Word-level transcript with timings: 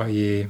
Oh 0.00 0.06
je. 0.06 0.46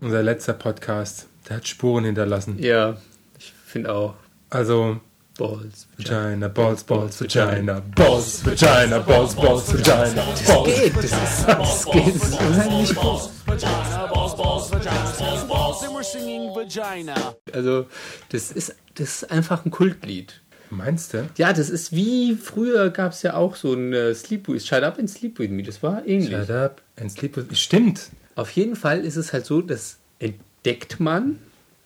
Unser 0.00 0.22
letzter 0.22 0.52
Podcast, 0.52 1.26
der 1.48 1.56
hat 1.56 1.66
Spuren 1.66 2.04
hinterlassen. 2.04 2.58
Ja, 2.60 2.96
ich 3.36 3.52
finde 3.66 3.92
auch. 3.92 4.14
Also, 4.50 5.00
Balls. 5.36 5.88
Vagina, 5.96 6.46
Balls, 6.46 6.84
Balls, 6.84 7.20
Vagina, 7.20 7.80
Balls, 7.96 8.44
Vagina, 8.46 8.98
Balls, 9.00 9.34
Balls, 9.34 9.72
Vagina, 9.72 10.22
Das 10.46 10.64
geht, 10.64 10.96
das 10.96 11.04
ist, 11.04 11.48
das 11.48 11.86
geht, 11.86 12.14
das 12.14 12.28
ist 12.28 12.40
unheimlich 12.40 12.94
gut. 12.94 13.30
Vagina, 13.46 14.06
balls, 14.06 14.36
balls, 14.36 14.70
vagina, 14.70 15.12
balls, 15.18 15.48
balls, 15.48 15.82
and 15.82 15.96
we're 15.96 16.04
singing 16.04 16.54
vagina. 16.54 17.34
Also, 17.52 17.86
das 18.28 18.52
ist, 18.52 18.76
das 18.94 19.22
ist 19.22 19.30
einfach 19.30 19.64
ein 19.64 19.72
Kultlied. 19.72 20.40
Meinst 20.70 21.14
du? 21.14 21.28
Ja, 21.36 21.52
das 21.52 21.68
ist 21.68 21.92
wie 21.92 22.36
früher 22.36 22.90
gab 22.90 23.12
es 23.12 23.22
ja 23.22 23.34
auch 23.34 23.56
so 23.56 23.72
ein 23.74 23.92
äh, 23.92 24.14
Sleep 24.14 24.48
With, 24.48 24.66
Shut 24.66 24.84
Up 24.84 24.98
and 25.00 25.10
Sleep 25.10 25.38
With 25.40 25.50
Me. 25.50 25.64
Das 25.64 25.82
war 25.82 26.06
ähnlich. 26.06 26.30
Shut 26.30 26.50
up 26.50 26.80
and 27.00 27.10
sleep 27.10 27.36
with... 27.36 27.58
Stimmt. 27.58 28.10
Auf 28.34 28.50
jeden 28.50 28.76
Fall 28.76 29.04
ist 29.04 29.16
es 29.16 29.32
halt 29.32 29.46
so, 29.46 29.60
das 29.60 29.98
entdeckt 30.18 31.00
man, 31.00 31.38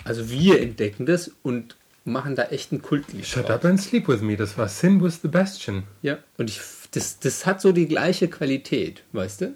also 0.04 0.30
wir 0.30 0.60
entdecken 0.60 1.06
das 1.06 1.32
und 1.42 1.76
machen 2.04 2.36
da 2.36 2.44
echt 2.44 2.72
ein 2.72 2.82
Kultlied. 2.82 3.26
Shut 3.26 3.44
draus. 3.44 3.56
up 3.56 3.64
and 3.64 3.80
sleep 3.80 4.06
with 4.08 4.20
me. 4.20 4.36
Das 4.36 4.56
war 4.56 4.68
Sin 4.68 5.02
with 5.02 5.20
the 5.22 5.28
Bastion. 5.28 5.82
Ja, 6.02 6.18
und 6.38 6.48
ich, 6.48 6.60
das, 6.92 7.18
das 7.18 7.46
hat 7.46 7.60
so 7.60 7.72
die 7.72 7.86
gleiche 7.86 8.28
Qualität, 8.28 9.02
weißt 9.12 9.40
du? 9.40 9.54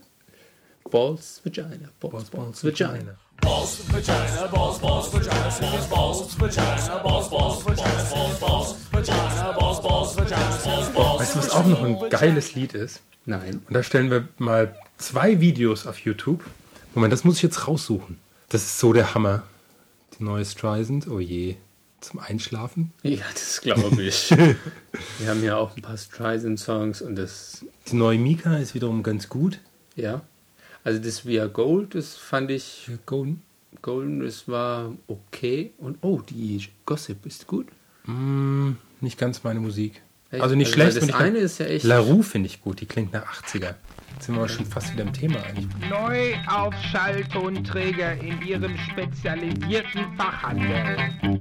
Balls, 0.90 1.40
Vagina, 1.44 1.90
Balls, 2.00 2.30
Balls, 2.30 2.64
Vagina. 2.64 3.16
Balls, 3.40 3.80
vagina, 3.88 4.46
balls, 4.48 4.78
balls, 4.78 5.12
vagina, 5.12 5.32
balls, 5.60 5.88
balls, 5.88 6.40
vagina, 6.40 6.98
balls, 6.98 7.30
balls, 7.30 7.64
vagina, 7.64 8.12
balls, 8.12 8.40
balls, 8.40 8.76
vagina, 8.92 9.52
balls, 9.52 9.80
balls, 9.80 10.16
vagina, 10.16 10.58
balls, 10.64 10.92
balls. 10.92 11.20
Weißt 11.20 11.34
du, 11.34 11.38
was 11.38 11.50
auch 11.50 11.66
noch 11.66 11.82
ein 11.82 12.10
geiles 12.10 12.54
Lied 12.54 12.74
ist? 12.74 13.00
Nein. 13.24 13.62
Und 13.66 13.74
da 13.74 13.82
stellen 13.82 14.10
wir 14.10 14.28
mal 14.38 14.74
zwei 14.98 15.40
Videos 15.40 15.86
auf 15.86 16.00
YouTube. 16.00 16.44
Moment, 16.94 17.12
das 17.12 17.24
muss 17.24 17.36
ich 17.36 17.42
jetzt 17.42 17.68
raussuchen. 17.68 18.18
Das 18.48 18.62
ist 18.62 18.78
so 18.78 18.92
der 18.92 19.14
Hammer. 19.14 19.42
Die 20.18 20.24
neue 20.24 20.44
Streisand, 20.44 21.08
oh 21.08 21.20
je. 21.20 21.56
Zum 22.00 22.18
Einschlafen. 22.18 22.92
Ja, 23.02 23.18
das 23.34 23.60
glaube 23.60 24.02
ich. 24.02 24.30
Wir 24.30 25.28
haben 25.28 25.44
ja 25.44 25.56
auch 25.56 25.76
ein 25.76 25.82
paar 25.82 25.98
Streisand-Songs 25.98 27.02
und 27.02 27.16
das, 27.16 27.64
Die 27.88 27.96
neue 27.96 28.18
Mika 28.18 28.56
ist 28.56 28.74
wiederum 28.74 29.02
ganz 29.02 29.28
gut. 29.28 29.60
ja. 29.96 30.22
Also 30.82 30.98
das 30.98 31.26
Via 31.26 31.46
Gold, 31.46 31.94
das 31.94 32.14
fand 32.16 32.50
ich, 32.50 32.88
Golden. 33.04 33.42
Golden, 33.82 34.20
das 34.20 34.48
war 34.48 34.90
okay. 35.08 35.72
Und 35.76 35.98
oh, 36.00 36.22
die 36.22 36.66
Gossip 36.86 37.26
ist 37.26 37.46
gut. 37.46 37.66
Mm, 38.06 38.70
nicht 39.02 39.18
ganz 39.18 39.44
meine 39.44 39.60
Musik. 39.60 40.00
Echt? 40.30 40.42
Also 40.42 40.54
nicht 40.54 40.68
Also, 40.68 40.90
schlecht. 40.90 40.96
das 41.10 41.14
eine 41.20 41.36
ist 41.36 41.58
ja 41.58 41.66
echt- 41.66 41.84
La 41.84 41.98
Rue 41.98 42.22
finde 42.22 42.46
ich 42.46 42.62
gut, 42.62 42.80
die 42.80 42.86
klingt 42.86 43.12
nach 43.12 43.42
80er. 43.42 43.74
Jetzt 44.12 44.26
sind 44.26 44.34
wir 44.34 44.40
aber 44.40 44.48
schon 44.48 44.66
fast 44.66 44.92
wieder 44.92 45.02
im 45.02 45.12
Thema 45.12 45.42
eigentlich. 45.42 45.68
Neu 45.88 46.34
auf 46.46 46.74
Schalltonträger 46.90 48.14
in 48.20 48.42
ihrem 48.42 48.76
spezialisierten 48.78 50.16
Fachhandel. 50.16 51.40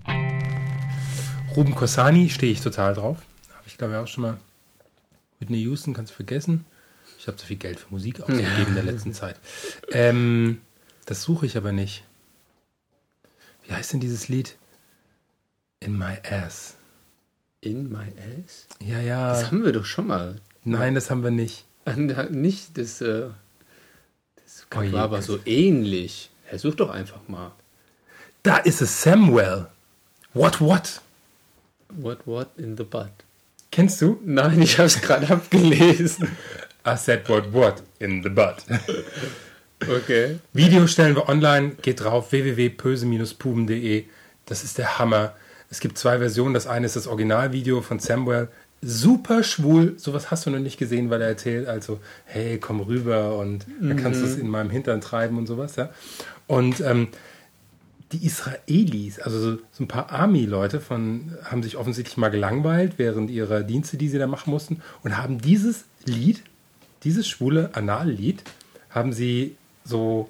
Ruben 1.56 1.76
Cossani 1.76 2.30
stehe 2.30 2.52
ich 2.52 2.62
total 2.62 2.94
drauf. 2.94 3.18
Habe 3.54 3.68
ich 3.68 3.78
glaube 3.78 3.94
ich 3.94 4.00
auch 4.00 4.08
schon 4.08 4.24
mal. 4.24 4.38
Whitney 5.40 5.62
Houston 5.64 5.94
kannst 5.94 6.12
du 6.12 6.16
vergessen. 6.16 6.66
Ich 7.18 7.28
habe 7.28 7.38
zu 7.38 7.46
viel 7.46 7.58
Geld 7.58 7.80
für 7.80 7.90
Musik 7.90 8.22
ausgegeben 8.22 8.68
in 8.68 8.76
der 8.76 8.84
letzten 8.84 9.14
Zeit. 9.14 9.36
Ähm, 9.92 10.62
das 11.06 11.24
suche 11.24 11.46
ich 11.46 11.58
aber 11.58 11.72
nicht. 11.72 12.04
Wie 13.66 13.74
heißt 13.74 13.94
denn 13.94 14.00
dieses 14.00 14.30
Lied? 14.30 14.58
In 15.80 15.98
My 15.98 16.18
Ass. 16.30 16.76
In 17.62 17.90
My 17.90 18.14
Ass? 18.46 18.68
Ja, 18.82 19.00
ja. 19.00 19.30
Das 19.30 19.48
haben 19.48 19.64
wir 19.64 19.72
doch 19.72 19.86
schon 19.86 20.08
mal. 20.08 20.40
Nein, 20.64 20.96
das 20.96 21.10
haben 21.10 21.24
wir 21.24 21.32
nicht. 21.32 21.66
Nicht, 21.96 22.78
das, 22.78 23.02
äh, 23.02 23.28
das 24.36 24.68
Oh 24.76 24.92
war 24.92 25.04
aber 25.04 25.22
so 25.22 25.40
ähnlich. 25.46 26.30
Ja, 26.52 26.58
such 26.58 26.76
doch 26.76 26.90
einfach 26.90 27.28
mal. 27.28 27.52
Da 28.44 28.58
ist 28.58 28.82
es 28.82 29.02
Samuel. 29.02 29.68
What, 30.34 30.62
what? 30.62 31.02
What, 31.90 32.20
what 32.26 32.50
in 32.58 32.78
the 32.78 32.84
butt? 32.84 33.12
Kennst 33.72 34.02
du? 34.02 34.20
Nein, 34.24 34.62
ich 34.62 34.78
habe 34.78 34.88
es 34.88 35.02
gerade 35.02 35.30
abgelesen. 35.30 36.30
I 36.86 36.96
said 36.96 37.28
what, 37.28 37.52
what 37.54 37.84
in 38.00 38.24
the 38.24 38.30
butt. 38.30 38.64
Okay. 39.88 40.40
Video 40.54 40.88
stellen 40.88 41.16
wir 41.16 41.30
online, 41.30 41.76
geht 41.82 42.02
drauf 42.02 42.32
www.pöse-puben.de. 42.32 44.06
Das 44.46 44.64
ist 44.64 44.78
der 44.78 45.00
Hammer. 45.00 45.36
Es 45.70 45.80
gibt 45.80 45.98
zwei 45.98 46.18
Versionen. 46.18 46.54
Das 46.54 46.68
eine 46.68 46.86
ist 46.86 46.96
das 46.96 47.08
Originalvideo 47.08 47.82
von 47.82 48.00
Samuel. 48.00 48.50
Super 48.82 49.44
schwul. 49.44 49.96
Sowas 49.98 50.32
hast 50.32 50.46
du 50.46 50.50
noch 50.52 50.60
nicht 50.60 50.78
gesehen, 50.78 51.10
weil 51.10 51.22
er 51.22 51.28
erzählt 51.28 51.68
also, 51.68 52.00
hey, 52.26 52.58
komm 52.60 52.80
rüber 52.80 53.38
und 53.38 53.66
dann 53.82 53.98
kannst 53.98 54.22
du 54.22 54.26
es 54.26 54.38
in 54.38 54.48
meinem 54.48 54.70
Hintern 54.70 55.02
treiben 55.02 55.38
und 55.38 55.48
sowas. 55.48 55.76
Ja? 55.76 55.90
Und 56.48 56.80
ähm, 56.82 57.10
die 58.12 58.26
Israelis, 58.26 59.20
also 59.20 59.40
so, 59.40 59.58
so 59.72 59.84
ein 59.84 59.88
paar 59.88 60.12
Army-Leute 60.12 60.80
von, 60.80 61.38
haben 61.44 61.62
sich 61.62 61.78
offensichtlich 61.78 62.18
mal 62.18 62.30
gelangweilt 62.30 62.94
während 62.98 63.30
ihrer 63.30 63.64
Dienste, 63.64 63.98
die 63.98 64.10
sie 64.10 64.18
da 64.18 64.28
machen 64.28 64.50
mussten 64.50 64.82
und 65.04 65.18
haben 65.18 65.40
dieses 65.40 65.86
Lied, 66.06 66.42
dieses 67.04 67.28
schwule 67.28 67.72
Anallied, 67.74 68.44
haben 68.90 69.14
sie 69.14 69.56
so 69.84 70.30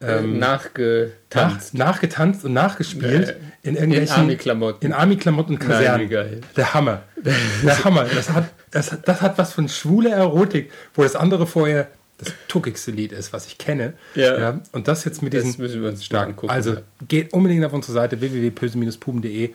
Ähm, 0.00 0.38
nach, 0.38 0.64
Nachgetanzt. 0.74 1.74
nachgetanzt 1.74 2.44
und 2.44 2.52
nachgespielt 2.52 3.30
Äh, 3.30 3.34
in 3.62 3.76
irgendwelchen 3.76 4.16
Army-Klamotten. 4.16 4.84
in 4.86 4.92
Army-Klamotten 4.92 5.54
und 5.54 5.60
Nein, 5.60 5.70
Kasernen. 5.70 6.08
geil. 6.10 6.40
Der 6.56 6.74
Hammer. 6.74 7.02
Der 7.64 7.84
Hammer. 7.84 8.04
Das 8.14 8.30
hat, 8.30 8.50
das, 8.70 8.94
das 9.04 9.22
hat 9.22 9.38
was 9.38 9.54
von 9.54 9.68
schwuler 9.70 10.10
Erotik, 10.10 10.70
wo 10.94 11.02
das 11.02 11.16
andere 11.16 11.46
vorher 11.46 11.88
das 12.18 12.32
tuckigste 12.48 12.90
Lied 12.90 13.12
ist, 13.12 13.32
was 13.32 13.46
ich 13.46 13.56
kenne. 13.58 13.94
Ja. 14.14 14.60
und 14.72 14.86
das 14.88 15.04
jetzt 15.04 15.22
mit 15.22 15.32
Das 15.34 15.44
diesen 15.44 15.60
müssen 15.62 15.82
wir 15.82 15.88
uns 15.88 16.04
stark. 16.04 16.28
angucken, 16.28 16.50
Also 16.50 16.74
ja. 16.74 16.80
geht 17.08 17.32
unbedingt 17.32 17.64
auf 17.64 17.72
unsere 17.72 17.92
Seite 17.94 18.20
www.pöse-puben.de 18.20 19.54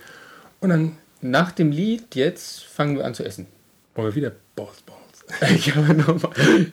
und 0.59 0.69
dann 0.69 0.97
Nach 1.22 1.52
dem 1.52 1.72
Lied, 1.72 2.16
jetzt 2.16 2.63
fangen 2.63 2.97
wir 2.97 3.06
an 3.06 3.13
zu 3.13 3.23
essen. 3.23 3.46
wollen 3.96 4.08
wir 4.09 4.16
wieder 4.16 4.31
Balls, 4.56 4.81
Balls. 4.81 5.00
Ich, 5.55 5.71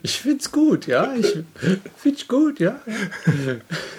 ich 0.03 0.21
find's 0.21 0.51
gut, 0.51 0.87
ja. 0.87 1.13
Ich 1.15 1.33
find's 1.97 2.27
gut, 2.27 2.59
ja. 2.61 2.81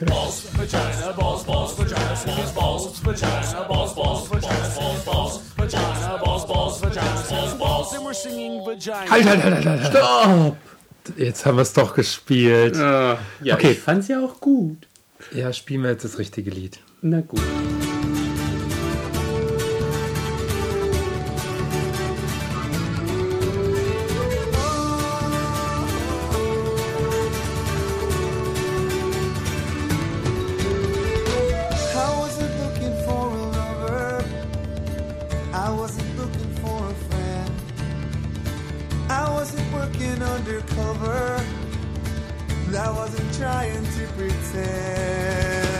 Balls, 0.05 0.43
vagina, 0.55 1.11
balls, 1.17 1.43
balls, 1.43 1.77
vagina, 1.77 1.97
balls, 2.25 2.53
balls, 2.53 3.05
vagina, 3.05 3.63
balls, 3.67 3.95
balls, 3.95 4.29
vagina, 4.29 4.69
balls, 4.77 5.05
balls, 5.05 5.41
vagina, 5.57 6.17
balls, 6.23 6.45
balls, 6.47 6.81
vagina, 6.81 7.23
balls, 7.29 7.57
balls, 7.57 7.93
and 7.93 8.05
we're 8.05 8.13
singing 8.13 8.59
vagina. 8.65 9.09
Halt, 9.09 9.25
halt, 9.25 9.43
halt, 9.43 9.65
halt, 9.65 9.65
halt. 9.65 9.88
Stopp! 9.88 10.57
Jetzt 11.17 11.45
haben 11.45 11.57
wir 11.57 11.61
es 11.63 11.73
doch 11.73 11.93
gespielt. 11.95 12.75
Ja, 12.75 13.17
Okay. 13.41 13.71
ich 13.71 13.79
fand's 13.79 14.07
ja 14.09 14.19
auch 14.23 14.39
gut. 14.41 14.88
Ja, 15.33 15.51
spielen 15.53 15.83
wir 15.83 15.91
jetzt 15.91 16.03
das 16.03 16.19
richtige 16.19 16.51
Lied. 16.51 16.79
Na 17.01 17.21
gut. 17.21 17.41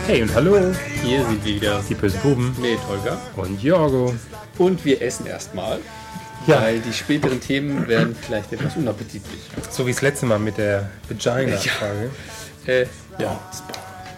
Hey 0.06 0.22
und 0.22 0.34
hallo, 0.34 0.56
Hier 1.04 1.24
sind 1.24 1.44
wir 1.44 1.54
wieder. 1.54 1.80
die 1.88 1.94
bösen 1.94 2.20
Buben 2.20 2.56
Nee, 2.60 2.76
Tolga. 2.86 3.16
und 3.36 3.62
Jorgo. 3.62 4.14
Und 4.58 4.84
wir 4.84 5.00
essen 5.00 5.26
erstmal. 5.26 5.78
Ja. 6.46 6.62
Weil 6.62 6.80
die 6.80 6.92
späteren 6.92 7.40
Themen 7.40 7.86
werden 7.86 8.16
vielleicht 8.20 8.52
etwas 8.52 8.74
unappetitlich. 8.76 9.40
So 9.70 9.86
wie 9.86 9.92
das 9.92 10.02
letzte 10.02 10.26
Mal 10.26 10.38
mit 10.38 10.58
der 10.58 10.90
Vagina-Frage. 11.08 12.10
Äh, 12.66 12.86
ja. 13.18 13.38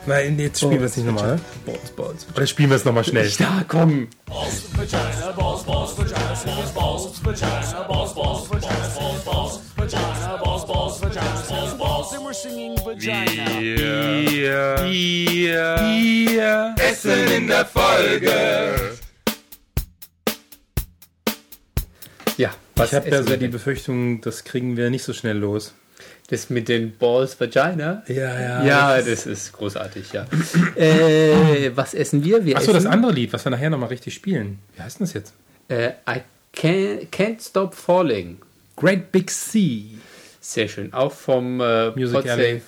Nein, 0.07 0.39
jetzt 0.39 0.61
spielen 0.61 0.81
wir 0.81 0.87
es 0.87 0.97
nicht 0.97 1.07
nochmal. 1.07 1.39
Balls, 1.67 1.91
Balls. 1.95 2.27
Oder 2.35 2.47
spielen 2.47 2.71
wir 2.71 2.77
es 2.77 2.85
nochmal 2.85 3.05
schnell? 3.05 3.29
Ja, 3.39 3.63
komm. 3.69 4.09
Balls, 4.27 4.63
vagina, 4.77 5.33
balls, 5.37 5.63
balls, 5.65 5.99
vagina, 5.99 6.17
balls, 6.45 6.73
balls, 6.73 7.25
vagina, 7.25 7.83
balls, 7.87 8.15
balls, 8.15 8.51
vagina, 8.51 8.89
balls, 8.99 9.25
balls, 9.25 9.61
we're 12.11 12.33
singing 12.33 12.77
vagina. 12.85 13.45
Essen 16.79 17.29
in 17.33 17.47
der 17.47 17.65
Folge. 17.67 18.97
Ja, 22.37 22.51
was 22.75 22.91
Ich 22.91 22.95
habe 22.95 23.09
ja 23.09 23.23
so 23.23 23.29
wir 23.29 23.37
die? 23.37 23.49
Befürchtung, 23.49 24.21
das 24.21 24.45
kriegen 24.45 24.77
wir 24.77 24.91
nicht 24.91 25.05
so 25.05 25.13
schnell 25.13 25.39
los. 25.39 25.75
Das 26.29 26.51
mit 26.51 26.69
den 26.69 26.97
Balls 26.97 27.39
Vagina? 27.39 28.03
Ja, 28.09 28.41
ja. 28.41 28.65
Ja, 28.65 29.03
das 29.03 29.27
ist 29.27 29.53
großartig, 29.53 30.13
ja. 30.13 30.27
äh, 30.77 31.71
was 31.77 31.95
essen 31.95 32.25
wir? 32.25 32.45
Wir 32.45 32.57
Achso, 32.57 32.73
das 32.73 32.87
andere 32.87 33.13
Lied, 33.13 33.33
was 33.33 33.45
wir 33.45 33.51
nachher 33.51 33.71
nochmal 33.71 33.91
richtig 33.91 34.15
spielen. 34.15 34.59
Wie 34.75 34.83
heißt 34.83 34.99
denn 34.99 35.07
das 35.07 35.15
jetzt? 35.15 35.35
äh, 35.69 35.93
I 36.09 36.23
can't, 36.55 37.11
can't 37.11 37.41
Stop 37.47 37.75
Falling. 37.75 38.39
Great 38.77 39.13
Big 39.13 39.31
Sea. 39.31 39.99
Sehr 40.45 40.67
schön. 40.69 40.93
Auch 40.93 41.13
vom 41.13 41.61
äh, 41.61 41.91
Music 41.93 42.15
Podsafe 42.15 42.33
Alley. 42.43 42.63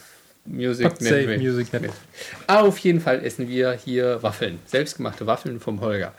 Music 0.46 0.88
Podsave 0.88 1.14
Network. 1.26 1.38
Music. 1.40 1.68
Aber 2.46 2.68
auf 2.68 2.78
jeden 2.78 3.00
Fall 3.00 3.24
essen 3.24 3.48
wir 3.48 3.72
hier 3.72 4.22
Waffeln. 4.22 4.60
Selbstgemachte 4.66 5.26
Waffeln 5.26 5.58
vom 5.58 5.80
Holger. 5.80 6.14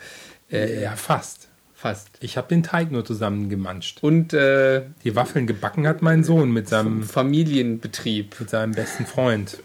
Äh, 0.52 0.82
Ja, 0.82 0.96
fast. 0.96 1.48
Fast. 1.74 2.08
Ich 2.20 2.36
habe 2.36 2.48
den 2.48 2.62
Teig 2.62 2.90
nur 2.90 3.04
zusammengemanscht. 3.04 4.02
Und 4.02 4.32
äh, 4.34 4.82
Die 5.04 5.14
Waffeln 5.16 5.46
gebacken 5.46 5.86
hat 5.86 6.02
mein 6.02 6.24
Sohn 6.24 6.50
mit 6.50 6.68
seinem, 6.68 7.02
Familienbetrieb. 7.02 8.38
mit 8.40 8.50
seinem 8.50 8.72
besten 8.72 9.06
Freund. 9.06 9.58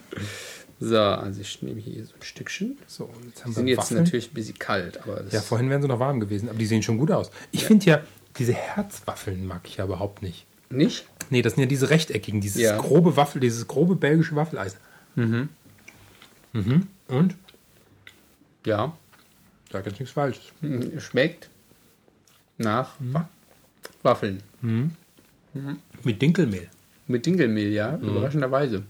So, 0.79 0.97
also 0.99 1.39
ich 1.41 1.61
nehme 1.61 1.79
hier 1.79 2.05
so 2.05 2.13
ein 2.13 2.21
Stückchen. 2.23 2.77
So, 2.87 3.05
und 3.05 3.25
jetzt 3.27 3.43
haben 3.43 3.51
Die 3.51 3.55
sind 3.55 3.65
wir 3.65 3.71
jetzt 3.73 3.79
Waffeln. 3.79 4.03
natürlich 4.03 4.31
ein 4.31 4.33
bisschen 4.33 4.59
kalt, 4.59 4.99
aber 5.03 5.23
Ja, 5.29 5.41
vorhin 5.41 5.69
wären 5.69 5.81
sie 5.81 5.87
noch 5.87 5.99
warm 5.99 6.19
gewesen, 6.19 6.49
aber 6.49 6.57
die 6.57 6.65
sehen 6.65 6.83
schon 6.83 6.97
gut 6.97 7.11
aus. 7.11 7.31
Ich 7.51 7.65
finde 7.65 7.85
ja, 7.85 8.01
diese 8.37 8.53
Herzwaffeln 8.53 9.45
mag 9.45 9.61
ich 9.65 9.77
ja 9.77 9.85
überhaupt 9.85 10.21
nicht. 10.21 10.45
nicht. 10.69 11.05
Nee, 11.31 11.41
das 11.41 11.53
sind 11.53 11.61
ja 11.61 11.67
diese 11.67 11.89
rechteckigen, 11.89 12.41
dieses 12.41 12.61
Ja. 12.61 12.77
grobe 12.77 13.15
Waffel, 13.15 13.39
dieses 13.41 13.67
grobe 13.67 13.95
belgische 13.95 14.35
Waffeleis. 14.35 14.75
Mhm. 15.15 15.49
Mhm. 16.53 16.87
Und? 17.07 17.35
Ja, 18.65 18.95
Sag 19.71 19.85
jetzt 19.85 19.99
nichts 19.99 20.13
Falsches. 20.13 20.43
hm, 20.59 20.99
schmeckt 20.99 21.49
nach 22.57 22.99
Mhm. 22.99 23.13
Wa- 23.13 23.29
Waffeln. 24.03 24.43
Mit 26.03 26.21
Dinkelmehl. 26.21 26.69
Mit 27.07 27.25
Dinkelmehl, 27.25 27.71
ja, 27.71 27.97
Mhm. 27.97 28.09
überraschenderweise. 28.09 28.83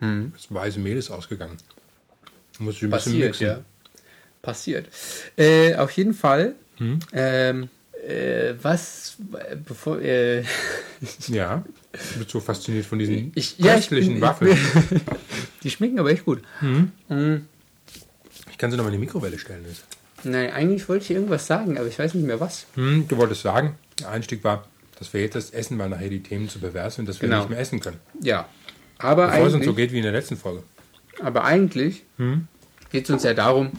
Das 0.00 0.52
weiße 0.52 0.78
Mehl 0.80 0.96
ist 0.96 1.10
ausgegangen. 1.10 1.56
Muss 2.58 2.76
ich 2.76 2.82
ein 2.82 2.90
bisschen 2.90 3.12
Passiert, 3.12 3.28
mixen. 3.30 3.46
ja. 3.46 3.60
Passiert. 4.42 4.88
Äh, 5.36 5.76
auf 5.76 5.90
jeden 5.92 6.12
Fall. 6.12 6.54
Hm? 6.78 6.98
Ähm, 7.12 7.70
äh, 8.06 8.54
was, 8.62 9.16
bevor, 9.66 10.00
äh, 10.00 10.42
Ja. 11.28 11.64
Ich 11.92 12.16
bin 12.18 12.26
so 12.28 12.40
fasziniert 12.40 12.86
von 12.86 12.98
diesen 12.98 13.32
ich, 13.34 13.58
ja, 13.58 13.74
ich 13.74 13.88
köstlichen 13.88 14.20
Waffeln. 14.20 14.56
die 15.62 15.70
schmecken 15.70 15.98
aber 15.98 16.10
echt 16.10 16.24
gut. 16.24 16.42
Ich 18.50 18.58
kann 18.58 18.70
sie 18.70 18.76
noch 18.76 18.84
mal 18.84 18.88
in 18.92 18.94
die 19.00 19.04
Mikrowelle 19.06 19.38
stellen. 19.38 19.64
Liz. 19.66 19.82
Nein, 20.24 20.52
eigentlich 20.52 20.88
wollte 20.88 21.04
ich 21.04 21.10
irgendwas 21.10 21.46
sagen, 21.46 21.76
aber 21.78 21.88
ich 21.88 21.98
weiß 21.98 22.14
nicht 22.14 22.26
mehr 22.26 22.40
was. 22.40 22.66
Hm, 22.76 23.06
du 23.08 23.16
wolltest 23.16 23.42
sagen, 23.42 23.74
der 23.98 24.08
Einstieg 24.10 24.42
war, 24.44 24.66
dass 24.98 25.12
wir 25.12 25.20
jetzt 25.20 25.34
das 25.34 25.50
essen, 25.50 25.78
weil 25.78 25.88
nachher 25.88 26.08
die 26.08 26.22
Themen 26.22 26.48
zu 26.48 26.60
pervers 26.60 26.94
sind, 26.94 27.08
dass 27.08 27.20
wir 27.20 27.28
Genau. 27.28 27.40
nicht 27.40 27.50
mehr 27.50 27.58
essen 27.58 27.80
können. 27.80 27.98
Ja. 28.20 28.48
Aber 28.98 29.26
Bevor 29.28 29.46
es 29.48 29.54
uns 29.54 29.64
so 29.64 29.74
geht 29.74 29.90
wie 29.92 29.96
in 29.98 30.04
der 30.04 30.12
letzten 30.12 30.36
Folge. 30.36 30.62
aber 31.20 31.44
eigentlich 31.44 32.04
Hm? 32.18 32.46
geht 32.90 33.04
es 33.04 33.10
uns 33.10 33.24
ja 33.24 33.34
darum, 33.34 33.72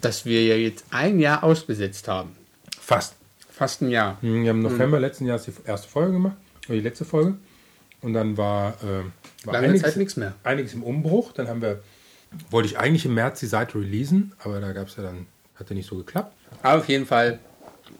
dass 0.00 0.24
wir 0.24 0.42
ja 0.44 0.56
jetzt 0.56 0.84
ein 0.90 1.20
Jahr 1.20 1.44
ausgesetzt 1.44 2.08
haben. 2.08 2.30
Fast. 2.80 3.14
Fast 3.60 3.82
ein 3.82 3.90
Jahr. 3.90 4.16
Hm, 4.22 4.42
Wir 4.42 4.48
haben 4.48 4.64
im 4.64 4.72
November 4.72 4.98
letzten 4.98 5.26
Jahres 5.26 5.44
die 5.44 5.52
erste 5.66 5.86
Folge 5.86 6.12
gemacht, 6.12 6.36
oder 6.66 6.76
die 6.78 6.82
letzte 6.82 7.04
Folge. 7.04 7.34
Und 8.00 8.14
dann 8.14 8.38
war, 8.38 8.70
äh, 8.82 9.44
war 9.44 9.52
Lange 9.52 9.66
einiges, 9.66 9.82
Zeit 9.82 9.96
nichts 9.98 10.16
mehr. 10.16 10.32
einiges 10.44 10.72
im 10.72 10.82
Umbruch. 10.82 11.32
Dann 11.32 11.46
haben 11.46 11.60
wir, 11.60 11.82
wollte 12.48 12.70
ich 12.70 12.78
eigentlich 12.78 13.04
im 13.04 13.12
März 13.12 13.40
die 13.40 13.46
Seite 13.46 13.76
releasen, 13.78 14.32
aber 14.42 14.60
da 14.60 14.72
gab 14.72 14.88
es 14.88 14.96
ja 14.96 15.02
dann, 15.02 15.26
hat 15.56 15.68
ja 15.68 15.76
nicht 15.76 15.86
so 15.86 15.96
geklappt. 15.96 16.34
Aber 16.62 16.78
auf 16.78 16.88
jeden 16.88 17.04
Fall 17.04 17.38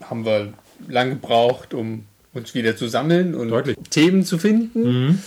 haben 0.00 0.24
wir 0.24 0.54
lange 0.88 1.10
gebraucht, 1.10 1.74
um 1.74 2.06
uns 2.32 2.54
wieder 2.54 2.74
zu 2.74 2.88
sammeln 2.88 3.34
und 3.34 3.50
Deutlich. 3.50 3.76
Themen 3.90 4.24
zu 4.24 4.38
finden. 4.38 5.22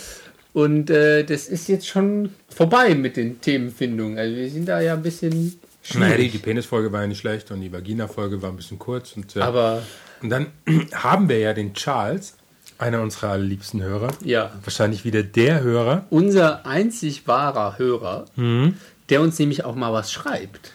Und 0.52 0.90
äh, 0.90 1.26
das 1.26 1.48
ist 1.48 1.68
jetzt 1.68 1.88
schon 1.88 2.32
vorbei 2.50 2.96
mit 2.96 3.18
den 3.18 3.40
Themenfindungen. 3.40 4.18
Also 4.18 4.36
wir 4.36 4.50
sind 4.50 4.68
da 4.68 4.82
ja 4.82 4.96
ein 4.96 5.04
bisschen 5.04 5.60
Naja, 5.96 6.18
die, 6.18 6.30
Penisfolge 6.38 6.92
war 6.92 7.02
ja 7.02 7.08
nicht 7.08 7.20
schlecht 7.20 7.52
und 7.52 7.62
die 7.62 7.72
Vagina-Folge 7.72 8.42
war 8.42 8.50
ein 8.50 8.56
bisschen 8.56 8.80
kurz. 8.80 9.14
Und, 9.18 9.36
äh, 9.36 9.42
Aber 9.42 9.82
und 10.22 10.30
dann 10.30 10.48
haben 10.94 11.28
wir 11.30 11.40
ja 11.40 11.54
den 11.54 11.74
Charles, 11.74 12.36
einer 12.78 13.02
unserer 13.02 13.38
liebsten 13.38 13.82
Hörer, 13.82 14.10
ja, 14.24 14.52
wahrscheinlich 14.64 15.06
wieder 15.06 15.24
der 15.24 15.62
Hörer. 15.62 16.06
unser 16.10 16.66
einzig 16.66 17.28
wahrer 17.28 17.78
Hörer, 17.78 18.26
Mhm. 18.36 18.76
der 19.10 19.22
uns 19.22 19.38
nämlich 19.40 19.64
auch 19.66 19.76
mal 19.76 19.92
was 19.94 20.12
schreibt. 20.12 20.72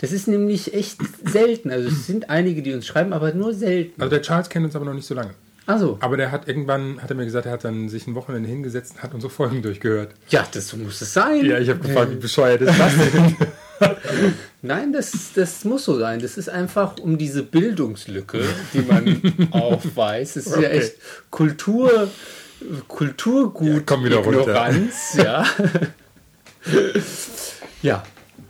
Das 0.00 0.12
ist 0.12 0.26
nämlich 0.28 0.74
echt 0.74 0.98
selten. 1.24 1.70
Also 1.70 1.88
es 1.88 2.06
sind 2.06 2.28
einige, 2.30 2.62
die 2.62 2.72
uns 2.72 2.86
schreiben, 2.86 3.12
aber 3.12 3.32
nur 3.34 3.54
selten. 3.54 4.00
Also 4.00 4.10
der 4.10 4.22
Charles 4.22 4.48
kennt 4.48 4.64
uns 4.66 4.74
aber 4.74 4.84
noch 4.86 4.94
nicht 4.94 5.06
so 5.06 5.14
lange. 5.14 5.30
Also, 5.66 5.98
Aber 6.00 6.16
der 6.16 6.32
hat 6.32 6.48
irgendwann, 6.48 7.00
hat 7.02 7.10
er 7.10 7.16
mir 7.16 7.26
gesagt, 7.26 7.44
er 7.44 7.52
hat 7.52 7.62
dann 7.64 7.90
sich 7.90 8.06
ein 8.06 8.14
Wochenende 8.14 8.48
hingesetzt 8.48 8.94
und 8.96 9.02
hat 9.02 9.12
unsere 9.12 9.30
Folgen 9.30 9.60
durchgehört. 9.60 10.12
ja, 10.30 10.46
das 10.50 10.74
muss 10.74 11.02
es 11.02 11.12
sein. 11.12 11.44
Ja, 11.44 11.58
ich 11.58 11.68
habe 11.68 11.80
gefragt, 11.80 12.10
wie 12.10 12.16
bescheuert 12.16 12.62
ist 12.62 12.78
das 12.78 12.94
denn? 12.96 13.36
Nein, 14.62 14.92
das, 14.92 15.32
das 15.34 15.64
muss 15.64 15.84
so 15.84 15.98
sein. 15.98 16.20
Das 16.20 16.36
ist 16.36 16.48
einfach 16.48 16.98
um 16.98 17.18
diese 17.18 17.42
Bildungslücke, 17.42 18.40
die 18.72 18.80
man 18.80 19.48
aufweist. 19.52 20.36
Das 20.36 20.46
ist 20.46 20.52
ja 20.56 20.68
Okay. 20.68 20.78
echt 20.78 20.94
Kultur, 21.30 22.08
Kulturgut, 22.88 23.68
Ja, 23.68 23.80
komm 23.86 24.04
wieder 24.04 24.16
runter. 24.16 24.40
Ignoranz, 24.40 25.14
ja. 25.16 25.44
ja. 27.82 28.02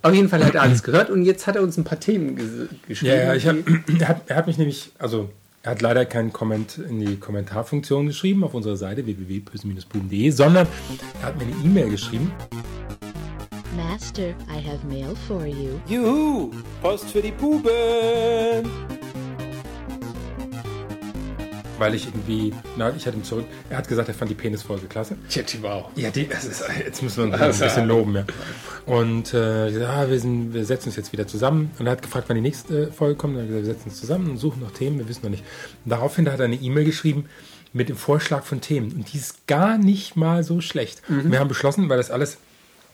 Auf 0.03 0.15
jeden 0.15 0.29
Fall 0.29 0.45
hat 0.45 0.55
er 0.55 0.63
alles 0.63 0.83
gehört 0.83 1.11
und 1.11 1.25
jetzt 1.25 1.47
hat 1.47 1.57
er 1.57 1.63
uns 1.63 1.77
ein 1.77 1.85
paar 1.85 2.01
Themen 2.01 2.39
ges- 2.39 2.69
geschrieben. 2.87 3.13
Ja, 3.15 3.23
ja, 3.25 3.35
ich 3.35 3.47
hab, 3.47 3.57
er, 4.01 4.09
hat, 4.09 4.23
er 4.29 4.37
hat 4.37 4.47
mich 4.47 4.57
nämlich, 4.57 4.93
also 4.99 5.29
er 5.63 5.73
hat 5.73 5.83
leider 5.83 6.07
keinen 6.07 6.33
Comment 6.33 6.79
in 6.79 7.01
die 7.01 7.17
Kommentarfunktion 7.17 8.07
geschrieben 8.07 8.45
auf 8.45 8.55
unserer 8.55 8.77
Seite 8.77 9.05
www.böse-buben.de, 9.05 10.31
sondern 10.31 10.67
er 11.21 11.27
hat 11.27 11.37
mir 11.37 11.45
eine 11.53 11.65
E-Mail 11.65 11.91
geschrieben. 11.91 12.31
Master, 13.79 14.35
I 14.51 14.61
have 14.61 14.85
mail 14.89 15.15
for 15.29 15.47
you. 15.47 15.79
Juhu, 15.87 16.51
Post 16.83 17.13
für 17.13 17.23
die 17.23 17.31
Buben. 17.31 17.71
Weil 21.79 21.95
ich 21.95 22.07
irgendwie, 22.07 22.53
na, 22.77 22.93
ich 22.97 23.07
hatte 23.07 23.17
ihn 23.19 23.23
zurück. 23.23 23.45
Er 23.71 23.79
hat 23.79 23.87
gesagt, 23.87 24.09
er 24.09 24.15
fand 24.15 24.33
die 24.33 24.35
Penisfolge 24.35 24.89
klasse. 24.89 25.17
War 25.63 25.75
auch. 25.77 25.91
Ja, 25.95 26.11
die, 26.11 26.27
das 26.27 26.45
ist, 26.45 26.65
jetzt 26.85 27.05
müssen 27.05 27.31
wir 27.31 27.33
uns 27.33 27.41
ein 27.41 27.69
bisschen 27.69 27.87
loben, 27.87 28.17
ja. 28.17 28.25
Und 28.85 29.33
äh, 29.33 29.69
ja, 29.69 30.11
wir, 30.11 30.19
sind, 30.19 30.55
wir 30.55 30.65
setzen 30.65 30.89
uns 30.89 30.97
jetzt 30.97 31.13
wieder 31.13 31.29
zusammen. 31.29 31.71
Und 31.79 31.87
er 31.87 31.93
hat 31.93 32.03
gefragt, 32.03 32.29
wann 32.29 32.35
die 32.35 32.43
nächste 32.43 32.91
Folge 32.91 33.15
kommt. 33.15 33.37
Und 33.37 33.43
er 33.43 33.45
hat 33.45 33.49
gesagt, 33.51 33.67
wir 33.67 33.75
setzen 33.75 33.91
uns 33.91 34.01
zusammen 34.01 34.31
und 34.31 34.39
suchen 34.39 34.61
noch 34.61 34.73
Themen, 34.73 34.99
wir 34.99 35.09
wissen 35.09 35.23
noch 35.23 35.31
nicht. 35.31 35.45
Und 35.85 35.93
daraufhin 35.93 36.29
hat 36.29 36.41
er 36.41 36.47
eine 36.47 36.57
E-Mail 36.57 36.85
geschrieben 36.85 37.27
mit 37.73 37.89
dem 37.89 37.97
Vorschlag 37.97 38.43
von 38.43 38.61
Themen. 38.61 38.91
Und 38.91 39.13
die 39.13 39.19
ist 39.19 39.47
gar 39.47 39.79
nicht 39.79 40.17
mal 40.17 40.43
so 40.43 40.61
schlecht. 40.61 41.01
Und 41.09 41.31
wir 41.31 41.39
haben 41.39 41.47
beschlossen, 41.47 41.89
weil 41.89 41.99
das 41.99 42.11
alles 42.11 42.39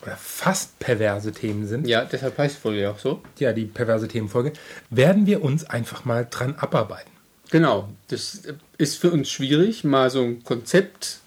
oder 0.04 0.16
fast 0.16 0.78
perverse 0.78 1.32
Themen 1.32 1.66
sind, 1.66 1.86
Ja, 1.86 2.04
deshalb 2.04 2.36
heißt 2.38 2.56
die 2.56 2.60
Folge 2.60 2.80
ja 2.82 2.90
auch 2.90 2.98
so. 2.98 3.20
ja, 3.38 3.52
die 3.52 3.64
perverse 3.64 4.06
Themenfolge, 4.08 4.52
werden 4.90 5.26
wir 5.26 5.42
uns 5.42 5.64
einfach 5.64 6.04
mal 6.04 6.26
dran 6.30 6.54
abarbeiten. 6.56 7.10
Genau. 7.50 7.88
Das 8.08 8.42
ist 8.78 8.98
für 8.98 9.10
uns 9.10 9.30
schwierig, 9.30 9.84
mal 9.84 10.10
so 10.10 10.22
ein 10.22 10.42
Konzept 10.44 11.18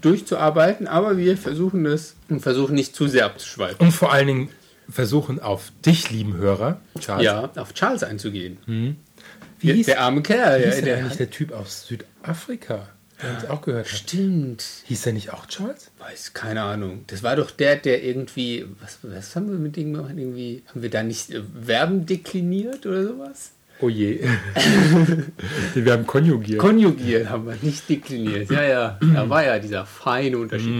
durchzuarbeiten, 0.00 0.86
aber 0.86 1.16
wir 1.16 1.36
versuchen 1.36 1.84
das 1.84 2.14
und 2.28 2.40
versuchen 2.40 2.74
nicht 2.74 2.94
zu 2.96 3.08
sehr 3.08 3.26
abzuschweifen. 3.26 3.78
Und 3.86 3.92
vor 3.92 4.12
allen 4.12 4.26
Dingen 4.26 4.48
versuchen 4.88 5.40
auf 5.40 5.70
dich, 5.84 6.10
lieben 6.10 6.36
Hörer, 6.36 6.80
Charles, 6.98 7.24
Ja, 7.24 7.50
auf 7.56 7.74
Charles 7.74 8.02
einzugehen. 8.02 8.58
wie 9.60 9.66
Der, 9.66 9.74
hieß, 9.76 9.86
der 9.86 10.00
arme 10.00 10.22
Kerl, 10.22 10.60
wie 10.60 10.64
hieß 10.66 10.74
denn 10.76 10.84
der 10.86 10.96
eigentlich 10.98 11.16
der 11.18 11.30
Typ 11.30 11.52
aus 11.52 11.86
Südafrika, 11.86 12.88
der 13.22 13.34
uns 13.34 13.44
auch 13.50 13.62
gehört 13.62 13.86
hat? 13.86 13.98
Stimmt. 13.98 14.64
Hieß 14.84 15.02
der 15.02 15.12
nicht 15.12 15.32
auch 15.32 15.46
Charles? 15.46 15.90
Weiß, 15.98 16.34
keine 16.34 16.62
Ahnung. 16.62 17.04
Das 17.06 17.22
war 17.22 17.36
doch 17.36 17.50
der, 17.50 17.76
der 17.76 18.02
irgendwie, 18.02 18.66
was, 18.80 18.98
was 19.02 19.36
haben 19.36 19.50
wir 19.50 19.58
mit 19.58 19.76
dem 19.76 19.94
gemacht? 19.94 20.12
Irgendwie, 20.16 20.62
haben 20.68 20.82
wir 20.82 20.90
da 20.90 21.02
nicht 21.02 21.30
äh, 21.30 21.42
Verben 21.64 22.06
dekliniert 22.06 22.86
oder 22.86 23.04
sowas? 23.04 23.52
Oh 23.80 23.88
je. 23.88 24.20
wir 25.74 25.92
haben 25.92 26.06
konjugiert. 26.06 26.60
Konjugiert 26.60 27.28
haben 27.28 27.46
wir, 27.46 27.56
nicht 27.62 27.88
dekliniert. 27.88 28.50
Ja, 28.50 28.62
ja, 28.62 28.98
da 29.00 29.28
war 29.28 29.44
ja 29.44 29.58
dieser 29.58 29.86
feine 29.86 30.38
Unterschied. 30.38 30.72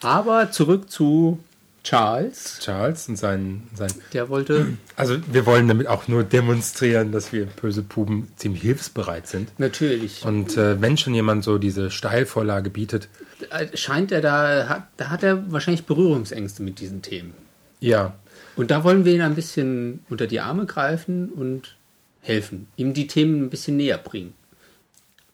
Aber 0.00 0.50
zurück 0.50 0.90
zu 0.90 1.38
Charles. 1.86 2.58
Charles 2.60 3.08
und 3.08 3.16
sein, 3.16 3.62
sein. 3.74 3.92
Der 4.12 4.28
wollte 4.28 4.76
Also, 4.96 5.18
wir 5.32 5.46
wollen 5.46 5.68
damit 5.68 5.86
auch 5.86 6.08
nur 6.08 6.24
demonstrieren, 6.24 7.12
dass 7.12 7.32
wir 7.32 7.46
böse 7.46 7.82
Puben 7.82 8.26
ziemlich 8.34 8.62
hilfsbereit 8.62 9.28
sind. 9.28 9.50
natürlich. 9.58 10.24
Und 10.24 10.56
äh, 10.56 10.80
wenn 10.80 10.96
schon 10.96 11.14
jemand 11.14 11.44
so 11.44 11.58
diese 11.58 11.92
Steilvorlage 11.92 12.70
bietet, 12.70 13.08
Äh, 13.50 13.76
Scheint 13.76 14.10
er 14.10 14.20
da, 14.20 14.68
hat, 14.68 14.88
da 14.96 15.10
hat 15.10 15.22
er 15.22 15.52
wahrscheinlich 15.52 15.84
Berührungsängste 15.84 16.62
mit 16.64 16.80
diesen 16.80 17.02
Themen. 17.02 17.34
ja, 17.78 18.14
Und 18.56 18.72
da 18.72 18.82
wollen 18.82 19.04
wir 19.04 19.14
ihn 19.14 19.20
ein 19.22 19.36
bisschen 19.36 20.00
unter 20.10 20.26
die 20.26 20.40
Arme 20.40 20.66
greifen 20.66 21.28
und 21.28 21.76
helfen. 22.20 22.66
Ihm 22.76 22.94
die 22.94 23.06
Themen 23.06 23.44
ein 23.44 23.50
bisschen 23.50 23.76
näher 23.76 23.98
bringen. 23.98 24.34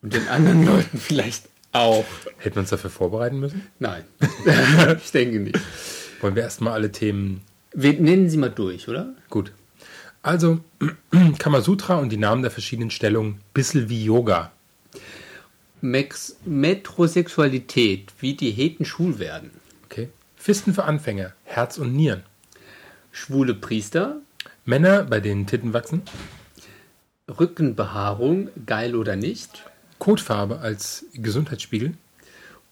Und 0.02 0.12
den 0.12 0.28
anderen 0.28 0.66
Leuten 0.71 0.99
vielleicht 0.99 1.49
auch. 1.73 2.04
hätten 2.37 2.56
wir 2.56 2.61
uns 2.61 2.68
dafür 2.71 2.90
vorbereiten 2.90 3.40
müssen. 3.40 3.66
Nein, 3.78 4.04
ich 5.02 5.11
denke 5.12 5.38
nicht. 5.40 5.59
Wollen 6.23 6.37
wir 6.37 6.45
erstmal 6.45 6.75
alle 6.75 6.93
Themen 6.93 7.43
Wir 7.75 7.95
nennen 7.95 8.31
sie 8.31 8.37
mal 8.38 8.50
durch, 8.50 8.88
oder? 8.88 9.14
Gut. 9.29 9.52
Also, 10.23 10.61
Kamasutra 11.38 11.97
und 11.97 12.11
die 12.11 12.17
Namen 12.17 12.43
der 12.43 12.52
verschiedenen 12.52 12.91
Stellungen, 12.91 13.41
bisschen 13.52 13.88
wie 13.88 14.05
Yoga. 14.05 14.52
Mex 15.81 16.37
Metrosexualität, 16.45 18.12
wie 18.21 18.35
die 18.35 18.52
Heten 18.52 18.85
schwul 18.85 19.19
werden. 19.19 19.50
Okay. 19.87 20.11
Fisten 20.37 20.75
für 20.75 20.85
Anfänger, 20.85 21.33
Herz 21.43 21.76
und 21.76 21.93
Nieren. 21.93 22.23
Schwule 23.11 23.55
Priester, 23.55 24.21
Männer, 24.64 25.02
bei 25.02 25.19
denen 25.19 25.49
Titten 25.49 25.73
wachsen. 25.75 26.02
Rückenbehaarung, 27.29 28.49
geil 28.64 28.95
oder 28.95 29.17
nicht. 29.17 29.64
Kotfarbe 29.99 30.61
als 30.61 31.05
Gesundheitsspiegel. 31.14 31.95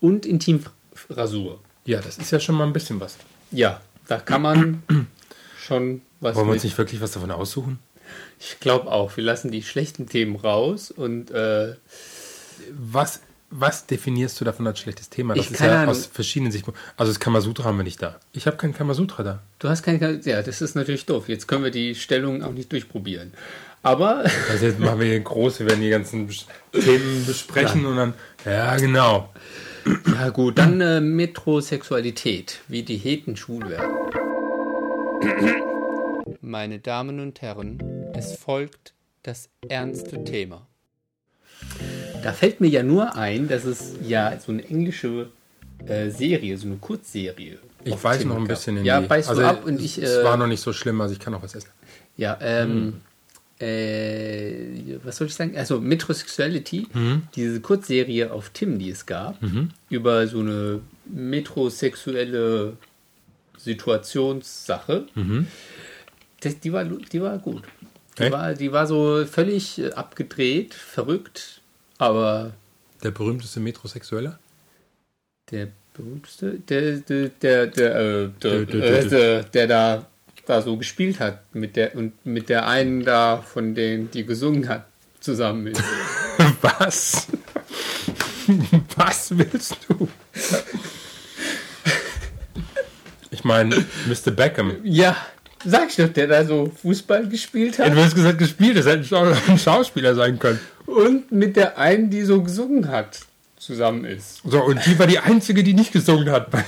Und 0.01 0.25
Intimfrisuren. 0.25 0.79
Rasur. 1.11 1.61
Ja, 1.85 2.01
das 2.01 2.19
ist 2.19 2.31
ja 2.31 2.39
schon 2.39 2.55
mal 2.55 2.67
ein 2.67 2.73
bisschen 2.73 3.01
was. 3.01 3.17
Ja, 3.51 3.81
da 4.09 4.19
kann 4.19 4.43
man 4.43 4.83
schon 5.59 6.03
was 6.21 6.37
Wollen 6.37 6.49
wir 6.49 6.53
uns 6.53 6.65
nicht 6.65 6.77
wirklich 6.79 7.01
was 7.01 7.13
davon 7.13 7.31
aussuchen? 7.31 7.79
Ich 8.39 8.61
glaube 8.61 8.91
auch, 8.91 9.17
wir 9.17 9.25
lassen 9.25 9.51
die 9.51 9.63
schlechten 9.63 10.07
Themen 10.09 10.37
raus 10.37 10.91
und 10.91 11.31
äh, 11.31 11.75
Was, 12.73 13.21
was 13.51 13.87
definierst 13.87 14.41
du 14.41 14.45
davon 14.45 14.67
als 14.67 14.79
schlechtes 14.81 15.11
Thema? 15.11 15.35
Das 15.35 15.47
Ich 15.47 15.53
ist 15.53 15.61
ja 15.61 15.87
aus 15.87 16.07
verschiedenen 16.07 16.53
Sichtpunkten. 16.53 16.83
Also 16.97 17.13
das 17.13 17.21
Kamasutra 17.21 17.65
haben 17.65 17.79
wir 17.79 17.85
nicht 17.85 18.03
da. 18.03 18.19
Ich 18.33 18.47
habe 18.47 18.57
kein 18.57 18.75
Kamasutra 18.75 19.23
da. 19.23 19.43
du 19.59 19.69
hast 19.69 19.83
keine. 19.83 20.21
Ja, 20.25 20.43
das 20.43 20.61
ist 20.61 20.75
natürlich 20.75 21.07
doof. 21.07 21.29
Jetzt 21.29 21.49
können 21.49 21.65
wir 21.65 21.71
die 21.71 21.95
Stellungen 21.95 22.43
auch 22.43 22.53
nicht 22.53 22.71
durchprobieren. 22.73 23.33
Aber 23.83 24.25
Also 24.51 24.67
jetzt 24.67 24.79
machen 24.79 25.01
wir 25.01 25.07
hier 25.07 25.21
groß, 25.21 25.61
wir 25.61 25.69
werden 25.69 25.81
die 25.81 25.91
ganzen 25.91 26.29
Themen 26.73 27.25
besprechen 27.27 27.87
und 27.87 27.97
dann, 27.97 28.15
ja 28.45 28.77
genau. 28.77 29.33
Ja 30.15 30.29
gut, 30.31 30.59
dann 30.59 30.81
äh, 30.81 31.01
Metrosexualität, 31.01 32.61
wie 32.69 32.83
die 32.83 32.97
Heten 32.97 33.37
schwul 33.37 33.69
werden. 33.69 33.91
Meine 36.41 36.79
Damen 36.79 37.21
und 37.21 37.41
Herren, 37.43 37.79
es 38.15 38.37
folgt 38.37 38.95
das 39.23 39.49
ernste 39.69 40.25
Thema. 40.25 40.67
Da 42.23 42.33
fällt 42.33 42.61
mir 42.61 42.69
ja 42.69 42.83
nur 42.83 43.17
ein, 43.17 43.49
dass 43.49 43.65
es 43.65 43.95
ja 44.03 44.39
so 44.39 44.53
eine 44.53 44.65
englische 44.65 45.31
äh, 45.87 46.11
Serie, 46.11 46.57
so 46.59 46.67
eine 46.67 46.77
Kurzserie. 46.77 47.59
Ich 47.85 48.03
weiß 48.03 48.21
Tim 48.21 48.29
noch 48.29 48.37
ein 48.37 48.47
bisschen 48.47 48.77
in 48.79 48.85
Ja, 48.85 49.01
die... 49.01 49.07
beißt 49.07 49.29
also 49.29 49.41
du 49.43 49.49
ab 49.49 49.65
und 49.65 49.81
ich. 49.81 49.99
es 49.99 50.17
Äh, 50.17 50.25
war 50.25 50.37
noch 50.37 50.47
nicht 50.47 50.61
so 50.61 50.73
schlimm, 50.73 51.01
also 51.01 51.13
ich 51.13 51.21
kann 51.21 51.35
auch 51.35 51.43
was 51.43 51.55
essen. 51.55 51.71
Ja, 52.17 52.37
ähm, 52.43 53.01
äh, 53.61 54.99
was 55.05 55.17
soll 55.17 55.27
ich 55.29 55.35
sagen? 55.35 55.57
Also 55.57 55.81
Metrosexuality, 55.81 56.87
diese 57.35 57.61
Kurzserie 57.61 58.31
auf 58.33 58.51
Tim, 58.51 58.79
die 58.79 58.91
es 58.91 59.05
gab, 59.07 59.39
über 59.89 60.27
so 60.27 60.41
eine 60.41 60.81
metrosexuelle 61.07 62.77
Situationssache. 63.59 65.07
Das, 66.41 66.59
die, 66.61 66.73
war, 66.73 66.85
die 66.85 67.21
war 67.23 67.39
gut. 67.39 67.63
Die 68.19 68.23
Echt? 68.25 68.33
war, 68.33 68.55
die 68.55 68.73
war 68.73 68.87
so 68.87 69.25
völlig 69.27 69.79
äh, 69.79 69.93
abgedreht, 69.93 70.75
verrückt, 70.75 71.61
aber 71.99 72.53
Der 73.03 73.11
berühmteste 73.13 73.61
Metrosexuelle? 73.61 74.39
der 75.51 75.69
berühmteste, 75.95 76.61
der, 76.61 76.99
der, 76.99 77.29
der, 77.29 77.67
der, 77.67 77.97
äh, 77.97 78.29
der, 78.43 78.65
Der- 78.65 78.67
der- 78.67 78.83
äh, 78.85 79.01
der- 79.01 79.05
der, 79.11 79.43
der 79.45 79.67
da, 79.67 80.07
da 80.47 80.63
so 80.63 80.77
gespielt 80.77 81.21
hat 81.21 81.43
mit 81.55 81.77
der 81.77 81.95
und 81.97 82.13
mit 82.27 82.49
der 82.49 82.67
einen 82.67 83.05
da 83.05 83.39
von 83.43 83.75
denen, 83.75 84.11
die 84.11 84.25
gesungen 84.27 84.69
hat, 84.69 84.87
zusammen 85.21 85.69
ist. 85.69 85.83
Was? 86.63 87.27
Was 88.97 89.37
willst 89.39 89.77
du? 89.89 90.09
Ich 93.31 93.45
meine, 93.45 93.85
Mr. 94.07 94.31
Beckham. 94.33 94.77
ja, 94.83 95.17
sag 95.65 95.89
ich 95.91 95.97
doch, 95.97 96.09
der 96.09 96.27
da 96.27 96.45
so 96.45 96.71
Fußball 96.83 97.29
gespielt 97.29 97.79
Ja, 97.79 97.85
hat 97.87 97.93
du 97.95 98.03
hast 98.03 98.15
gesagt, 98.15 98.39
gespielt, 98.39 98.77
das 98.77 98.87
hätte 98.87 99.07
ein 99.49 99.59
Schauspieler 99.59 100.15
sein 100.15 100.39
können. 100.39 100.59
und 100.87 101.31
mit 101.31 101.57
der 101.57 101.79
einen, 101.79 102.11
die 102.11 102.23
so 102.23 102.43
gesungen 102.43 102.89
hat, 102.89 103.21
zusammen 103.57 104.05
ist. 104.05 104.41
So, 104.45 104.63
und 104.65 104.85
die 104.87 104.99
war 104.99 105.07
die 105.07 105.19
einzige, 105.19 105.63
die 105.63 105.75
nicht 105.75 105.93
gesungen 105.93 106.31
hat 106.31 106.49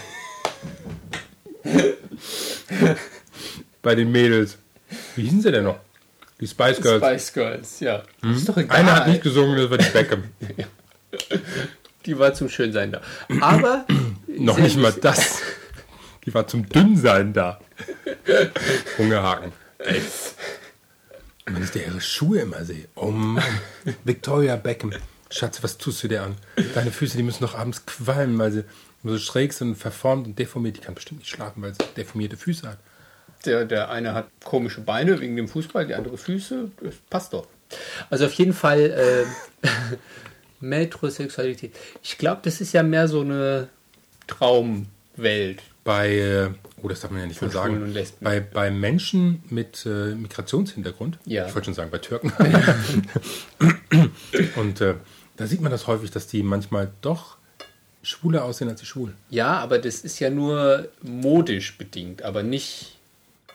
bei, 3.83 3.95
den 3.95 4.11
Mädels. 4.11 4.59
Wie 5.17 5.23
hießen 5.23 5.43
sie 5.43 5.53
denn 5.53 5.65
noch? 5.65 5.79
Die 6.41 6.47
Spice 6.47 6.81
Girls. 6.81 7.05
Spice 7.05 7.33
Girls, 7.33 7.81
ja. 7.81 8.03
Ist 8.23 8.49
doch 8.49 8.57
egal. 8.57 8.77
Einer 8.77 8.97
hat 8.97 9.09
nicht 9.09 9.23
gesungen, 9.23 9.57
das 9.57 9.71
war 9.71 9.79
die 9.79 9.91
Beckham. 9.91 10.25
die 12.07 12.19
war 12.19 12.35
zum 12.35 12.49
Schönsein 12.49 12.93
da. 12.93 13.01
Aber 13.41 13.87
Noch 14.39 14.59
nicht 14.59 14.77
mal 14.77 14.93
das. 14.93 15.41
Die 16.25 16.35
war 16.35 16.47
zum 16.47 16.69
Dünnsein 16.69 17.33
da. 17.33 17.61
Hungerhaken. 18.99 19.53
Ey. 19.79 20.01
Wenn 21.47 21.63
ich 21.63 21.71
dir 21.71 21.87
ihre 21.87 22.01
Schuhe 22.01 22.41
immer 22.41 22.65
sehe. 22.65 22.89
Oh 22.95 23.11
Mann. 23.11 23.45
Victoria 24.05 24.57
Beckham. 24.57 24.93
Schatz, 25.31 25.63
was 25.63 25.79
tust 25.79 26.03
du 26.05 26.09
dir 26.09 26.23
an? 26.23 26.37
Deine 26.75 26.91
Füße, 26.91 27.17
die 27.17 27.23
müssen 27.23 27.43
doch 27.43 27.55
abends 27.55 27.87
qualmen, 27.87 28.39
weil 28.39 28.53
sie 28.53 28.65
so 29.03 29.19
schräg 29.19 29.53
sind 29.53 29.71
und 29.71 29.77
verformt 29.77 30.27
und 30.27 30.39
deformiert. 30.39 30.77
Die 30.77 30.81
kann 30.81 30.95
bestimmt 30.95 31.21
nicht 31.21 31.31
schlafen, 31.31 31.63
weil 31.63 31.75
sie 31.75 31.85
deformierte 31.97 32.37
Füße 32.37 32.69
hat. 32.69 32.79
Der, 33.43 33.65
der 33.65 33.91
eine 33.91 34.15
hat 34.15 34.29
komische 34.45 34.81
Beine 34.81 35.21
wegen 35.21 35.37
dem 35.37 35.49
Fußball, 35.49 35.87
die 35.87 35.95
andere 35.95 36.17
Füße. 36.19 36.71
Das 36.83 36.95
passt 37.11 37.33
doch. 37.33 37.47
Also 38.11 38.27
auf 38.27 38.33
jeden 38.35 38.53
Fall 38.53 38.81
äh, 38.81 39.67
Metrosexualität. 40.61 41.75
Ich 42.03 42.19
glaube, 42.19 42.41
das 42.45 42.61
ist 42.61 42.73
ja 42.73 42.83
mehr 42.83 43.09
so 43.09 43.21
eine 43.23 43.69
Traumwelt. 44.27 45.63
Bei, 45.85 46.15
äh, 46.17 46.49
oh, 46.81 46.89
das 46.89 47.01
darf 47.01 47.11
man 47.11 47.21
ja 47.23 47.27
nicht 47.27 47.41
mehr 47.41 47.51
sagen. 47.51 47.93
Bei, 48.21 48.39
bei 48.39 48.71
Menschen 48.71 49.43
mit 49.51 49.85
äh, 49.85 50.15
Migrationshintergrund, 50.15 51.19
Ja. 51.25 51.47
ich 51.49 51.55
wollte 51.55 51.65
schon 51.67 51.75
sagen, 51.75 51.91
bei 51.91 51.99
Türken. 51.99 52.33
und 54.57 54.81
äh, 54.81 54.95
da 55.37 55.47
sieht 55.47 55.61
man 55.61 55.73
das 55.73 55.89
häufig, 55.89 56.13
dass 56.13 56.29
die 56.29 56.43
manchmal 56.45 56.93
doch 57.01 57.37
schwuler 58.05 58.45
aussehen 58.45 58.69
als 58.69 58.81
die 58.81 58.87
Schwulen. 58.87 59.15
Ja, 59.31 59.59
aber 59.59 59.79
das 59.79 60.01
ist 60.03 60.21
ja 60.21 60.31
nur 60.31 60.89
modisch 61.03 61.77
bedingt, 61.79 62.23
aber 62.23 62.43
nicht 62.45 62.97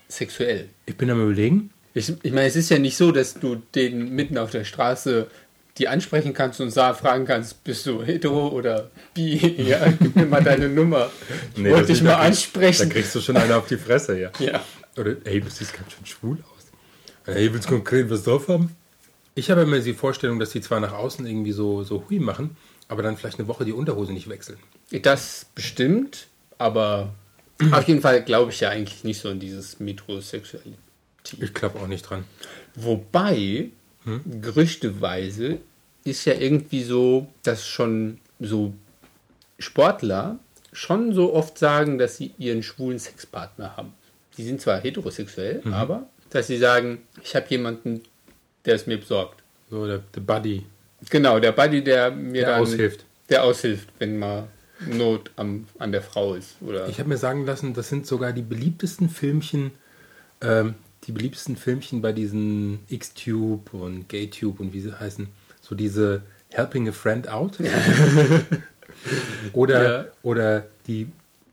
sexuell. 0.08 0.70
Ich 0.86 0.96
bin 0.96 1.10
am 1.10 1.22
überlegen, 1.22 1.72
Ich, 1.94 2.14
ich 2.24 2.32
meine, 2.32 2.48
es 2.48 2.56
ist 2.56 2.70
ja 2.70 2.80
nicht 2.80 2.98
so, 2.98 3.12
dass 3.12 3.36
du 3.36 3.62
den 3.76 4.14
mitten 4.16 4.38
auf 4.38 4.52
der 4.52 4.64
Straße 4.64 5.28
die 5.78 5.88
ansprechen 5.88 6.34
kannst 6.34 6.60
und 6.60 6.72
fragen 6.74 7.26
kannst, 7.26 7.64
bist 7.64 7.86
du 7.86 8.04
hetero 8.04 8.48
oder 8.50 8.90
bi? 9.14 9.38
Ja, 9.68 9.88
gib 10.00 10.16
mir 10.16 10.26
mal 10.26 10.44
deine 10.44 10.70
Nummer. 10.70 11.10
Ich 11.56 11.62
Nee, 11.62 11.72
wollte 11.72 11.94
dich 11.94 12.02
mal 12.02 12.16
ansprechen. 12.16 12.90
Da 12.90 12.94
kriegst 12.96 13.14
du 13.14 13.22
schon 13.22 13.38
eine 13.38 13.56
auf 13.56 13.68
die 13.68 13.78
Fresse, 13.78 14.20
ja. 14.20 14.32
ja. 14.40 14.64
Oder, 14.98 15.16
ey, 15.24 15.40
du 15.40 15.50
siehst 15.50 15.74
ganz 15.74 15.92
schön 15.94 16.06
schwul 16.06 16.38
aus. 16.44 17.36
Ey, 17.36 17.54
willst 17.54 17.70
du 17.70 17.74
konkret 17.76 18.10
was 18.10 18.24
drauf 18.24 18.48
haben? 18.48 18.76
Ich 19.36 19.52
habe 19.52 19.62
immer 19.62 19.78
die 19.78 19.94
Vorstellung, 19.94 20.40
dass 20.40 20.50
die 20.50 20.62
zwar 20.62 20.80
nach 20.80 20.94
außen 20.94 21.28
irgendwie 21.28 21.52
so, 21.52 21.84
so 21.84 22.06
hui 22.10 22.20
machen, 22.20 22.58
aber 22.88 23.04
dann 23.04 23.18
vielleicht 23.18 23.38
eine 23.38 23.48
Woche 23.48 23.66
die 23.66 23.74
Unterhose 23.74 24.14
nicht 24.14 24.30
wechseln. 24.30 24.58
Das 25.04 25.46
bestimmt, 25.54 26.28
aber 26.58 27.14
auf 27.72 27.88
jeden 27.88 28.02
Fall 28.02 28.24
glaube 28.24 28.52
ich 28.52 28.60
ja 28.60 28.70
eigentlich 28.70 29.04
nicht 29.04 29.20
so 29.20 29.30
in 29.30 29.40
dieses 29.40 29.80
Metrosexualität. 29.80 30.78
Ich 31.40 31.54
glaube 31.54 31.80
auch 31.80 31.88
nicht 31.88 32.04
dran. 32.04 32.24
Wobei, 32.76 33.70
gerüchteweise 34.42 35.58
ist 36.04 36.26
ja 36.26 36.34
irgendwie 36.34 36.84
so, 36.84 37.28
dass 37.44 37.68
schon 37.68 38.20
so 38.40 38.74
Sportler 39.60 40.40
schon 40.72 41.14
so 41.14 41.34
oft 41.34 41.58
sagen, 41.58 41.98
dass 41.98 42.18
sie 42.18 42.34
ihren 42.38 42.64
schwulen 42.64 43.00
Sexpartner 43.00 43.76
haben. 43.76 43.94
Die 44.38 44.44
sind 44.44 44.62
zwar 44.62 44.80
heterosexuell, 44.80 45.62
aber 45.72 46.08
dass 46.30 46.48
sie 46.48 46.58
sagen, 46.58 47.00
ich 47.24 47.36
habe 47.36 47.48
jemanden, 47.50 48.02
der 48.66 48.76
es 48.76 48.86
mir 48.86 48.98
besorgt. 48.98 49.42
So, 49.70 49.88
der, 49.88 50.04
der 50.14 50.22
Buddy. 50.22 50.66
Genau, 51.10 51.40
der 51.40 51.52
Buddy, 51.52 51.84
der 51.84 52.12
mir 52.12 52.42
Der 52.42 52.52
dann 52.52 52.62
aushilft. 52.62 53.06
Der 53.30 53.44
aushilft, 53.44 53.90
wenn 54.00 54.20
mal 54.20 54.48
Not 54.86 55.32
am, 55.38 55.66
an 55.80 55.92
der 55.92 56.02
Frau 56.02 56.36
ist. 56.36 56.56
Oder 56.62 56.88
Ich 56.88 57.00
habe 57.00 57.10
mir 57.10 57.18
sagen 57.18 57.46
lassen, 57.46 57.74
das 57.74 57.90
sind 57.90 58.06
sogar 58.06 58.32
die 58.34 58.42
beliebtesten 58.44 59.10
Filmchen, 59.10 59.72
ähm, 60.42 60.76
die 61.06 61.12
beliebtesten 61.12 61.56
Filmchen 61.58 62.02
bei 62.02 62.12
diesen 62.12 62.80
X-Tube 62.90 63.74
und 63.74 64.08
Gay-Tube 64.10 64.60
und 64.60 64.74
wie 64.74 64.82
sie 64.82 64.98
heißen. 65.00 65.28
So 65.62 65.74
diese 65.76 66.22
Helping 66.50 66.88
a 66.90 66.92
Friend 66.92 67.28
Out. 67.28 67.58
oder, 69.54 69.84
Ja. 69.84 70.06
oder 70.24 70.66
die 70.88 71.08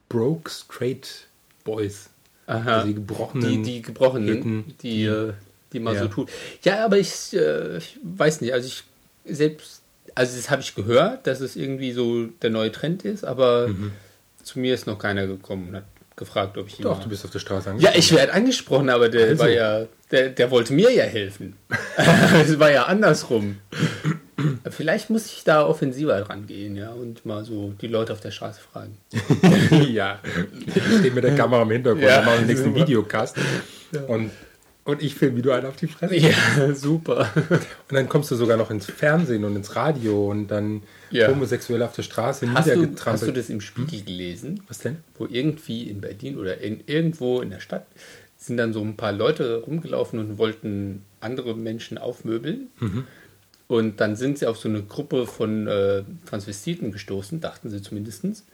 Broke 0.08 0.50
Straight 0.50 1.26
Boys. 1.64 2.10
Aha. 2.46 2.76
Also 2.76 2.88
die 2.88 2.94
gebrochenen. 2.94 3.48
die, 3.48 3.62
die 3.62 3.82
gebrochenen, 3.82 4.28
Hitten, 4.28 4.74
die, 4.82 5.04
äh, 5.06 5.32
die 5.72 5.80
man 5.80 5.94
Ja. 5.94 6.02
so 6.02 6.08
tut. 6.08 6.30
Ja, 6.62 6.84
aber 6.84 6.98
ich, 6.98 7.32
äh, 7.32 7.78
ich 7.78 7.98
weiß 8.02 8.42
nicht, 8.42 8.52
also 8.52 8.66
ich 8.68 8.84
selbst, 9.24 9.80
also 10.14 10.36
das 10.36 10.50
habe 10.50 10.62
ich 10.62 10.74
gehört, 10.74 11.26
dass 11.26 11.40
es 11.40 11.56
irgendwie 11.56 11.92
so 11.92 12.26
der 12.42 12.50
neue 12.50 12.70
Trend 12.72 13.04
ist, 13.04 13.24
aber 13.24 13.68
zu 14.42 14.58
mir 14.58 14.74
ist 14.74 14.86
noch 14.86 14.98
keiner 14.98 15.26
gekommen 15.26 15.68
und 15.70 15.76
hat 15.76 15.84
gefragt, 16.16 16.56
ob 16.58 16.68
ich 16.68 16.78
ihn 16.78 16.84
Doch, 16.84 17.02
du 17.02 17.08
bist 17.08 17.24
auf 17.24 17.30
der 17.32 17.38
Straße 17.40 17.66
Ja, 17.66 17.72
angekommen. 17.72 17.98
ich 17.98 18.12
werde 18.14 18.32
angesprochen, 18.32 18.88
aber 18.90 19.08
der 19.08 19.28
Also. 19.30 19.42
war 19.42 19.48
ja, 19.50 19.86
der, 20.10 20.28
der 20.30 20.50
wollte 20.50 20.72
mir 20.72 20.90
ja 20.92 21.04
helfen. 21.04 21.56
Es 22.40 22.58
war 22.58 22.70
ja 22.70 22.84
andersrum. 22.84 23.56
Vielleicht 24.70 25.10
muss 25.10 25.26
ich 25.26 25.44
da 25.44 25.64
offensiver 25.66 26.20
rangehen, 26.28 26.76
ja, 26.76 26.90
und 26.90 27.24
mal 27.24 27.44
so 27.44 27.72
die 27.80 27.86
Leute 27.86 28.12
auf 28.12 28.20
der 28.20 28.30
Straße 28.32 28.60
fragen. 28.60 28.98
ja. 29.92 30.20
Ich 30.66 30.82
stehe 30.98 31.10
mit 31.12 31.24
der 31.24 31.34
Kamera 31.36 31.62
im 31.62 31.70
Hintergrund, 31.70 32.04
Ja, 32.04 32.20
wir 32.20 32.26
machen 32.26 32.38
den 32.40 32.46
nächsten. 32.48 32.74
Videocast. 32.74 33.36
Und, 34.08 34.30
und 34.84 35.02
ich 35.02 35.14
filme, 35.14 35.38
wie 35.38 35.42
du 35.42 35.50
einen 35.52 35.66
auf 35.66 35.76
die 35.76 35.86
Fresse 35.86 36.16
Ja, 36.16 36.34
super. 36.74 37.30
Und 37.48 37.60
dann 37.96 38.08
kommst 38.08 38.30
du 38.30 38.36
sogar 38.36 38.56
noch 38.56 38.70
ins 38.70 38.86
Fernsehen 38.86 39.44
und 39.44 39.56
ins 39.56 39.74
Radio 39.76 40.30
und 40.30 40.48
dann 40.48 40.82
Ja. 41.10 41.28
homosexuell 41.28 41.82
auf 41.82 41.94
der 41.94 42.02
Straße 42.02 42.46
Hast 42.46 42.54
du, 42.54 42.58
hast 42.58 42.66
niedergetrampelt. 42.76 43.28
du 43.28 43.32
das 43.32 43.50
im 43.50 43.60
Spiegel 43.60 44.02
gelesen? 44.02 44.62
Was 44.68 44.78
denn? 44.80 44.98
wo 45.18 45.26
irgendwie 45.30 45.84
in 45.88 46.00
Berlin 46.00 46.36
oder 46.38 46.60
in, 46.60 46.80
irgendwo 46.86 47.40
in 47.40 47.50
der 47.50 47.60
Stadt 47.60 47.86
sind 48.36 48.58
dann 48.58 48.72
so 48.74 48.82
ein 48.82 48.96
paar 48.96 49.12
Leute 49.12 49.62
rumgelaufen 49.62 50.18
und 50.18 50.36
wollten 50.36 51.02
andere 51.20 51.56
Menschen 51.56 51.96
aufmöbeln. 51.96 52.68
Und 53.68 54.00
dann 54.02 54.16
sind 54.16 54.38
sie 54.38 54.46
auf 54.46 54.58
so 54.58 54.68
eine 54.68 54.82
Gruppe 54.82 55.26
von 55.26 55.66
äh, 55.66 56.02
Transvestiten 56.26 56.92
gestoßen, 56.92 57.40
dachten 57.40 57.70
sie 57.70 57.80
zumindest. 57.80 58.44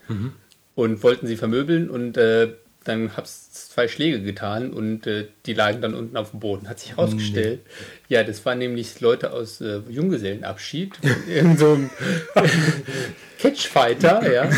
und 0.75 1.03
wollten 1.03 1.27
sie 1.27 1.35
vermöbeln 1.35 1.89
und 1.89 2.15
äh, 2.15 2.53
dann 2.83 3.15
hab's 3.15 3.69
zwei 3.69 3.87
Schläge 3.87 4.21
getan 4.21 4.73
und 4.73 5.05
äh, 5.05 5.27
die 5.45 5.53
lagen 5.53 5.81
dann 5.81 5.93
unten 5.93 6.17
auf 6.17 6.31
dem 6.31 6.39
Boden. 6.39 6.67
Hat 6.67 6.79
sich 6.79 6.91
herausgestellt, 6.91 7.61
ja, 8.07 8.23
das 8.23 8.43
waren 8.45 8.57
nämlich 8.57 8.99
Leute 9.01 9.33
aus 9.33 9.61
äh, 9.61 9.81
Junggesellenabschied, 9.87 10.93
in 11.27 11.57
so 11.57 11.73
einem 11.73 11.89
Catchfighter, 13.39 14.31
ja, 14.33 14.49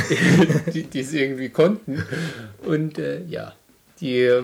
die 0.73 0.99
es 0.99 1.13
irgendwie 1.13 1.49
konnten. 1.49 2.03
Und 2.65 2.97
äh, 2.97 3.23
ja, 3.25 3.53
die 3.99 4.19
äh, 4.21 4.43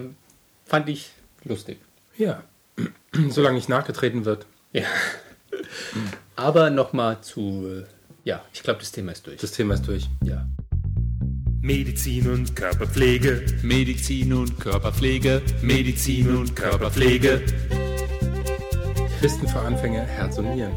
fand 0.65 0.89
ich 0.89 1.11
lustig. 1.45 1.79
Ja. 2.17 2.43
Solange 3.29 3.55
nicht 3.55 3.69
nachgetreten 3.69 4.25
wird. 4.25 4.45
Ja. 4.73 4.83
Aber 6.35 6.69
nochmal 6.69 7.21
zu, 7.21 7.83
äh, 7.83 7.85
ja, 8.23 8.43
ich 8.53 8.61
glaube, 8.61 8.79
das 8.79 8.91
Thema 8.91 9.13
ist 9.13 9.25
durch. 9.25 9.39
Das 9.39 9.51
Thema 9.51 9.75
ist 9.75 9.87
durch. 9.87 10.07
ja. 10.23 10.45
Medizin 11.61 12.29
und 12.31 12.55
Körperpflege. 12.55 13.45
Medizin 13.63 14.31
und 14.31 14.59
Körperpflege, 14.61 15.41
Medizin 15.61 16.35
und 16.37 16.55
Körperpflege. 16.55 17.41
Fristen 19.19 19.45
für 19.45 19.59
Anfänger, 19.59 20.03
Herz 20.03 20.37
und 20.37 20.55
Nieren. 20.55 20.71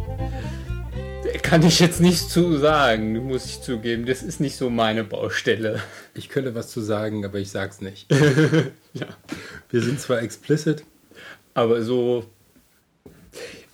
Kann 1.43 1.63
ich 1.63 1.79
jetzt 1.79 2.01
nicht 2.01 2.29
zu 2.29 2.57
sagen, 2.59 3.17
muss 3.29 3.47
ich 3.47 3.61
zugeben. 3.61 4.07
Das 4.07 4.25
ist 4.25 4.41
nicht 4.41 4.57
so 4.57 4.71
meine 4.71 5.05
Baustelle. 5.05 5.81
Ich 6.15 6.29
könnte 6.29 6.57
was 6.57 6.71
zu 6.71 6.81
sagen, 6.81 7.25
aber 7.25 7.39
ich 7.39 7.51
sag's 7.51 7.81
nicht. 7.81 8.09
Ja. 8.95 9.07
Wir 9.71 9.81
sind 9.81 9.99
zwar 10.01 10.21
explicit. 10.21 10.85
Aber 11.55 11.81
so. 11.83 12.27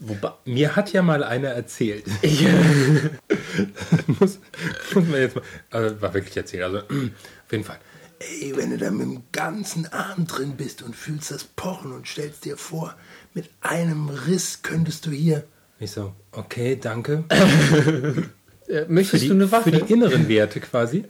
Wobei. 0.00 0.32
Mir 0.44 0.76
hat 0.76 0.92
ja 0.92 1.02
mal 1.02 1.24
einer 1.24 1.48
erzählt. 1.48 2.04
muss, 4.20 4.38
muss 4.94 5.08
man 5.08 5.20
jetzt 5.20 5.36
mal. 5.36 5.42
Also, 5.70 6.00
war 6.00 6.14
wirklich 6.14 6.36
erzählt. 6.36 6.62
Also, 6.62 6.78
auf 6.88 7.52
jeden 7.52 7.64
Fall. 7.64 7.78
Ey, 8.20 8.56
wenn 8.56 8.70
du 8.70 8.78
da 8.78 8.90
mit 8.90 9.02
dem 9.02 9.22
ganzen 9.32 9.86
Arm 9.92 10.26
drin 10.26 10.56
bist 10.56 10.82
und 10.82 10.96
fühlst 10.96 11.30
das 11.30 11.44
Pochen 11.44 11.92
und 11.92 12.06
stellst 12.06 12.44
dir 12.44 12.56
vor, 12.56 12.96
mit 13.34 13.48
einem 13.60 14.08
Riss 14.08 14.62
könntest 14.62 15.06
du 15.06 15.10
hier. 15.10 15.44
Ich 15.78 15.92
so, 15.92 16.12
okay, 16.32 16.76
danke. 16.80 17.24
Äh, 18.68 18.84
möchtest 18.86 19.22
die, 19.22 19.28
du 19.28 19.34
eine 19.34 19.50
Waffe? 19.50 19.72
für 19.72 19.78
die 19.82 19.90
inneren 19.90 20.28
Werte 20.28 20.60
quasi. 20.60 21.06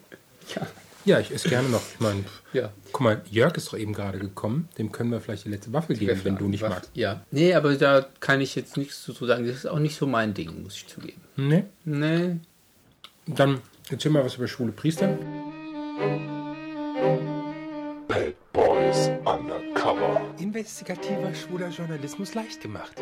ja. 0.54 0.64
Ja, 1.08 1.20
ich 1.20 1.30
esse 1.32 1.48
gerne 1.48 1.68
noch. 1.70 1.80
Ich 1.94 2.00
meine, 2.00 2.22
ja. 2.52 2.70
guck 2.92 3.00
mal, 3.00 3.22
Jörg 3.30 3.56
ist 3.56 3.68
doch 3.72 3.78
eben 3.78 3.94
gerade 3.94 4.18
gekommen. 4.18 4.68
Dem 4.76 4.92
können 4.92 5.10
wir 5.10 5.20
vielleicht 5.20 5.46
die 5.46 5.48
letzte 5.48 5.72
Waffel 5.72 5.96
geben, 5.96 6.20
wenn 6.22 6.36
du 6.36 6.48
nicht 6.48 6.62
Waffe- 6.62 6.74
magst. 6.74 6.90
Ja. 6.92 7.24
Nee, 7.30 7.54
aber 7.54 7.74
da 7.76 8.06
kann 8.20 8.40
ich 8.42 8.54
jetzt 8.54 8.76
nichts 8.76 9.02
zu 9.02 9.12
sagen. 9.26 9.46
Das 9.46 9.56
ist 9.56 9.66
auch 9.66 9.78
nicht 9.78 9.96
so 9.96 10.06
mein 10.06 10.34
Ding, 10.34 10.62
muss 10.62 10.74
ich 10.76 10.86
zugeben. 10.86 11.20
Nee. 11.36 11.64
Nee. 11.84 12.36
Dann 13.26 13.60
erzähl 13.90 14.10
mal 14.12 14.22
was 14.24 14.34
über 14.36 14.48
schwule 14.48 14.72
Priester. 14.72 15.08
Bad 18.06 18.34
Boys 18.52 19.10
Undercover. 19.24 20.20
Investigativer 20.38 21.34
schwuler 21.34 21.68
Journalismus 21.70 22.34
leicht 22.34 22.60
gemacht. 22.60 22.92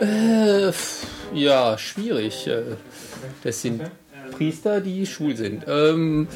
Äh, 0.00 0.72
ja, 1.34 1.78
schwierig. 1.78 2.46
Äh, 2.46 2.62
Das 3.44 3.60
sind 3.62 3.82
Priester, 4.32 4.80
die 4.80 5.06
schwul 5.06 5.36
sind. 5.36 5.64
Ähm, 5.68 6.26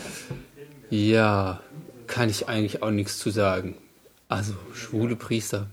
ja, 0.90 1.60
kann 2.06 2.30
ich 2.30 2.48
eigentlich 2.48 2.82
auch 2.82 2.90
nichts 2.90 3.18
zu 3.18 3.30
sagen. 3.30 3.76
Also, 4.28 4.54
schwule 4.74 5.16
Priester. 5.16 5.68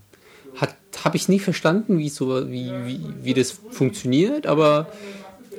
Habe 1.04 1.18
ich 1.18 1.28
nie 1.28 1.40
verstanden, 1.40 1.98
wie, 1.98 2.10
so, 2.10 2.50
wie, 2.50 2.72
wie, 2.86 3.02
wie 3.22 3.34
das 3.34 3.52
funktioniert, 3.52 4.46
aber, 4.46 4.88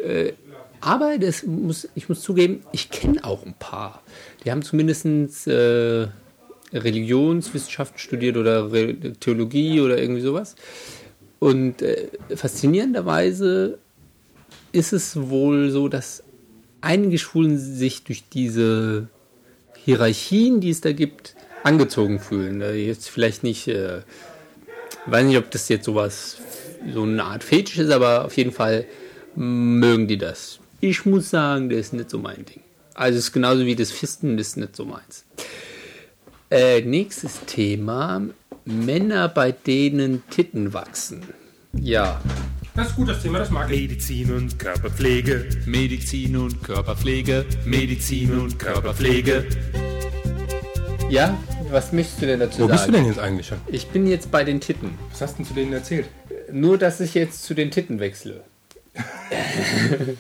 äh, 0.03 0.33
aber 0.81 1.19
das 1.19 1.43
muss, 1.43 1.89
ich 1.95 2.09
muss 2.09 2.23
zugeben, 2.23 2.63
ich 2.73 2.89
kenne 2.89 3.25
auch 3.25 3.45
ein 3.45 3.55
paar. 3.59 4.03
Die 4.45 4.51
haben 4.51 4.63
zumindest 4.63 5.47
äh, 5.49 6.07
Religionswissenschaften 6.73 7.99
studiert 7.99 8.37
oder 8.37 8.73
Re 8.73 8.95
Theologie 9.21 9.81
oder 9.81 9.99
irgendwie 9.99 10.23
sowas. 10.23 10.57
Und 11.41 11.83
äh, 11.83 12.09
faszinierenderweise 12.35 13.79
ist 14.73 14.93
es 14.93 15.29
wohl 15.29 15.71
so, 15.71 15.89
dass 15.89 16.24
einige 16.85 17.19
Schwulen 17.19 17.59
sich 17.59 18.05
durch 18.05 18.25
diese 18.29 19.09
Hierarchien, 19.85 20.61
die 20.61 20.71
es 20.71 20.81
da 20.81 20.93
gibt, 20.93 21.35
angezogen 21.63 22.21
fühlen. 22.21 22.61
Jetzt 22.61 23.09
vielleicht 23.09 23.43
nicht, 23.43 23.69
äh, 23.69 24.03
weiß 25.07 25.25
nicht, 25.25 25.39
ob 25.39 25.51
das 25.51 25.69
jetzt 25.69 25.85
sowas, 25.85 26.37
so 26.93 27.03
eine 27.03 27.25
Art 27.25 27.43
Fetisch 27.43 27.79
ist, 27.79 27.91
aber 27.91 28.27
auf 28.27 28.37
jeden 28.37 28.53
Fall 28.53 28.85
mögen 29.35 30.07
die 30.07 30.19
das. 30.19 30.61
Ich 30.81 31.07
muss 31.07 31.31
sagen, 31.31 31.71
das 31.71 31.79
ist 31.81 31.93
nicht 31.95 32.11
so 32.11 32.19
mein 32.19 32.45
Ding. 32.45 32.61
Also 32.95 33.19
es 33.19 33.27
ist 33.27 33.33
genauso 33.33 33.65
wie 33.67 33.75
das 33.75 33.91
Fisten, 33.91 34.37
das 34.37 34.49
ist 34.49 34.57
nicht 34.59 34.77
so 34.77 34.85
meins. 34.85 35.25
Äh, 36.51 36.83
nächstes 36.83 37.41
Thema. 37.47 38.23
Männer, 38.65 39.29
bei 39.29 39.53
denen 39.53 40.23
Titten 40.31 40.73
wachsen. 40.73 41.23
Ja, 41.73 42.21
Das 42.77 42.89
ist 42.89 42.97
gut, 42.97 43.09
das 43.09 43.23
Thema, 43.23 43.39
das 43.39 43.51
mag 43.51 43.71
ich. 43.71 43.81
Medizin 43.83 44.33
und 44.35 44.59
Körperpflege. 44.59 45.47
Medizin 45.65 46.37
und 46.37 46.63
Körperpflege, 46.63 47.45
Medizin 47.65 48.33
und 48.39 48.59
Körperpflege. 48.59 49.47
Ja, 51.09 51.39
was 51.71 51.93
möchtest 51.93 52.23
du 52.23 52.27
denn 52.27 52.41
dazu 52.41 52.59
Wo 52.59 52.63
sagen? 52.67 52.73
bist 52.73 52.89
du 52.89 52.93
denn 52.93 53.07
jetzt 53.07 53.19
eigentlich 53.21 53.47
schon? 53.47 53.59
Ich 53.69 53.87
bin 53.89 54.07
jetzt 54.09 54.31
bei 54.33 54.43
den 54.43 54.61
Titten. 54.61 54.91
Was 55.13 55.21
hast 55.21 55.35
du 55.35 55.37
denn 55.39 55.47
zu 55.47 55.55
denen 55.55 55.73
erzählt? 55.73 56.07
Nur, 56.51 56.77
dass 56.77 57.01
ich 57.01 57.15
jetzt 57.15 57.45
zu 57.45 57.55
den 57.55 57.71
Titten 57.71 58.01
wechsle. 58.01 58.43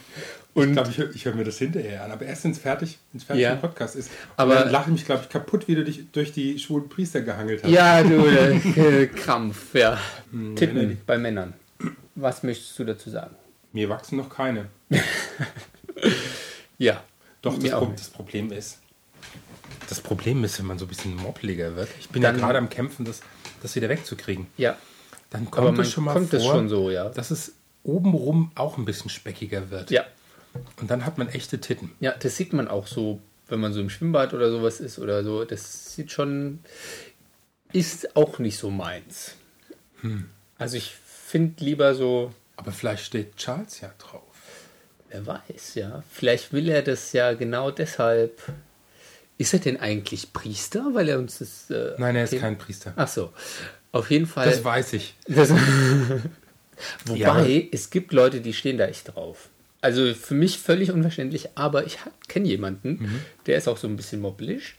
Ich 0.56 0.70
glaube, 0.70 0.88
ich, 0.88 0.98
ich 1.16 1.24
höre 1.24 1.34
mir 1.34 1.42
das 1.42 1.58
hinterher 1.58 2.04
an. 2.04 2.12
Aber 2.12 2.26
erst 2.26 2.44
wenn 2.44 2.52
es 2.52 2.58
fertig, 2.60 2.98
wenn's 3.10 3.24
fertig 3.24 3.42
Ja. 3.42 3.54
im 3.54 3.60
Podcast 3.60 3.96
ist. 3.96 4.08
Aber- 4.36 4.52
Aber 4.52 4.62
dann 4.62 4.70
lache 4.70 4.84
ich 4.88 4.92
mich, 4.92 5.04
glaube 5.04 5.22
ich, 5.24 5.28
kaputt, 5.28 5.66
wie 5.66 5.74
du 5.74 5.82
dich 5.82 6.12
durch 6.12 6.30
die 6.32 6.60
schwulen 6.60 6.88
Priester 6.88 7.22
gehangelt 7.22 7.64
hast. 7.64 7.70
Ja, 7.72 8.04
du, 8.04 8.24
äh, 8.24 9.06
Krampf, 9.16 9.74
ja. 9.74 9.98
Titten 10.54 10.90
nee. 10.90 10.96
bei 11.04 11.18
Männern. 11.18 11.54
Was 12.14 12.42
möchtest 12.42 12.78
du 12.78 12.84
dazu 12.84 13.10
sagen? 13.10 13.34
Mir 13.72 13.88
wachsen 13.88 14.16
noch 14.16 14.28
keine. 14.28 14.68
Ja. 16.78 17.04
Doch, 17.42 17.58
das, 17.58 17.70
Pro 17.70 17.86
das 17.96 18.10
Problem 18.10 18.50
ist, 18.52 18.78
das 19.88 20.00
Problem 20.00 20.42
ist, 20.44 20.58
wenn 20.58 20.66
man 20.66 20.78
so 20.78 20.86
ein 20.86 20.88
bisschen 20.88 21.14
moppeliger 21.14 21.76
wird. 21.76 21.88
Ich 22.00 22.08
bin 22.08 22.22
Dann- 22.22 22.36
ja 22.36 22.40
gerade 22.40 22.58
am 22.58 22.68
Kämpfen, 22.68 23.04
das, 23.04 23.20
das 23.62 23.76
wieder 23.76 23.88
wegzukriegen. 23.88 24.46
Ja. 24.56 24.76
Dann 25.30 25.50
kommt 25.50 25.66
Aber 25.68 25.72
man 25.72 25.80
es 25.82 25.92
schon 25.92 26.04
mal 26.04 26.12
kommt 26.14 26.30
vor, 26.30 26.38
es 26.38 26.44
schon 26.44 26.68
so, 26.68 26.90
ja. 26.90 27.08
dass 27.10 27.30
es 27.30 27.52
obenrum 27.82 28.50
auch 28.54 28.78
ein 28.78 28.84
bisschen 28.84 29.10
speckiger 29.10 29.70
wird. 29.70 29.90
Ja. 29.90 30.04
Und 30.80 30.90
dann 30.90 31.04
hat 31.04 31.18
man 31.18 31.28
echte 31.28 31.60
Titten. 31.60 31.92
Ja, 32.00 32.12
das 32.12 32.36
sieht 32.36 32.52
man 32.52 32.68
auch 32.68 32.86
so, 32.86 33.20
wenn 33.48 33.60
man 33.60 33.72
so 33.72 33.80
im 33.80 33.90
Schwimmbad 33.90 34.32
oder 34.32 34.50
sowas 34.50 34.80
ist 34.80 34.98
oder 34.98 35.22
so. 35.24 35.44
Das 35.44 35.94
sieht 35.94 36.12
schon. 36.12 36.60
Ist 37.72 38.16
auch 38.16 38.38
nicht 38.38 38.56
so 38.56 38.70
meins. 38.70 39.34
Hm. 40.00 40.30
Also 40.58 40.76
ich 40.76 40.94
finde 41.34 41.64
lieber 41.64 41.94
so. 41.94 42.32
Aber 42.56 42.70
vielleicht 42.70 43.04
steht 43.04 43.36
Charles 43.36 43.80
ja 43.80 43.92
drauf. 43.98 44.22
Wer 45.10 45.26
weiß, 45.26 45.74
ja. 45.74 46.02
Vielleicht 46.10 46.52
will 46.52 46.68
er 46.68 46.82
das 46.82 47.12
ja 47.12 47.32
genau 47.34 47.70
deshalb. 47.72 48.40
Ist 49.38 49.52
er 49.52 49.58
denn 49.58 49.78
eigentlich 49.80 50.32
Priester? 50.32 50.90
Weil 50.92 51.08
er 51.08 51.18
uns 51.18 51.38
das. 51.38 51.68
Äh, 51.70 51.94
Nein, 51.98 52.14
er 52.14 52.24
ist 52.24 52.38
kein 52.38 52.56
Priester. 52.56 52.92
Ach 52.96 53.08
so. 53.08 53.32
Auf 53.90 54.10
jeden 54.10 54.26
Fall. 54.26 54.46
Das 54.48 54.62
weiß 54.62 54.92
ich. 54.92 55.14
Das, 55.26 55.50
wobei, 57.06 57.16
Ja, 57.18 57.44
es 57.72 57.90
gibt 57.90 58.12
Leute, 58.12 58.40
die 58.40 58.52
stehen 58.52 58.78
da 58.78 58.86
echt 58.86 59.14
drauf. 59.14 59.48
Also 59.80 60.14
für 60.14 60.34
mich 60.34 60.58
völlig 60.58 60.90
unverständlich, 60.92 61.50
aber 61.56 61.84
ich 61.84 61.98
kenne 62.28 62.48
jemanden, 62.48 62.90
Mhm. 63.02 63.20
der 63.46 63.58
ist 63.58 63.68
auch 63.68 63.76
so 63.76 63.86
ein 63.86 63.96
bisschen 63.96 64.20
moppelig. 64.20 64.74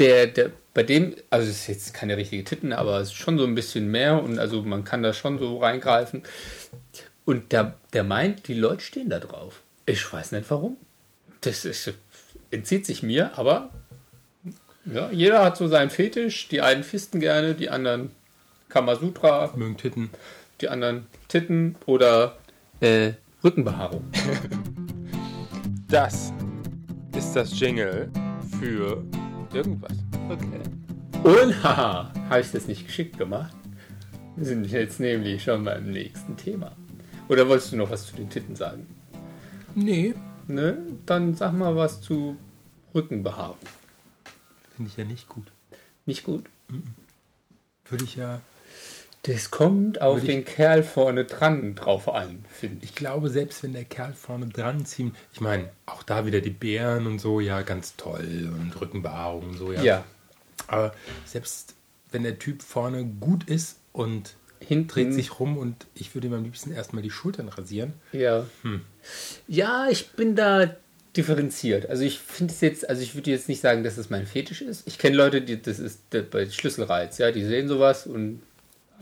Der, 0.00 0.26
der, 0.26 0.50
bei 0.74 0.82
dem, 0.82 1.14
also 1.28 1.48
es 1.48 1.60
ist 1.60 1.66
jetzt 1.68 1.94
keine 1.94 2.16
richtige 2.16 2.42
Titten, 2.42 2.72
aber 2.72 2.98
es 3.00 3.08
ist 3.08 3.16
schon 3.16 3.38
so 3.38 3.44
ein 3.44 3.54
bisschen 3.54 3.90
mehr 3.90 4.22
und 4.22 4.38
also 4.38 4.62
man 4.62 4.82
kann 4.82 5.02
da 5.02 5.12
schon 5.12 5.38
so 5.38 5.58
reingreifen. 5.58 6.22
Und 7.24 7.52
der, 7.52 7.74
der 7.92 8.02
meint, 8.02 8.48
die 8.48 8.54
Leute 8.54 8.82
stehen 8.82 9.10
da 9.10 9.20
drauf. 9.20 9.60
Ich 9.86 10.12
weiß 10.12 10.32
nicht 10.32 10.50
warum. 10.50 10.78
Das 11.42 11.64
ist, 11.64 11.92
entzieht 12.50 12.86
sich 12.86 13.02
mir, 13.02 13.38
aber 13.38 13.70
ja, 14.86 15.10
jeder 15.10 15.44
hat 15.44 15.56
so 15.56 15.68
seinen 15.68 15.90
Fetisch. 15.90 16.48
Die 16.48 16.62
einen 16.62 16.82
fisten 16.82 17.20
gerne, 17.20 17.54
die 17.54 17.68
anderen 17.68 18.10
Kamasutra, 18.70 19.52
Mögen 19.54 19.76
Titten. 19.76 20.10
die 20.60 20.68
anderen 20.68 21.06
Titten 21.28 21.76
oder 21.86 22.38
äh, 22.80 23.12
Rückenbehaarung. 23.44 24.04
Das 25.88 26.32
ist 27.16 27.34
das 27.34 27.58
Jingle 27.58 28.12
für 28.60 29.02
irgendwas. 29.52 29.96
Okay. 30.28 30.60
Und 31.22 31.62
haha, 31.62 32.12
habe 32.28 32.40
ich 32.40 32.50
das 32.50 32.66
nicht 32.66 32.86
geschickt 32.86 33.18
gemacht? 33.18 33.54
Wir 34.36 34.46
sind 34.46 34.66
jetzt 34.66 35.00
nämlich 35.00 35.42
schon 35.42 35.64
beim 35.64 35.90
nächsten 35.90 36.36
Thema. 36.36 36.76
Oder 37.28 37.48
wolltest 37.48 37.72
du 37.72 37.76
noch 37.76 37.90
was 37.90 38.06
zu 38.06 38.16
den 38.16 38.30
Titten 38.30 38.56
sagen? 38.56 38.86
Nee. 39.74 40.14
Ne? 40.46 40.78
Dann 41.06 41.34
sag 41.34 41.52
mal 41.52 41.76
was 41.76 42.00
zu 42.00 42.36
Rückenbehaarung. 42.94 43.56
Finde 44.76 44.90
ich 44.90 44.96
ja 44.96 45.04
nicht 45.04 45.28
gut. 45.28 45.52
Nicht 46.06 46.24
gut? 46.24 46.44
Würde 47.88 48.04
ich 48.04 48.16
ja 48.16 48.40
Das 49.22 49.50
kommt 49.50 50.00
auf 50.00 50.24
den 50.24 50.46
Kerl 50.46 50.82
vorne 50.82 51.26
dran 51.26 51.74
drauf 51.74 52.08
an, 52.08 52.44
finde 52.50 52.78
ich. 52.78 52.90
Ich 52.90 52.94
glaube, 52.94 53.28
selbst 53.28 53.62
wenn 53.62 53.74
der 53.74 53.84
Kerl 53.84 54.14
vorne 54.14 54.46
dran 54.46 54.86
zieht, 54.86 55.12
ich 55.34 55.42
meine, 55.42 55.68
auch 55.84 56.02
da 56.02 56.24
wieder 56.24 56.40
die 56.40 56.50
Bären 56.50 57.06
und 57.06 57.18
so, 57.18 57.40
ja, 57.40 57.60
ganz 57.60 57.96
toll 57.96 58.50
und 58.50 58.80
Rückenbehaarung 58.80 59.50
und 59.50 59.58
so, 59.58 59.72
ja. 59.72 59.82
Ja. 59.82 60.04
Aber 60.68 60.94
selbst 61.26 61.74
wenn 62.12 62.22
der 62.22 62.38
Typ 62.38 62.62
vorne 62.62 63.04
gut 63.04 63.44
ist 63.44 63.78
und 63.92 64.34
Hinten 64.60 64.88
dreht 64.88 65.14
sich 65.14 65.40
rum 65.40 65.56
und 65.56 65.86
ich 65.94 66.14
würde 66.14 66.26
ihm 66.26 66.34
am 66.34 66.44
liebsten 66.44 66.70
erstmal 66.70 67.02
die 67.02 67.10
Schultern 67.10 67.48
rasieren. 67.48 67.94
Ja. 68.12 68.46
Ja, 69.48 69.88
ich 69.90 70.10
bin 70.10 70.36
da 70.36 70.76
differenziert. 71.16 71.88
Also 71.88 72.04
ich 72.04 72.18
finde 72.18 72.52
es 72.52 72.60
jetzt, 72.60 72.88
also 72.88 73.02
ich 73.02 73.14
würde 73.14 73.30
jetzt 73.30 73.48
nicht 73.48 73.60
sagen, 73.60 73.82
dass 73.82 73.96
es 73.96 74.10
mein 74.10 74.26
Fetisch 74.26 74.60
ist. 74.60 74.86
Ich 74.86 74.98
kenne 74.98 75.16
Leute, 75.16 75.40
die, 75.40 75.60
das 75.60 75.78
ist 75.78 76.02
bei 76.30 76.48
Schlüsselreiz, 76.48 77.18
ja, 77.18 77.32
die 77.32 77.44
sehen 77.44 77.68
sowas 77.68 78.06
und 78.06 78.42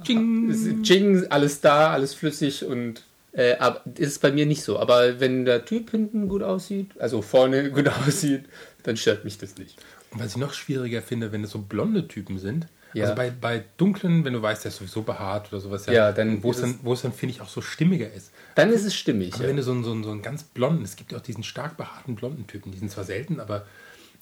Ching. 0.05 0.83
Ching, 0.83 1.27
alles 1.31 1.61
da, 1.61 1.93
alles 1.93 2.15
flüssig 2.15 2.65
und 2.65 3.03
äh, 3.33 3.57
aber 3.59 3.83
ist 3.97 4.09
es 4.09 4.19
bei 4.19 4.33
mir 4.33 4.47
nicht 4.47 4.63
so. 4.63 4.79
Aber 4.79 5.21
wenn 5.21 5.45
der 5.45 5.65
Typ 5.65 5.91
hinten 5.91 6.29
gut 6.29 6.43
aussieht, 6.43 6.91
also 6.99 7.23
vorne 7.23 7.71
gut 7.73 7.89
aussieht, 7.89 8.45
dann 8.83 8.97
stört 8.97 9.25
mich 9.25 9.39
das 9.39 9.57
nicht. 9.59 9.79
Und 10.11 10.21
was 10.21 10.33
ich 10.33 10.37
noch 10.37 10.55
schwieriger 10.55 11.03
finde, 11.03 11.33
wenn 11.33 11.45
es 11.45 11.51
so 11.51 11.59
blonde 11.61 12.09
Typen 12.09 12.39
sind. 12.39 12.67
Ja. 12.95 13.05
Also 13.05 13.17
bei, 13.17 13.31
bei 13.31 13.65
dunklen, 13.77 14.25
wenn 14.25 14.33
du 14.33 14.41
weißt, 14.41 14.65
der 14.65 14.71
ist 14.71 14.79
sowieso 14.79 15.03
behaart 15.03 15.53
oder 15.53 15.61
sowas, 15.61 15.85
Ja, 15.87 16.11
dann 16.11 16.43
wo 16.43 16.51
es 16.51 16.63
dann, 16.63 16.79
wo 16.83 16.95
es 16.95 17.03
dann 17.03 17.13
finde 17.13 17.35
ich, 17.35 17.43
auch 17.43 17.49
so 17.49 17.61
stimmiger 17.61 18.11
ist. 18.11 18.33
Dann 18.55 18.73
ist 18.73 18.85
es 18.85 18.95
stimmig. 18.95 19.35
Aber 19.35 19.43
Ja. 19.43 19.51
wenn 19.51 19.57
du 19.57 19.63
so 19.63 19.73
einen, 19.73 19.85
so, 19.85 19.93
einen, 19.93 20.05
so 20.05 20.11
einen 20.11 20.23
ganz 20.23 20.43
blonden, 20.43 20.83
es 20.85 20.97
gibt 20.97 21.13
ja 21.13 21.19
auch 21.19 21.23
diesen 21.23 21.45
stark 21.45 21.77
behaarten 21.77 22.17
blonden 22.17 22.47
Typen, 22.47 22.73
die 22.73 22.79
sind 22.79 22.91
zwar 22.91 23.05
selten, 23.05 23.41
aber 23.41 23.67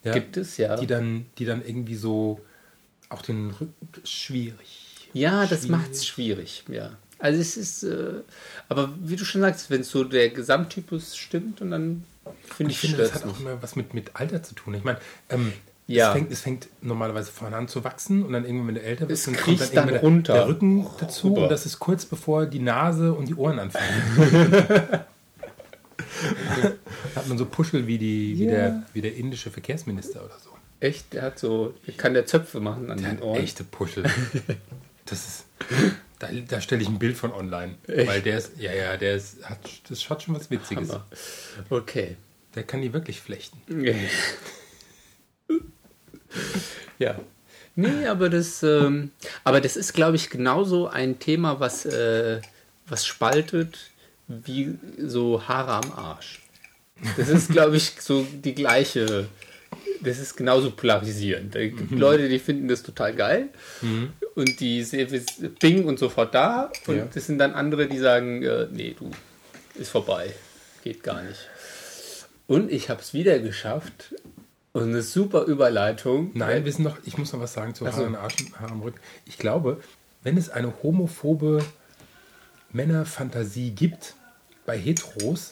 ja, 0.02 0.12
Gibt 0.12 0.36
es, 0.36 0.56
ja. 0.56 0.76
die 0.76 0.86
dann, 0.86 1.26
die 1.38 1.44
dann 1.44 1.64
irgendwie 1.64 1.94
so 1.94 2.40
auch 3.08 3.22
den 3.22 3.50
Rücken 3.50 3.88
schwierig. 4.04 4.85
Ja, 5.18 5.46
das 5.46 5.60
Schwierig. 5.60 5.70
macht 5.70 5.90
es 5.92 6.06
schwierig, 6.06 6.64
ja. 6.68 6.90
Also 7.18 7.40
es 7.40 7.56
ist, 7.56 7.82
äh, 7.84 8.20
aber 8.68 8.90
wie 9.02 9.16
du 9.16 9.24
schon 9.24 9.40
sagst, 9.40 9.70
wenn 9.70 9.82
so 9.82 10.04
der 10.04 10.28
Gesamttypus 10.28 11.16
stimmt 11.16 11.60
und 11.62 11.70
dann 11.70 12.04
finde 12.54 12.72
Ich 12.72 12.82
ich, 12.84 12.90
finde, 12.90 13.04
das 13.04 13.14
hat 13.14 13.24
auch 13.26 13.40
immer 13.40 13.62
was 13.62 13.74
mit, 13.76 13.94
mit 13.94 14.10
Alter 14.14 14.42
zu 14.42 14.54
tun. 14.54 14.74
Ich 14.74 14.84
meine, 14.84 14.98
ähm, 15.30 15.52
Ja. 15.86 16.08
es, 16.08 16.12
fängt, 16.12 16.30
es 16.32 16.40
fängt 16.40 16.68
normalerweise 16.82 17.30
vorne 17.32 17.56
an 17.56 17.68
zu 17.68 17.84
wachsen 17.84 18.22
und 18.24 18.32
dann 18.34 18.44
irgendwann, 18.44 18.68
wenn 18.68 18.74
du 18.74 18.82
älter 18.82 19.06
bist, 19.06 19.26
Es 19.26 19.32
dann 19.34 19.42
kommt 19.42 19.60
dann 19.60 19.68
irgendwann 19.88 19.96
runter. 20.00 20.32
Der, 20.34 20.42
der 20.42 20.48
Rücken 20.54 20.86
dazu 21.00 21.28
Rüber. 21.28 21.44
und 21.44 21.48
das 21.48 21.64
ist 21.64 21.78
kurz 21.78 22.04
bevor 22.04 22.44
die 22.46 22.58
Nase 22.58 23.14
und 23.14 23.26
die 23.28 23.34
Ohren 23.36 23.58
anfangen. 23.60 23.84
hat 27.14 27.28
man 27.28 27.38
so 27.38 27.46
Puschel 27.46 27.86
wie, 27.86 27.98
die, 27.98 28.38
wie, 28.38 28.44
Ja. 28.44 28.50
der, 28.50 28.82
wie 28.92 29.00
der 29.00 29.14
indische 29.16 29.50
Verkehrsminister 29.50 30.24
oder 30.24 30.34
so. 30.42 30.50
Echt, 30.80 31.14
der 31.14 31.22
hat 31.22 31.38
so, 31.38 31.72
kann 31.96 32.12
der 32.12 32.26
Zöpfe 32.26 32.60
machen 32.60 32.90
an 32.90 32.98
Der 33.00 33.12
den 33.14 33.22
Ohren. 33.22 33.40
echte 33.42 33.64
Puschel. 33.64 34.04
Das 35.06 35.26
ist. 35.26 35.44
Da, 36.18 36.28
da 36.48 36.60
stelle 36.60 36.82
ich 36.82 36.88
ein 36.88 36.98
Bild 36.98 37.16
von 37.16 37.32
online. 37.32 37.74
Echt? 37.86 38.08
Weil 38.08 38.22
der 38.22 38.38
ist, 38.38 38.52
ja, 38.58 38.72
ja, 38.72 38.96
der 38.96 39.16
ist, 39.16 39.44
hat, 39.44 39.58
das 39.88 40.08
hat 40.08 40.22
schon 40.22 40.34
was 40.34 40.50
Witziges. 40.50 40.88
Hammer. 40.88 41.06
Okay. 41.68 42.16
Der 42.54 42.62
kann 42.62 42.80
die 42.80 42.92
wirklich 42.92 43.20
flechten. 43.20 43.60
ja. 46.98 47.20
Nee, 47.74 48.06
aber 48.06 48.30
das, 48.30 48.62
ähm, 48.62 49.10
aber 49.44 49.60
das 49.60 49.76
ist, 49.76 49.92
glaube 49.92 50.16
ich, 50.16 50.30
genauso 50.30 50.88
ein 50.88 51.18
Thema, 51.18 51.60
was, 51.60 51.84
äh, 51.84 52.40
was 52.86 53.04
spaltet 53.06 53.90
wie 54.26 54.78
so 54.98 55.46
Haare 55.46 55.72
am 55.72 55.92
Arsch. 55.92 56.40
Das 57.18 57.28
ist, 57.28 57.50
glaube 57.50 57.76
ich, 57.76 57.92
so 58.00 58.26
die 58.32 58.54
gleiche. 58.54 59.28
Das 60.02 60.18
ist 60.18 60.36
genauso 60.36 60.70
polarisierend. 60.70 61.54
Da 61.54 61.60
gibt 61.60 61.90
Mhm. 61.90 61.98
Leute, 61.98 62.28
die 62.28 62.38
finden 62.38 62.68
das 62.68 62.82
total 62.82 63.14
geil 63.14 63.48
und 64.34 64.60
die 64.60 64.82
sehen 64.84 65.12
es 65.12 65.26
Bing 65.58 65.84
und 65.86 65.98
sofort 65.98 66.34
da. 66.34 66.70
Und 66.86 66.96
Ja. 66.96 67.08
das 67.12 67.26
sind 67.26 67.38
dann 67.38 67.54
andere, 67.54 67.86
die 67.88 67.98
sagen, 67.98 68.42
äh, 68.42 68.66
nee, 68.70 68.94
du, 68.98 69.10
ist 69.74 69.90
vorbei. 69.90 70.32
Geht 70.84 71.02
gar 71.02 71.22
nicht. 71.22 71.40
Und 72.46 72.70
ich 72.70 72.90
habe 72.90 73.00
es 73.00 73.12
wieder 73.14 73.38
geschafft. 73.40 74.14
Und 74.72 74.82
eine 74.90 75.00
super 75.02 75.44
Überleitung. 75.44 76.32
Nein, 76.34 76.64
wir 76.66 76.72
sind 76.72 76.84
noch, 76.84 76.98
ich 77.06 77.16
muss 77.16 77.32
noch 77.32 77.40
was 77.40 77.54
sagen 77.54 77.74
zu 77.74 77.86
Ach 77.86 77.92
so. 77.94 78.02
Haaren, 78.02 78.14
Arsch, 78.14 78.36
Haar 78.60 78.70
am 78.70 78.82
Rücken. 78.82 79.00
Ich 79.24 79.38
glaube, 79.38 79.80
wenn 80.22 80.36
es 80.36 80.50
eine 80.50 80.72
homophobe 80.82 81.64
Männerfantasie 82.72 83.70
gibt 83.70 84.14
bei 84.66 84.76
Heteros, 84.78 85.50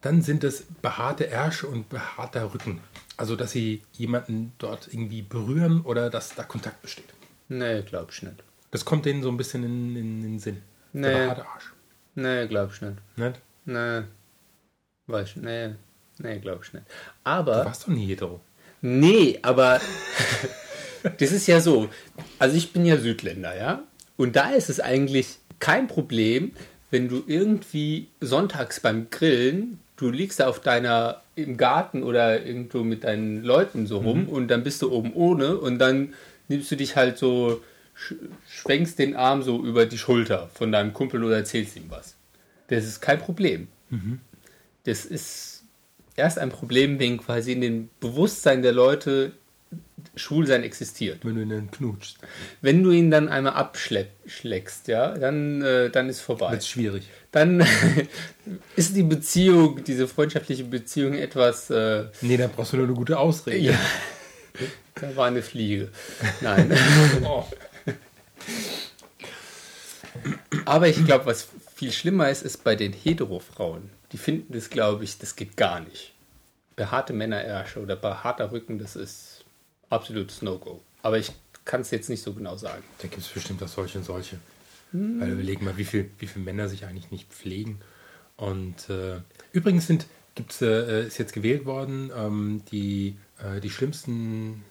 dann 0.00 0.22
sind 0.22 0.44
es 0.44 0.64
behaarte 0.82 1.28
Ärsche 1.28 1.66
und 1.66 1.88
behaarter 1.88 2.52
Rücken. 2.52 2.80
Also, 3.18 3.34
dass 3.36 3.50
sie 3.50 3.82
jemanden 3.92 4.52
dort 4.58 4.88
irgendwie 4.88 5.22
berühren 5.22 5.82
oder 5.82 6.08
dass 6.08 6.34
da 6.36 6.44
Kontakt 6.44 6.80
besteht. 6.82 7.12
Nee, 7.48 7.82
glaub 7.82 8.10
ich 8.12 8.22
nicht. 8.22 8.36
Das 8.70 8.84
kommt 8.84 9.06
denen 9.06 9.22
so 9.22 9.28
ein 9.28 9.36
bisschen 9.36 9.64
in, 9.64 9.96
in 9.96 10.22
den 10.22 10.38
Sinn. 10.38 10.62
Nee. 10.92 11.08
Der 11.08 11.18
behaarte 11.24 11.46
Arsch. 11.46 11.72
Nee, 12.14 12.46
glaub 12.46 12.72
ich 12.72 12.80
nicht. 12.80 12.96
Nicht? 13.16 13.40
Nee. 13.64 14.02
Weiß 15.08 15.30
ich, 15.30 15.36
nee. 15.36 15.74
Nee, 16.18 16.38
glaub 16.38 16.62
ich 16.62 16.72
nicht. 16.72 16.86
Du 16.86 16.92
Aber. 17.24 17.64
warst 17.64 17.82
doch 17.82 17.88
nie 17.88 18.06
hetero. 18.06 18.40
Nee, 18.82 19.40
aber. 19.42 19.80
das 21.02 21.32
ist 21.32 21.48
ja 21.48 21.60
so. 21.60 21.88
Also, 22.38 22.56
ich 22.56 22.72
bin 22.72 22.84
ja 22.84 22.96
Südländer, 22.98 23.56
ja? 23.56 23.82
Und 24.16 24.36
da 24.36 24.50
ist 24.50 24.70
es 24.70 24.78
eigentlich 24.78 25.38
kein 25.58 25.88
Problem, 25.88 26.52
wenn 26.90 27.08
du 27.08 27.22
irgendwie 27.26 28.08
sonntags 28.20 28.80
beim 28.80 29.10
Grillen, 29.10 29.78
du 29.96 30.10
liegst 30.10 30.40
da 30.40 30.48
auf 30.48 30.60
deiner 30.60 31.22
im 31.34 31.56
Garten 31.56 32.02
oder 32.02 32.44
irgendwo 32.44 32.82
mit 32.82 33.04
deinen 33.04 33.42
Leuten 33.42 33.86
so 33.86 33.98
rum 33.98 34.28
und 34.28 34.48
dann 34.48 34.64
bist 34.64 34.82
du 34.82 34.90
oben 34.90 35.12
ohne 35.12 35.56
und 35.56 35.78
dann 35.78 36.14
nimmst 36.48 36.70
du 36.70 36.76
dich 36.76 36.96
halt 36.96 37.18
so, 37.18 37.62
sch 37.94 38.14
schwenkst 38.48 38.98
den 38.98 39.14
Arm 39.16 39.42
so 39.42 39.62
über 39.62 39.86
die 39.86 39.98
Schulter 39.98 40.50
von 40.54 40.72
deinem 40.72 40.92
Kumpel 40.92 41.22
oder 41.22 41.36
erzählst 41.36 41.76
ihm 41.76 41.86
was. 41.88 42.16
Das 42.68 42.84
ist 42.84 43.00
kein 43.00 43.18
Problem. 43.18 43.68
Das 44.84 45.04
ist 45.04 45.64
erst 46.16 46.38
ein 46.38 46.50
Problem, 46.50 46.98
wenn 46.98 47.18
quasi 47.18 47.52
in 47.52 47.60
dem 47.60 47.90
Bewusstsein 48.00 48.62
der 48.62 48.72
Leute 48.72 49.32
Schwulsein 50.18 50.62
existiert. 50.62 51.24
Wenn 51.24 51.36
du 51.36 51.42
ihn 51.42 51.70
knutschst. 51.70 52.18
Wenn 52.60 52.82
du 52.82 52.90
ihn 52.90 53.10
dann 53.10 53.28
einmal 53.28 53.54
abschlägst, 53.54 54.88
ja, 54.88 55.16
dann, 55.16 55.62
äh, 55.62 55.90
dann 55.90 56.08
ist 56.08 56.20
vorbei. 56.20 56.52
Wird 56.52 56.64
schwierig. 56.64 57.08
Dann 57.30 57.64
ist 58.76 58.96
die 58.96 59.02
Beziehung, 59.02 59.84
diese 59.84 60.08
freundschaftliche 60.08 60.64
Beziehung 60.64 61.14
etwas, 61.14 61.70
äh, 61.70 62.06
Nee, 62.20 62.36
da 62.36 62.48
brauchst 62.48 62.72
du 62.72 62.78
nur 62.78 62.86
eine 62.86 62.94
gute 62.94 63.18
Ausrede. 63.18 63.58
ja, 63.58 63.78
da 64.94 65.14
war 65.16 65.26
eine 65.26 65.42
Fliege. 65.42 65.90
Nein. 66.40 66.76
Oh. 67.24 67.44
Aber 70.64 70.88
ich 70.88 71.04
glaube, 71.04 71.26
was 71.26 71.48
viel 71.74 71.92
schlimmer 71.92 72.28
ist, 72.28 72.42
ist 72.42 72.64
bei 72.64 72.74
den 72.74 72.92
Hetero-Frauen. 72.92 73.90
Die 74.12 74.18
finden 74.18 74.52
das, 74.52 74.68
glaube 74.70 75.04
ich, 75.04 75.18
das 75.18 75.36
geht 75.36 75.56
gar 75.56 75.80
nicht. 75.80 76.12
Behaarte 76.74 77.12
Männerärsche 77.12 77.80
oder 77.80 77.94
behaarter 77.94 78.50
Rücken, 78.50 78.78
das 78.78 78.96
ist 78.96 79.37
absolutes 79.90 80.42
No-Go. 80.42 80.80
Aber 81.02 81.18
ich 81.18 81.32
kann 81.64 81.80
es 81.82 81.90
jetzt 81.90 82.08
nicht 82.08 82.22
so 82.22 82.32
genau 82.32 82.56
sagen. 82.56 82.82
Da 82.98 83.08
gibt 83.08 83.22
es 83.22 83.28
bestimmt 83.28 83.62
auch 83.62 83.68
solche 83.68 83.98
und 83.98 84.04
solche. 84.04 84.38
Weil 84.92 85.32
überlegen 85.32 85.64
mal, 85.66 85.76
wie 85.76 85.84
viele 85.84 86.06
wie 86.18 86.26
viel 86.26 86.40
Männer 86.42 86.68
sich 86.68 86.86
eigentlich 86.86 87.10
nicht 87.10 87.28
pflegen. 87.30 87.78
Und 88.38 88.88
äh, 88.88 89.20
übrigens 89.52 89.86
sind, 89.86 90.06
gibt's, 90.34 90.62
äh, 90.62 91.06
ist 91.06 91.18
jetzt 91.18 91.34
gewählt 91.34 91.66
worden, 91.66 92.10
ähm, 92.16 92.62
die, 92.72 93.16
äh, 93.38 93.60
die 93.60 93.68
schlimmsten 93.68 94.64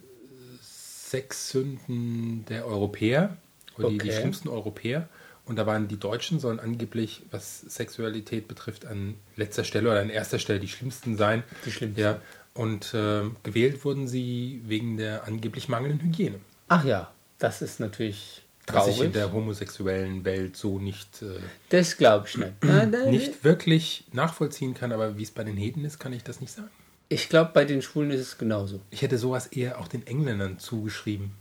sechs 0.62 1.50
Sünden 1.50 2.46
der 2.50 2.66
Europäer. 2.66 3.38
Oder 3.78 3.90
die, 3.90 3.98
die 4.00 4.10
Okay. 4.10 4.20
schlimmsten 4.20 4.50
Europäer. 4.50 5.08
Und 5.46 5.56
da 5.58 5.66
waren 5.66 5.88
die 5.88 5.98
Deutschen, 5.98 6.40
sollen 6.40 6.60
angeblich, 6.60 7.22
was 7.32 7.62
Sexualität 7.62 8.48
betrifft, 8.50 8.86
an 8.86 9.16
letzter 9.38 9.64
Stelle 9.64 9.90
oder 9.90 10.02
an 10.02 10.10
erster 10.10 10.40
Stelle 10.40 10.60
die 10.60 10.68
schlimmsten 10.68 11.16
sein. 11.16 11.44
Die 11.66 11.72
schlimmsten. 11.72 12.02
Ja. 12.02 12.20
Und 12.58 12.94
äh, 12.94 13.24
gewählt 13.44 13.86
wurden 13.86 14.08
sie 14.08 14.62
wegen 14.66 14.98
der 14.98 15.26
angeblich 15.28 15.70
mangelnden 15.70 16.02
Hygiene. 16.08 16.40
Ach 16.68 16.84
ja, 16.84 17.12
das 17.38 17.62
ist 17.62 17.80
natürlich 17.80 18.44
Was 18.68 18.88
ich 18.88 18.94
in 18.94 18.98
traurig. 18.98 19.14
der 19.14 19.32
homosexuellen 19.32 20.26
Welt 20.26 20.58
so 20.58 20.80
nicht, 20.80 21.22
äh, 21.22 21.40
Das 21.70 21.98
glaube 21.98 22.28
ich 22.28 22.38
nicht. 22.38 22.54
Nicht 23.12 23.44
wirklich 23.44 24.06
nachvollziehen 24.12 24.74
kann, 24.74 24.92
aber 24.92 25.18
wie 25.18 25.24
es 25.24 25.32
bei 25.32 25.44
den 25.44 25.56
Heten 25.56 25.86
ist, 25.86 26.00
kann 26.00 26.14
ich 26.14 26.24
das 26.24 26.42
nicht 26.42 26.52
sagen. 26.52 26.70
Ich 27.10 27.30
glaube, 27.30 27.52
bei 27.54 27.64
den 27.64 27.82
Schwulen 27.82 28.12
ist 28.12 28.20
es 28.22 28.38
genauso. 28.38 28.82
Ich 28.90 29.02
hätte 29.02 29.18
sowas 29.18 29.48
eher 29.48 29.80
auch 29.80 29.88
den 29.88 30.06
Engländern 30.08 30.60
zugeschrieben, 30.60 31.32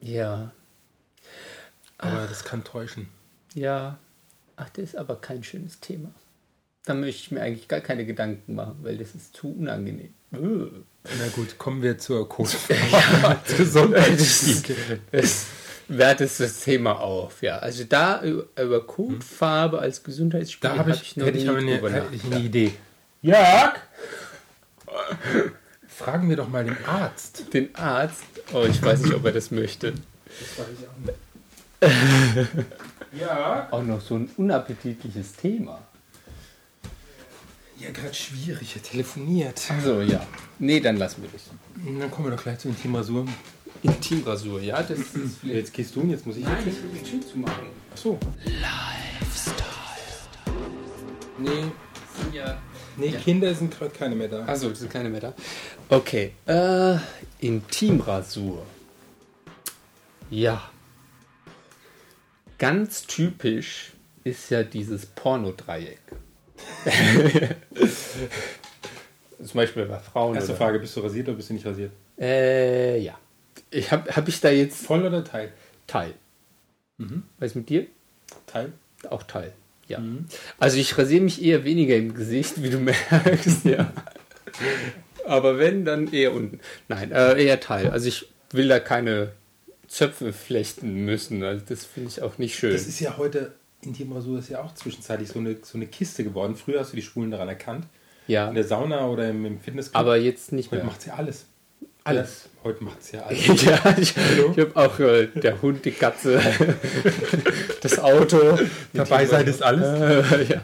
Ja, 0.00 0.50
aber 1.98 2.26
das 2.26 2.44
kann 2.44 2.64
täuschen. 2.64 3.08
ja. 3.54 3.98
Ach, 4.56 4.68
das 4.70 4.84
ist 4.90 4.96
aber 4.96 5.16
kein 5.16 5.42
schönes 5.42 5.80
Thema. 5.80 6.10
Da 6.84 6.92
möchte 6.94 7.20
ich 7.22 7.30
mir 7.30 7.40
eigentlich 7.42 7.68
gar 7.68 7.80
keine 7.80 8.04
Gedanken 8.04 8.54
machen, 8.54 8.76
weil 8.82 8.98
das 8.98 9.14
ist 9.14 9.34
zu 9.34 9.48
unangenehm. 9.48 10.12
Äh. 10.32 10.38
Na 11.18 11.28
gut, 11.34 11.58
kommen 11.58 11.82
wir 11.82 11.98
zur 11.98 12.28
Code. 12.28 12.50
Das 13.46 13.56
Gesundheitsstieg. 13.56 14.76
es 15.10 15.46
wertet 15.88 16.40
das 16.40 16.60
Thema 16.60 17.00
auf, 17.00 17.42
ja. 17.42 17.58
Also 17.58 17.84
da 17.84 18.22
über, 18.22 18.86
Kotfarbe 18.86 19.78
als 19.78 20.02
Gesundheitsspiel 20.02 20.70
Da 20.70 20.76
habe 20.78 20.90
ich, 20.92 21.16
noch 21.16 21.26
hätte 21.26 21.38
ich 21.38 21.44
nie 21.44 21.50
aber 21.50 21.88
eine, 21.88 21.96
hätte 21.96 22.14
ich 22.14 22.24
eine. 22.24 22.40
Idee. 22.40 22.72
Jörg! 23.20 23.74
Fragen 25.86 26.28
wir 26.28 26.36
doch 26.36 26.48
mal 26.48 26.64
den 26.64 26.76
Arzt. 26.86 27.52
Den 27.52 27.74
Arzt, 27.74 28.24
oh, 28.52 28.64
ich 28.68 28.82
weiß 28.82 29.02
nicht, 29.02 29.14
ob 29.14 29.24
er 29.24 29.32
das 29.32 29.50
möchte. 29.50 29.94
Ja. 33.12 33.68
Auch 33.70 33.82
noch 33.82 34.00
so 34.00 34.14
ein 34.14 34.30
unappetitliches 34.38 35.34
Thema. 35.34 35.82
Ja, 37.82 37.90
gerade 37.90 38.14
schwierig. 38.14 38.76
Er 38.76 38.82
telefoniert. 38.82 39.60
Also 39.68 40.02
ja. 40.02 40.24
Nee, 40.60 40.78
dann 40.78 40.98
lassen 40.98 41.22
wir 41.22 41.30
das. 41.32 41.42
Dann 41.98 42.10
kommen 42.12 42.28
wir 42.28 42.36
doch 42.36 42.42
gleich 42.42 42.58
zur 42.60 42.70
Intimrasur. 42.70 43.26
Intimrasur, 43.82 44.60
ja, 44.60 44.80
das 44.80 44.98
ist 45.00 45.42
Jetzt 45.42 45.74
gehst 45.74 45.96
du 45.96 46.02
und 46.02 46.10
jetzt 46.10 46.24
muss 46.24 46.36
ich 46.36 46.44
Nein, 46.44 46.58
jetzt. 46.64 46.76
ich 46.76 46.82
will 46.84 46.90
den 46.90 47.06
Schild 47.06 47.28
zumachen. 47.28 47.66
Ach 47.92 47.96
so. 47.96 48.18
Nee, 51.38 51.64
das 51.98 52.22
sind 52.22 52.34
ja. 52.34 52.62
Nee, 52.96 53.10
Kinder 53.10 53.52
sind 53.52 53.76
gerade 53.76 53.90
keine 53.90 54.14
mehr 54.14 54.28
da. 54.28 54.44
Achso, 54.46 54.68
das 54.68 54.78
sind 54.78 54.92
keine 54.92 55.08
mehr 55.08 55.20
da. 55.20 55.34
Okay. 55.88 56.34
Äh, 56.46 56.98
Intimrasur. 57.40 58.64
Ja. 60.30 60.70
Ganz 62.58 63.06
typisch 63.08 63.92
ist 64.22 64.50
ja 64.50 64.62
dieses 64.62 65.06
Pornodreieck. 65.06 65.98
Zum 69.38 69.54
Beispiel 69.54 69.86
bei 69.86 69.98
Frauen. 69.98 70.36
Erste 70.36 70.54
Frage, 70.54 70.78
bist 70.78 70.96
du 70.96 71.00
rasiert 71.00 71.28
oder 71.28 71.36
bist 71.36 71.50
du 71.50 71.54
nicht 71.54 71.66
rasiert? 71.66 71.90
Äh, 72.18 72.98
ja. 73.00 73.18
Ich 73.70 73.90
hab, 73.90 74.14
hab 74.14 74.28
ich 74.28 74.40
da 74.40 74.50
jetzt 74.50 74.86
Voll 74.86 75.04
oder 75.04 75.24
Teil? 75.24 75.52
Teil. 75.86 76.14
Was 77.38 77.54
mit 77.54 77.68
dir? 77.68 77.86
Teil. 78.46 78.72
Auch 79.08 79.22
Teil. 79.24 79.52
Ja. 79.88 80.00
Also 80.58 80.78
ich 80.78 80.96
rasiere 80.96 81.22
mich 81.22 81.42
eher 81.42 81.64
weniger 81.64 81.96
im 81.96 82.14
Gesicht, 82.14 82.62
wie 82.62 82.70
du 82.70 82.78
merkst, 83.10 83.64
ja. 83.64 83.92
Aber 85.26 85.58
wenn, 85.58 85.84
dann 85.84 86.12
eher 86.12 86.32
unten. 86.32 86.60
Nein, 86.88 87.12
äh, 87.12 87.42
eher 87.42 87.60
Teil. 87.60 87.90
Also 87.90 88.08
ich 88.08 88.28
will 88.50 88.68
da 88.68 88.80
keine 88.80 89.32
Zöpfe 89.88 90.32
flechten 90.32 91.04
müssen. 91.04 91.42
Also 91.42 91.64
das 91.68 91.84
finde 91.84 92.10
ich 92.10 92.22
auch 92.22 92.38
nicht 92.38 92.56
schön. 92.56 92.72
Das 92.72 92.86
ist 92.86 93.00
ja 93.00 93.16
heute, 93.16 93.52
Intimrasur 93.82 94.38
ist 94.38 94.48
ja 94.48 94.62
auch 94.62 94.74
zwischenzeitlich 94.74 95.28
so 95.28 95.38
eine, 95.38 95.56
so 95.62 95.76
eine 95.76 95.86
Kiste 95.86 96.24
geworden. 96.24 96.56
Früher 96.56 96.80
hast 96.80 96.92
du 96.92 96.96
die 96.96 97.02
Schwulen 97.02 97.30
daran 97.30 97.48
erkannt. 97.48 97.86
Ja. 98.26 98.48
In 98.48 98.54
der 98.54 98.64
Sauna 98.64 99.06
oder 99.06 99.28
im, 99.28 99.44
im 99.44 99.60
Fitnessclub. 99.60 99.98
Aber 99.98 100.16
jetzt 100.16 100.52
nicht 100.52 100.70
heute 100.70 100.82
mehr. 100.82 100.92
macht 100.92 101.02
sie 101.02 101.10
alles. 101.10 101.46
Alles. 102.04 102.44
Ja, 102.44 102.64
heute 102.64 102.84
macht 102.84 103.02
sie 103.02 103.16
ja 103.16 103.22
alles. 103.26 103.46
Ja, 103.62 103.96
ich, 103.98 104.16
ich 104.16 104.58
habe 104.58 104.72
auch 104.74 104.98
äh, 104.98 105.26
der 105.28 105.62
Hund, 105.62 105.84
die 105.84 105.92
Katze, 105.92 106.40
das 107.80 107.98
Auto. 107.98 108.58
Dabei 108.92 109.26
sein 109.26 109.46
ist 109.46 109.62
alles. 109.62 110.32
Äh, 110.32 110.52
ja. 110.52 110.62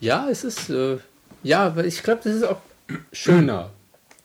ja, 0.00 0.28
es 0.30 0.44
ist, 0.44 0.70
äh, 0.70 0.98
ja, 1.42 1.66
aber 1.66 1.84
ich 1.84 2.02
glaube, 2.02 2.22
das 2.24 2.34
ist 2.34 2.44
auch 2.44 2.60
schöner. 3.12 3.70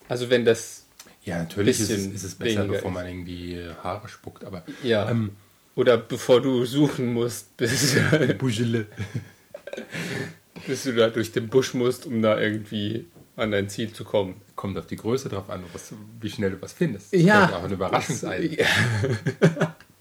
Also 0.08 0.28
wenn 0.28 0.44
das, 0.44 0.84
Ja, 1.24 1.38
natürlich 1.38 1.80
ist 1.80 1.90
es, 1.90 2.06
ist 2.06 2.24
es 2.24 2.34
besser, 2.34 2.64
bevor 2.64 2.90
man 2.90 3.06
irgendwie 3.06 3.54
äh, 3.54 3.74
Haare 3.82 4.08
spuckt. 4.08 4.44
Aber 4.44 4.64
ja, 4.82 5.08
ähm, 5.08 5.36
oder 5.76 5.96
bevor 5.96 6.42
du 6.42 6.64
suchen 6.64 7.12
musst, 7.12 7.56
bis, 7.56 7.96
Bugele. 8.38 8.86
bis 10.66 10.84
du 10.84 10.94
da 10.94 11.08
durch 11.08 11.32
den 11.32 11.48
Busch 11.48 11.74
musst, 11.74 12.06
um 12.06 12.22
da 12.22 12.40
irgendwie 12.40 13.06
an 13.36 13.50
dein 13.50 13.68
Ziel 13.68 13.92
zu 13.92 14.04
kommen. 14.04 14.40
Kommt 14.56 14.76
auf 14.78 14.86
die 14.86 14.96
Größe 14.96 15.28
drauf 15.28 15.48
an, 15.48 15.64
was, 15.72 15.92
wie 16.20 16.30
schnell 16.30 16.50
du 16.50 16.62
was 16.62 16.72
findest. 16.72 17.12
Ja. 17.14 17.40
Könnte 17.40 17.56
auch 17.56 17.64
eine 17.64 17.74
Überraschung 17.74 18.16
sein. 18.16 18.56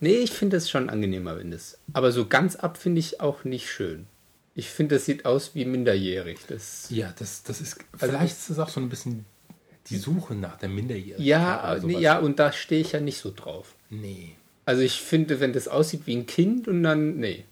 Nee, 0.02 0.16
ich 0.20 0.32
finde 0.32 0.58
es 0.58 0.70
schon 0.70 0.90
angenehmer, 0.90 1.38
wenn 1.38 1.52
das. 1.52 1.78
Aber 1.94 2.12
so 2.12 2.26
ganz 2.26 2.56
ab 2.56 2.78
finde 2.78 3.00
ich 3.00 3.20
auch 3.20 3.44
nicht 3.44 3.70
schön. 3.70 4.08
Ich 4.56 4.70
finde, 4.70 4.96
das 4.96 5.06
sieht 5.06 5.26
aus 5.26 5.56
wie 5.56 5.66
minderjährig. 5.66 6.38
Das, 6.48 6.88
Ja, 6.90 7.14
das, 7.18 7.44
das 7.44 7.62
ist. 7.62 7.80
Also 8.00 8.08
vielleicht 8.08 8.38
ist 8.38 8.50
es 8.50 8.60
auch 8.60 8.70
so 8.70 8.80
ein 8.80 8.90
bisschen 8.90 9.26
die 9.88 9.98
Suche 9.98 10.36
nach 10.36 10.58
der 10.58 10.70
Minderjährigen. 10.70 11.24
ja, 11.24 11.78
nee, 11.84 12.00
ja, 12.00 12.20
und 12.20 12.40
da 12.40 12.52
stehe 12.52 12.82
ich 12.82 12.94
ja 12.94 13.00
nicht 13.00 13.18
so 13.18 13.34
drauf. 13.36 13.76
Nee. 13.90 14.36
Also 14.66 14.82
ich 14.82 15.02
finde, 15.02 15.40
wenn 15.40 15.52
das 15.52 15.68
aussieht 15.68 16.04
wie 16.06 16.16
ein 16.16 16.28
Kind 16.28 16.68
und 16.68 16.84
dann, 16.84 17.18
nee, 17.18 17.44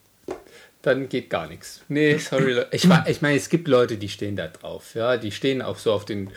dann 0.81 1.09
geht 1.09 1.29
gar 1.29 1.47
nichts. 1.47 1.81
Nee, 1.87 2.17
sorry. 2.17 2.53
Leute. 2.53 2.67
Ich, 2.71 2.85
ich 2.85 3.21
meine, 3.21 3.37
es 3.37 3.49
gibt 3.49 3.67
Leute, 3.67 3.97
die 3.97 4.09
stehen 4.09 4.35
da 4.35 4.47
drauf. 4.47 4.95
Ja, 4.95 5.17
die 5.17 5.31
stehen 5.31 5.61
auch 5.61 5.77
so 5.77 5.91
auf 5.91 6.05
den 6.05 6.31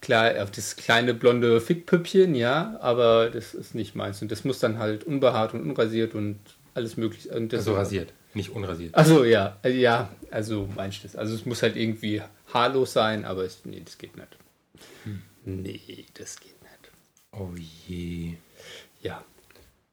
klar, 0.00 0.42
auf 0.42 0.50
das 0.50 0.76
kleine 0.76 1.14
blonde 1.14 1.60
Fickpüppchen, 1.60 2.34
ja, 2.34 2.78
aber 2.80 3.30
das 3.30 3.54
ist 3.54 3.74
nicht 3.74 3.94
meins. 3.94 4.20
Und 4.20 4.30
das 4.30 4.44
muss 4.44 4.58
dann 4.58 4.78
halt 4.78 5.04
unbehaart 5.04 5.54
und 5.54 5.62
unrasiert 5.62 6.14
und 6.14 6.38
alles 6.74 6.96
mögliche. 6.96 7.30
Und 7.30 7.52
das 7.52 7.60
Also 7.60 7.74
rasiert, 7.74 8.12
nicht 8.34 8.50
unrasiert. 8.50 8.94
Also 8.94 9.24
ja, 9.24 9.58
äh, 9.62 9.70
ja, 9.70 10.10
also 10.30 10.68
meinst 10.74 10.98
du 10.98 11.08
das? 11.08 11.16
Also 11.16 11.34
es 11.34 11.46
muss 11.46 11.62
halt 11.62 11.76
irgendwie 11.76 12.22
haarlos 12.52 12.92
sein, 12.92 13.24
aber 13.24 13.44
es, 13.44 13.60
nee, 13.64 13.82
das 13.84 13.96
geht 13.98 14.16
nicht. 14.16 14.36
Nee, 15.44 16.06
das 16.14 16.38
geht 16.38 16.60
nicht. 16.62 16.92
Oh 17.32 17.50
je. 17.56 18.34
Ja, 19.02 19.24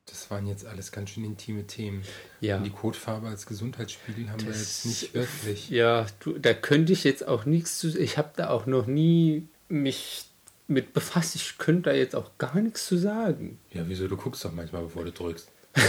Das 0.10 0.30
waren 0.32 0.48
jetzt 0.48 0.66
alles 0.66 0.92
ganz 0.92 1.12
schön 1.12 1.24
intime 1.24 1.68
Themen. 1.68 2.04
Ja. 2.42 2.58
Und 2.58 2.64
die 2.64 2.72
Kotfarbe 2.72 3.28
als 3.28 3.46
Gesundheitsspiegel 3.46 4.30
haben 4.32 4.42
wir 4.46 4.52
jetzt 4.54 4.86
nicht 4.86 5.14
wirklich. 5.14 5.70
ja, 5.70 6.06
du, 6.20 6.38
da 6.38 6.54
könnte 6.54 6.94
ich 6.94 7.04
jetzt 7.04 7.28
auch 7.28 7.46
nichts 7.46 7.78
zu. 7.80 7.98
Ich 8.00 8.18
habe 8.18 8.32
da 8.36 8.50
auch 8.50 8.66
noch 8.66 8.88
nie 8.88 9.48
mich 9.68 10.26
mit 10.68 10.94
befasst. 10.94 11.36
Ich 11.36 11.58
könnte 11.58 11.90
da 11.92 11.96
jetzt 11.96 12.16
auch 12.16 12.32
gar 12.38 12.56
nichts 12.60 12.86
zu 12.88 12.98
sagen. 12.98 13.60
Ja, 13.72 13.84
wieso? 13.88 14.08
Du 14.08 14.18
guckst 14.18 14.44
doch 14.46 14.52
manchmal, 14.52 14.84
bevor 14.84 15.04
du 15.04 15.12
drückst. 15.12 15.48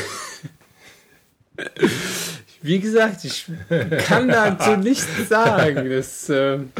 Wie 2.63 2.79
gesagt, 2.79 3.25
ich 3.25 3.47
kann 4.07 4.29
dazu 4.29 4.77
nichts 4.77 5.29
sagen. 5.29 5.89
Das, 5.89 6.29
ähm, 6.29 6.73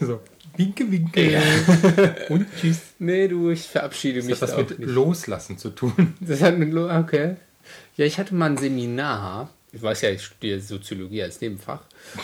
So, 0.00 0.20
winke, 0.58 0.90
winke. 0.90 1.40
Und 2.28 2.46
tschüss. 2.60 2.80
nee, 2.98 3.28
du, 3.28 3.50
ich 3.50 3.62
verabschiede 3.62 4.22
mich 4.22 4.38
Das 4.38 4.50
hat 4.52 4.58
was 4.58 4.70
mit 4.70 4.78
nicht. 4.80 4.90
Loslassen 4.90 5.56
zu 5.58 5.70
tun. 5.70 6.14
Das 6.20 6.42
hat 6.42 6.58
mit 6.58 6.72
Lo 6.72 6.90
okay. 6.90 7.36
Ja, 7.96 8.04
ich 8.04 8.18
hatte 8.18 8.34
mal 8.34 8.50
ein 8.50 8.56
Seminar. 8.56 9.50
Ich 9.72 9.82
weiß 9.82 10.00
ja, 10.02 10.10
ich 10.10 10.24
studiere 10.24 10.60
Soziologie 10.60 11.22
als 11.22 11.40
Nebenfach. 11.40 11.82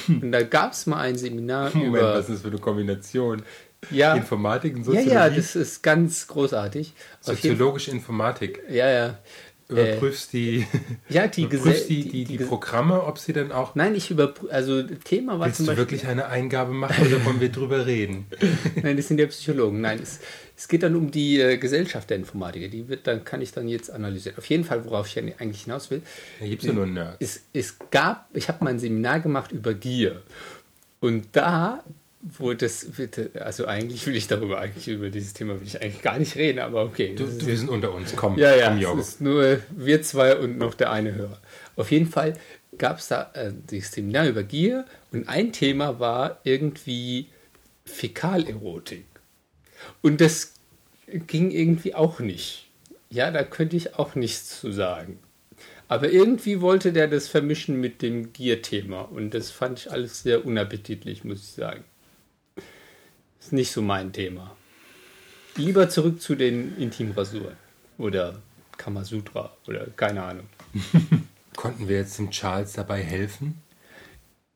Und 0.08 0.32
da 0.32 0.42
gab 0.42 0.72
es 0.72 0.86
mal 0.86 0.98
ein 0.98 1.16
Seminar 1.16 1.70
Moment, 1.74 1.96
über. 1.96 2.14
was 2.14 2.28
ist 2.28 2.36
das 2.36 2.42
für 2.42 2.48
eine 2.48 2.58
Kombination? 2.58 3.42
ja, 3.90 4.14
Informatik 4.14 4.74
und 4.74 4.80
ja, 4.80 4.84
Soziologie? 4.86 5.14
ja, 5.14 5.30
das 5.30 5.56
ist 5.56 5.82
ganz 5.82 6.26
großartig. 6.26 6.92
Soziologische 7.20 7.90
Informatik. 7.90 8.62
ja, 8.68 8.90
ja. 8.90 9.18
Überprüfst 9.68 10.33
die, 10.35 10.66
Ja, 11.09 11.27
die 11.27 11.44
überprüfst 11.44 11.88
die, 11.88 12.03
die- 12.03 12.24
die, 12.24 12.37
die 12.37 12.44
Programme, 12.44 13.03
ob 13.03 13.18
sie 13.18 13.33
dann 13.33 13.50
auch. 13.50 13.74
Nein, 13.74 13.94
ich 13.94 14.11
überprüfe. 14.11 14.53
Also, 14.53 14.83
Thema 14.83 15.38
war 15.38 15.46
Willst 15.46 15.57
zum 15.57 15.66
du 15.66 15.70
Beispiel. 15.72 15.83
wirklich 15.85 16.07
eine 16.07 16.27
Eingabe 16.27 16.72
machen 16.74 17.07
oder 17.07 17.24
wollen 17.24 17.40
wir 17.40 17.48
drüber 17.50 17.87
reden? 17.87 18.27
Nein, 18.83 18.96
das 18.98 19.09
sind 19.09 19.18
ja 19.18 19.27
Psychologen. 19.27 19.81
Nein, 19.81 20.00
es, 20.03 20.20
es 20.57 20.68
geht 20.68 20.83
dann 20.83 20.94
um 20.94 21.11
die 21.11 21.40
äh, 21.40 21.57
Gesellschaft 21.57 22.11
der 22.11 22.18
Informatiker. 22.18 22.68
Die 22.68 22.88
wird, 22.88 23.07
dann 23.07 23.24
kann 23.24 23.40
ich 23.40 23.53
dann 23.53 23.66
jetzt 23.66 23.90
analysieren. 23.90 24.37
Auf 24.37 24.46
jeden 24.46 24.64
Fall, 24.64 24.85
worauf 24.85 25.07
ich 25.07 25.18
eigentlich 25.40 25.62
hinaus 25.64 25.90
will. 25.90 26.03
Da 26.40 26.46
gibt 26.46 26.62
es 26.62 26.68
ja 26.68 26.74
nur 26.74 26.87
Nerds. 26.87 27.16
es, 27.20 27.42
es 27.55 27.77
gab, 27.90 28.29
ich 28.37 28.48
habe 28.48 28.62
mal 28.62 28.70
ein 28.70 28.79
Seminar 28.79 29.20
gemacht 29.20 29.50
über 29.50 29.72
Gier. 29.72 30.20
Und 31.00 31.24
da, 31.33 31.83
wo 32.24 32.54
das, 32.54 32.87
also 33.38 33.66
eigentlich 33.66 34.06
will 34.06 34.16
ich 34.16 34.26
darüber, 34.26 34.58
eigentlich 34.58 34.88
über 34.88 35.10
dieses 35.10 35.34
Thema 35.34 35.60
will 35.60 35.66
ich 35.66 35.82
eigentlich 35.82 36.00
gar 36.00 36.18
nicht 36.18 36.37
reden, 36.37 36.58
aber 36.58 36.82
okay. 36.82 37.14
Du, 37.14 37.26
du, 37.26 37.46
wir 37.46 37.56
sind 37.58 37.68
unter 37.68 37.92
uns. 37.92 38.16
Komm, 38.16 38.38
ja, 38.38 38.54
ja, 38.56 38.74
komm, 38.82 38.98
es 38.98 39.08
ist 39.08 39.20
nur 39.20 39.60
wir 39.70 40.02
zwei 40.02 40.37
und 40.37 40.56
noch 40.56 40.74
der 40.74 40.90
eine 40.90 41.14
Hörer. 41.14 41.40
Auf 41.76 41.90
jeden 41.90 42.06
Fall 42.06 42.34
gab 42.78 42.98
es 42.98 43.08
da 43.08 43.30
äh, 43.34 43.52
das 43.66 43.92
Seminar 43.92 44.26
über 44.26 44.42
Gier 44.42 44.87
und 45.12 45.28
ein 45.28 45.52
Thema 45.52 46.00
war 46.00 46.40
irgendwie 46.44 47.28
Fäkalerotik. 47.84 49.04
Und 50.00 50.22
das 50.22 50.54
ging 51.06 51.50
irgendwie 51.50 51.94
auch 51.94 52.20
nicht. 52.20 52.70
Ja, 53.10 53.30
da 53.30 53.44
könnte 53.44 53.76
ich 53.76 53.96
auch 53.96 54.14
nichts 54.14 54.60
zu 54.60 54.72
sagen. 54.72 55.18
Aber 55.88 56.10
irgendwie 56.10 56.62
wollte 56.62 56.92
der 56.92 57.06
das 57.06 57.28
vermischen 57.28 57.78
mit 57.78 58.00
dem 58.00 58.32
Gier-Thema 58.32 59.02
und 59.02 59.34
das 59.34 59.50
fand 59.50 59.80
ich 59.80 59.92
alles 59.92 60.22
sehr 60.22 60.46
unappetitlich, 60.46 61.22
muss 61.24 61.40
ich 61.40 61.48
sagen. 61.48 61.84
Ist 63.44 63.52
nicht 63.52 63.72
so 63.72 63.83
mein 63.83 64.11
Thema. 64.11 64.57
Lieber 65.57 65.90
zurück 65.90 66.18
zu 66.22 66.35
den 66.35 66.78
Intimrasuren 66.78 67.57
oder 67.98 68.40
Kamasutra 68.78 69.52
oder 69.68 69.87
keine 69.96 70.22
Ahnung. 70.22 70.46
Konnten 71.54 71.87
wir 71.87 71.98
jetzt 71.98 72.18
dem 72.18 72.30
Charles 72.30 72.72
dabei 72.72 73.02
helfen? 73.02 73.61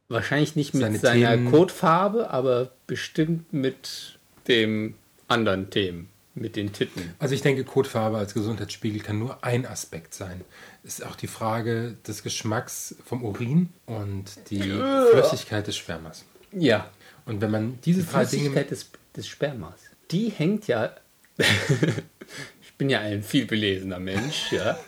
Wahrscheinlich 0.08 0.56
nicht 0.56 0.72
mit 0.72 0.82
Seine 0.84 0.98
seiner 0.98 1.30
Themen- 1.32 1.50
Kotfarbe, 1.50 2.30
aber 2.30 2.72
bestimmt 2.86 3.52
mit 3.52 4.18
dem 4.48 4.94
anderen 5.28 5.68
Themen, 5.68 6.08
mit 6.34 6.56
den 6.56 6.72
Titten. 6.72 7.12
Also 7.18 7.34
ich 7.34 7.42
denke, 7.42 7.64
Kotfarbe 7.64 8.16
als 8.16 8.32
Gesundheitsspiegel 8.32 9.02
kann 9.02 9.18
nur 9.18 9.44
ein 9.44 9.66
Aspekt 9.66 10.14
sein. 10.14 10.40
Ist 10.82 11.04
auch 11.04 11.14
die 11.14 11.26
Frage 11.26 11.94
des 12.06 12.22
Geschmacks 12.22 12.96
vom 13.04 13.22
Urin 13.22 13.68
und 13.84 14.24
die 14.48 14.62
Flüssigkeit 15.12 15.66
des 15.66 15.76
Spermas. 15.76 16.24
Ja, 16.52 16.88
Und 17.28 17.40
wenn 17.40 17.50
man 17.50 17.78
diese 17.84 18.02
die 18.02 18.08
drei 18.10 18.24
Dinge 18.24 18.64
des, 18.64 18.90
des 19.16 19.28
Spermas. 19.28 19.74
Die 20.10 20.30
hängt 20.30 20.66
ja. 20.66 20.94
ich 22.62 22.72
bin 22.78 22.90
ja 22.90 23.00
ein 23.00 23.22
viel 23.22 23.46
belesener 23.46 23.98
Mensch, 23.98 24.50
ja. 24.52 24.78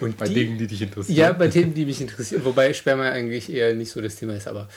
Und 0.00 0.16
bei 0.16 0.26
die, 0.26 0.34
Dingen, 0.34 0.58
die 0.58 0.66
dich 0.66 0.82
interessieren. 0.82 1.16
Ja, 1.16 1.32
bei 1.32 1.48
Themen, 1.48 1.74
die 1.74 1.84
mich 1.84 2.00
interessieren. 2.00 2.44
Wobei 2.44 2.72
Sperma 2.72 3.10
eigentlich 3.10 3.52
eher 3.52 3.74
nicht 3.74 3.90
so 3.90 4.00
das 4.00 4.16
Thema 4.16 4.34
ist. 4.34 4.48
Aber 4.48 4.68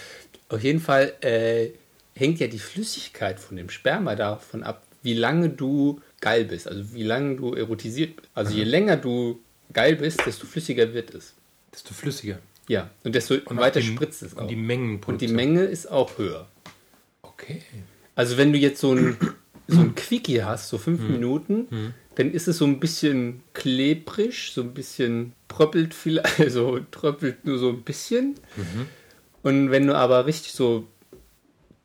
auf 0.49 0.63
jeden 0.63 0.79
Fall 0.79 1.13
äh, 1.21 1.69
hängt 2.15 2.39
ja 2.39 2.47
die 2.47 2.59
Flüssigkeit 2.59 3.39
von 3.39 3.57
dem 3.57 3.69
Sperma 3.69 4.15
davon 4.15 4.63
ab, 4.63 4.83
wie 5.03 5.13
lange 5.13 5.49
du 5.49 6.01
geil 6.21 6.45
bist. 6.45 6.67
Also 6.67 6.93
wie 6.93 7.03
lange 7.03 7.35
du 7.37 7.53
erotisiert 7.53 8.17
bist. 8.17 8.29
Also 8.33 8.53
je 8.53 8.63
länger 8.63 8.97
du 8.97 9.39
geil 9.73 9.95
bist, 9.95 10.25
desto 10.25 10.45
flüssiger 10.45 10.93
wird 10.93 11.13
es. 11.13 11.33
desto 11.73 11.93
flüssiger. 11.93 12.39
Ja, 12.69 12.89
und 13.05 13.15
desto 13.15 13.35
Und 13.45 13.57
weiter 13.57 13.79
die- 13.79 13.87
spritzt 13.87 14.23
es 14.23 14.35
auch. 14.35 14.41
Und 14.41 14.49
die 14.49 14.55
Mengen. 14.57 15.01
Und 15.05 15.21
die 15.21 15.29
Menge 15.29 15.63
ist 15.63 15.89
auch 15.89 16.17
höher. 16.17 16.47
Okay. 17.38 17.62
Also 18.15 18.38
wenn 18.38 18.52
du 18.52 18.58
jetzt 18.60 18.80
so 18.82 18.93
ein, 18.93 19.17
so 19.67 19.80
ein 19.80 19.95
Quickie 19.95 20.43
hast, 20.43 20.69
so 20.69 20.78
Hm. 20.78 20.84
fünf 20.84 21.02
Minuten, 21.02 21.93
dann 22.15 22.32
ist 22.32 22.47
es 22.47 22.58
so 22.58 22.65
ein 22.65 22.80
bisschen 22.80 23.43
klebrig, 23.54 24.52
so 24.54 24.62
ein 24.62 24.73
bisschen 24.73 25.34
tröppelt 25.47 25.93
vielleicht, 25.93 26.39
also 26.39 26.80
tröppelt 26.91 27.45
nur 27.45 27.60
so 27.60 27.69
ein 27.69 27.84
bisschen. 27.84 28.36
Mhm. 28.56 28.88
Und 29.43 29.71
wenn 29.71 29.86
du 29.88 29.95
aber 29.95 30.26
richtig 30.26 30.54
so 30.54 30.88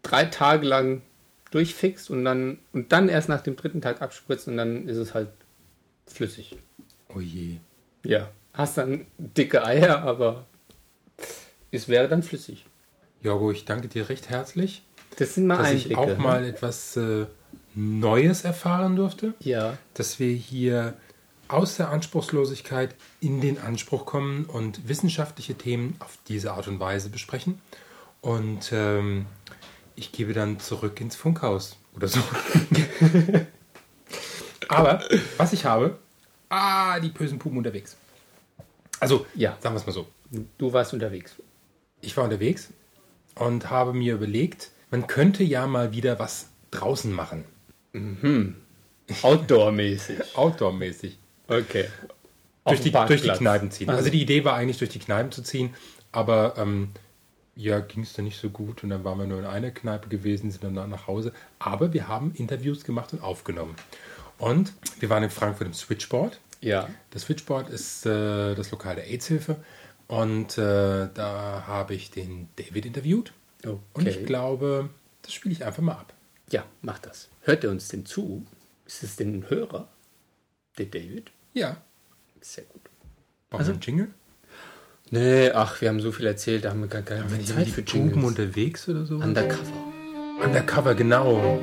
drei 0.02 0.24
Tage 0.24 0.66
lang 0.66 1.02
durchfixt 1.50 2.08
und 2.10 2.24
dann 2.24 2.58
und 2.72 2.92
dann 2.92 3.08
erst 3.10 3.28
nach 3.28 3.42
dem 3.42 3.56
dritten 3.56 3.82
Tag 3.82 4.00
abspritzt 4.00 4.48
und 4.48 4.56
dann 4.56 4.88
ist 4.88 4.96
es 4.96 5.12
halt 5.12 5.28
flüssig. 6.06 6.56
Oh 7.14 7.20
je. 7.20 7.56
Ja, 8.04 8.30
hast 8.54 8.78
dann 8.78 9.06
dicke 9.18 9.64
Eier, 9.64 9.98
aber 10.02 10.46
es 11.70 11.88
wäre 11.88 12.08
dann 12.08 12.22
flüssig. 12.22 12.64
Jorgo, 13.22 13.52
ich 13.52 13.64
danke 13.66 13.86
dir 13.88 14.08
recht 14.08 14.30
herzlich, 14.30 14.82
Das 15.16 15.34
sind 15.34 15.46
mal 15.46 15.58
dass 15.58 15.68
Einblicke. 15.68 15.90
ich 15.90 15.96
auch 15.96 16.06
ne? 16.06 16.16
mal 16.16 16.44
etwas 16.44 16.96
äh, 16.96 17.26
Neues 17.74 18.44
erfahren 18.44 18.96
durfte. 18.96 19.34
Ja, 19.40 19.76
dass 19.94 20.18
wir 20.18 20.34
hier 20.34 20.94
aus 21.48 21.76
der 21.76 21.90
Anspruchslosigkeit 21.90 22.94
in 23.20 23.40
den 23.40 23.58
Anspruch 23.58 24.06
kommen 24.06 24.46
und 24.46 24.88
wissenschaftliche 24.88 25.54
Themen 25.54 25.96
auf 25.98 26.18
diese 26.28 26.52
Art 26.52 26.68
und 26.68 26.80
Weise 26.80 27.10
besprechen. 27.10 27.60
Und 28.22 28.70
ähm, 28.72 29.26
ich 29.96 30.12
gebe 30.12 30.32
dann 30.32 30.60
zurück 30.60 31.00
ins 31.00 31.16
Funkhaus 31.16 31.76
oder 31.94 32.08
so. 32.08 32.20
Aber 34.68 35.02
was 35.36 35.52
ich 35.52 35.64
habe, 35.64 35.98
ah, 36.48 36.98
die 37.00 37.08
bösen 37.10 37.38
Puben 37.38 37.58
unterwegs. 37.58 37.96
Also, 39.00 39.26
Ja. 39.34 39.56
sagen 39.60 39.74
wir 39.74 39.80
es 39.80 39.86
mal 39.86 39.92
so. 39.92 40.06
du 40.58 40.72
warst 40.72 40.92
unterwegs. 40.94 41.34
Ich 42.00 42.16
war 42.16 42.24
unterwegs 42.24 42.70
und 43.34 43.68
habe 43.70 43.92
mir 43.92 44.14
überlegt, 44.14 44.70
man 44.92 45.08
könnte 45.08 45.42
ja 45.42 45.66
mal 45.66 45.92
wieder 45.92 46.20
was 46.20 46.46
draußen 46.70 47.12
machen. 47.12 47.44
Outdoor-mäßig. 49.22 50.18
Outdoor-mäßig. 50.36 51.18
Okay. 51.48 51.86
durch 52.64 52.80
die, 52.80 52.90
durch 52.92 53.22
die. 53.22 53.30
Kneipen 53.30 53.70
ziehen. 53.70 53.88
Also- 53.88 53.98
Also 53.98 54.10
die 54.10 54.22
Idee 54.22 54.44
war 54.44 54.54
eigentlich, 54.54 54.78
durch 54.78 54.90
die 54.90 54.98
Kneipen 55.00 55.32
zu 55.32 55.42
ziehen, 55.42 55.74
aber 56.12 56.54
ähm, 56.56 56.90
ja, 57.56 57.80
ging 57.80 58.02
es 58.04 58.12
dann 58.14 58.24
nicht 58.24 58.40
so 58.40 58.48
gut 58.50 58.82
und 58.82 58.90
dann 58.90 59.04
waren 59.04 59.18
wir 59.18 59.26
nur 59.26 59.38
in 59.38 59.44
einer 59.44 59.70
Kneipe 59.70 60.08
gewesen, 60.08 60.50
sind 60.50 60.64
dann 60.64 60.74
nach 60.88 61.06
Hause. 61.06 61.32
Aber 61.58 61.92
wir 61.92 62.08
haben 62.08 62.32
Interviews 62.34 62.84
gemacht 62.84 63.12
und 63.12 63.22
aufgenommen. 63.22 63.74
Und 64.38 64.72
wir 65.00 65.10
waren 65.10 65.22
in 65.22 65.30
Frankfurt 65.30 65.66
im 65.66 65.74
Switchboard. 65.74 66.40
Ja. 66.60 66.88
Das 67.10 67.22
Switchboard 67.22 67.68
ist 67.68 68.06
äh, 68.06 68.54
das 68.54 68.70
Lokal 68.70 68.94
der 68.94 69.06
AIDS-Hilfe 69.08 69.56
und 70.06 70.56
äh, 70.58 71.08
da 71.12 71.64
habe 71.66 71.94
ich 71.94 72.10
den 72.10 72.48
David 72.56 72.86
interviewt. 72.86 73.32
Okay. 73.64 73.78
Und 73.94 74.08
ich 74.08 74.24
glaube, 74.26 74.90
das 75.22 75.32
spiele 75.32 75.52
ich 75.54 75.64
einfach 75.64 75.82
mal 75.82 75.92
ab. 75.92 76.12
Ja, 76.50 76.64
mach 76.82 76.98
das. 76.98 77.28
Hört 77.42 77.64
er 77.64 77.70
uns 77.70 77.88
denn 77.88 78.04
zu? 78.04 78.44
Ist 78.86 79.02
es 79.02 79.16
denn 79.16 79.38
ein 79.38 79.50
Hörer? 79.50 79.88
Der 80.78 80.86
David? 80.86 81.30
Ja. 81.54 81.76
Sehr 82.40 82.64
gut. 82.64 82.82
Brauchen 83.50 83.60
Also- 83.60 83.70
wir 83.70 83.74
einen 83.74 83.82
Jingle? 83.82 84.08
Nee, 85.10 85.50
ach, 85.50 85.80
wir 85.82 85.90
haben 85.90 86.00
so 86.00 86.10
viel 86.10 86.26
erzählt, 86.26 86.64
da 86.64 86.70
haben 86.70 86.80
wir 86.80 86.88
gar 86.88 87.02
keine 87.02 87.28
Zeit 87.44 87.68
für 87.68 87.82
Jingles. 87.82 88.24
unterwegs 88.24 88.88
oder 88.88 89.04
so? 89.04 89.16
Undercover. 89.16 89.62
Undercover, 90.42 90.94
genau. 90.94 91.58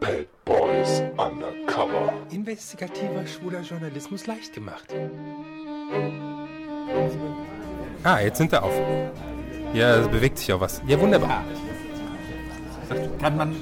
Bad 0.00 0.26
Boys 0.46 1.00
Undercover. 1.18 2.12
Investigativer 2.30 3.26
schwuler 3.26 3.60
Journalismus 3.60 4.26
leicht 4.26 4.54
gemacht. 4.54 4.86
Ah, 8.02 8.20
jetzt 8.20 8.38
sind 8.38 8.50
wir 8.50 8.62
auf. 8.62 8.72
Ja, 9.74 9.96
es 9.96 10.08
bewegt 10.08 10.38
sich 10.38 10.52
auch 10.52 10.60
was. 10.60 10.80
Ja, 10.86 10.98
wunderbar. 11.00 11.42
Kann 13.20 13.36
man, 13.36 13.56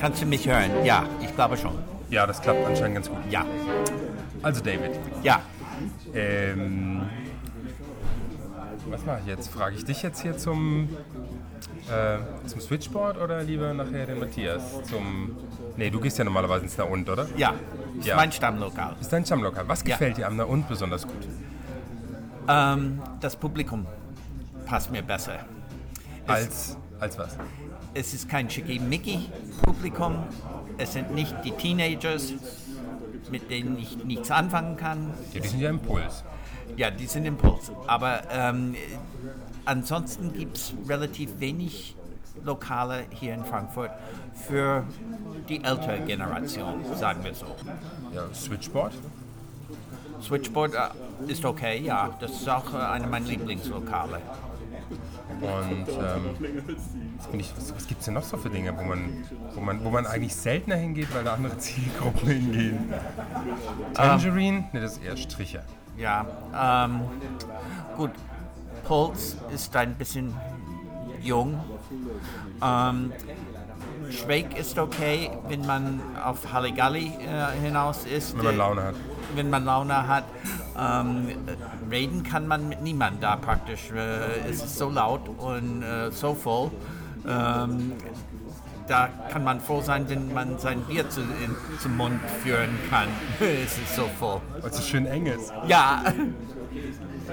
kannst 0.00 0.22
du 0.22 0.26
mich 0.26 0.46
hören? 0.48 0.70
Ja, 0.84 1.04
ich 1.20 1.34
glaube 1.34 1.56
schon. 1.56 1.72
Ja, 2.10 2.26
das 2.26 2.40
klappt 2.42 2.66
anscheinend 2.66 2.96
ganz 2.96 3.08
gut. 3.08 3.18
Ja, 3.30 3.44
Also, 4.42 4.60
David, 4.62 4.90
ja. 5.22 5.40
ähm, 6.14 7.02
was 8.90 9.04
mache 9.06 9.20
ich 9.22 9.26
jetzt? 9.28 9.48
Frage 9.50 9.76
ich 9.76 9.84
dich 9.84 10.02
jetzt 10.02 10.20
hier 10.20 10.36
zum, 10.36 10.88
äh, 11.88 12.18
zum 12.46 12.60
Switchboard 12.60 13.18
oder 13.20 13.42
lieber 13.42 13.72
nachher 13.72 14.06
den 14.06 14.18
Matthias? 14.20 14.82
Zum. 14.84 15.36
Nee, 15.76 15.90
du 15.90 16.00
gehst 16.00 16.18
ja 16.18 16.24
normalerweise 16.24 16.64
ins 16.64 16.76
Na 16.78 16.84
und, 16.84 17.08
oder? 17.08 17.26
Ja, 17.36 17.54
ist 17.98 18.06
Ja. 18.06 18.16
mein 18.16 18.30
Stammlokal. 18.32 18.96
Ist 19.00 19.12
dein 19.12 19.24
Stammlokal. 19.24 19.64
Was 19.66 19.80
Ja. 19.80 19.94
gefällt 19.96 20.18
dir 20.18 20.26
am 20.26 20.36
Na 20.36 20.44
und 20.44 20.68
besonders 20.68 21.06
gut? 21.06 21.26
Ähm, 22.48 23.00
das 23.20 23.36
Publikum 23.36 23.86
passt 24.64 24.90
mir 24.90 25.02
besser. 25.02 25.40
Als, 26.26 26.76
als 27.00 27.18
was? 27.18 27.36
Es 27.92 28.14
ist 28.14 28.28
kein 28.28 28.48
Schickimicki-Publikum. 28.48 30.24
Es 30.78 30.94
sind 30.94 31.14
nicht 31.14 31.34
die 31.44 31.52
Teenagers, 31.52 32.32
mit 33.30 33.50
denen 33.50 33.78
ich 33.78 34.04
nichts 34.04 34.30
anfangen 34.30 34.76
kann. 34.76 35.12
Ja, 35.32 35.40
die 35.40 35.48
sind 35.48 35.60
ja 35.60 35.70
Impuls. 35.70 36.24
Ja, 36.76 36.90
die 36.90 37.06
sind 37.06 37.26
Impuls. 37.26 37.70
Aber 37.86 38.22
ähm, 38.30 38.74
ansonsten 39.64 40.32
gibt 40.32 40.56
es 40.56 40.74
relativ 40.88 41.38
wenig 41.38 41.96
Lokale 42.42 43.04
hier 43.10 43.34
in 43.34 43.44
Frankfurt 43.44 43.90
für 44.48 44.84
die 45.48 45.62
ältere 45.62 46.00
Generation, 46.00 46.84
sagen 46.96 47.22
wir 47.22 47.34
so. 47.34 47.46
Ja, 48.12 48.22
Switchboard? 48.34 48.92
Switchboard 50.20 50.74
äh, 50.74 51.30
ist 51.30 51.44
okay, 51.44 51.80
ja. 51.80 52.10
Das 52.20 52.32
ist 52.32 52.48
auch 52.48 52.72
äh, 52.72 52.76
eine 52.76 53.06
meiner 53.06 53.26
Lieblingslokale. 53.26 54.20
Und 55.44 55.86
ähm, 55.88 57.38
ich- 57.38 57.52
was, 57.56 57.74
was 57.74 57.86
gibt 57.86 58.00
es 58.00 58.04
denn 58.06 58.14
noch 58.14 58.22
so 58.22 58.36
für 58.36 58.50
Dinge, 58.50 58.76
wo 58.76 58.82
man, 58.82 59.24
wo, 59.54 59.60
man, 59.60 59.84
wo 59.84 59.90
man 59.90 60.06
eigentlich 60.06 60.34
seltener 60.34 60.76
hingeht, 60.76 61.14
weil 61.14 61.24
da 61.24 61.34
andere 61.34 61.56
Zielgruppen 61.58 62.28
hingehen? 62.28 62.92
Tangerine? 63.94 64.64
Ne, 64.72 64.80
das 64.80 64.92
ist 64.98 65.04
eher 65.04 65.16
Stricher. 65.16 65.62
Ja, 65.96 66.26
ähm, 66.86 67.00
gut. 67.96 68.10
Puls 68.84 69.36
ist 69.54 69.74
ein 69.76 69.94
bisschen 69.94 70.34
jung. 71.22 71.58
Ähm, 72.62 73.12
Schräg 74.10 74.58
ist 74.58 74.78
okay, 74.78 75.30
wenn 75.48 75.64
man 75.64 76.00
auf 76.22 76.52
Halligalli 76.52 77.06
äh, 77.06 77.58
hinaus 77.62 78.04
ist. 78.04 78.36
Wenn 78.36 78.44
man 78.44 78.56
Laune 78.58 78.82
hat. 78.82 78.94
Wenn 79.34 79.48
man 79.50 79.64
Laune 79.64 80.06
hat. 80.06 80.24
Ähm, 80.76 81.28
äh, 81.46 81.94
reden 81.94 82.22
kann 82.24 82.46
man 82.48 82.68
mit 82.68 82.82
niemandem 82.82 83.20
da 83.20 83.36
praktisch. 83.36 83.90
Äh, 83.90 84.48
es 84.50 84.64
ist 84.64 84.76
so 84.76 84.90
laut 84.90 85.28
und 85.38 85.82
äh, 85.82 86.10
so 86.10 86.34
voll. 86.34 86.70
Ähm, 87.26 87.92
da 88.86 89.08
kann 89.30 89.44
man 89.44 89.60
froh 89.60 89.80
sein, 89.80 90.08
wenn 90.08 90.32
man 90.34 90.58
sein 90.58 90.82
Bier 90.82 91.08
zu, 91.08 91.20
in, 91.20 91.56
zum 91.80 91.96
Mund 91.96 92.20
führen 92.42 92.70
kann. 92.90 93.08
es 93.40 93.78
ist 93.78 93.94
so 93.96 94.08
voll. 94.18 94.40
Weil 94.60 94.70
es 94.70 94.76
so 94.76 94.82
schön 94.82 95.06
eng 95.06 95.26
ist. 95.26 95.52
Ja, 95.66 96.02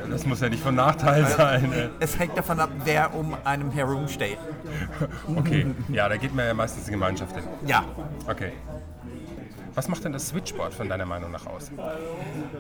Das 0.10 0.26
muss 0.26 0.40
ja 0.40 0.48
nicht 0.50 0.64
von 0.64 0.76
Nachteil 0.76 1.26
sein. 1.26 1.74
ey. 1.74 1.90
es 2.00 2.18
hängt 2.18 2.38
davon 2.38 2.60
ab, 2.60 2.70
wer 2.86 3.14
um 3.14 3.36
einem 3.44 3.72
herumsteht. 3.72 4.38
Okay, 5.36 5.66
ja, 5.90 6.08
da 6.08 6.16
geht 6.18 6.34
man 6.34 6.46
ja 6.46 6.54
meistens 6.54 6.86
in 6.88 6.94
Gemeinschaft 6.94 7.36
hin. 7.36 7.44
Ja, 7.66 7.84
Okay. 8.28 8.54
Was 9.74 9.88
macht 9.88 10.04
denn 10.04 10.12
das 10.12 10.28
Switchboard 10.30 10.74
von 10.74 10.90
deiner 10.90 11.06
Meinung 11.06 11.32
nach 11.32 11.46
aus? 11.46 11.72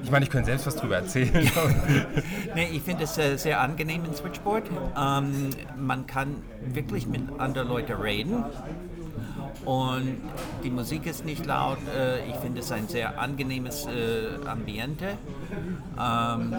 Ich 0.03 0.11
meine, 0.11 0.25
ich 0.25 0.31
könnte 0.31 0.47
selbst 0.47 0.65
was 0.67 0.75
drüber 0.75 0.95
erzählen. 0.95 1.49
nee, 2.55 2.69
ich 2.71 2.81
finde 2.81 3.03
es 3.03 3.17
äh, 3.17 3.37
sehr 3.37 3.59
angenehm 3.59 4.05
in 4.05 4.13
Switchboard. 4.13 4.63
Ähm, 4.97 5.49
man 5.77 6.07
kann 6.07 6.35
wirklich 6.61 7.07
mit 7.07 7.21
anderen 7.39 7.67
Leuten 7.67 7.93
reden. 7.93 8.43
Und 9.65 10.17
die 10.63 10.69
Musik 10.69 11.05
ist 11.05 11.25
nicht 11.25 11.45
laut. 11.45 11.77
Äh, 11.95 12.27
ich 12.29 12.35
finde 12.35 12.61
es 12.61 12.71
ein 12.71 12.87
sehr 12.87 13.19
angenehmes 13.19 13.87
äh, 13.87 14.47
Ambiente. 14.47 15.17
Ähm, 15.99 16.55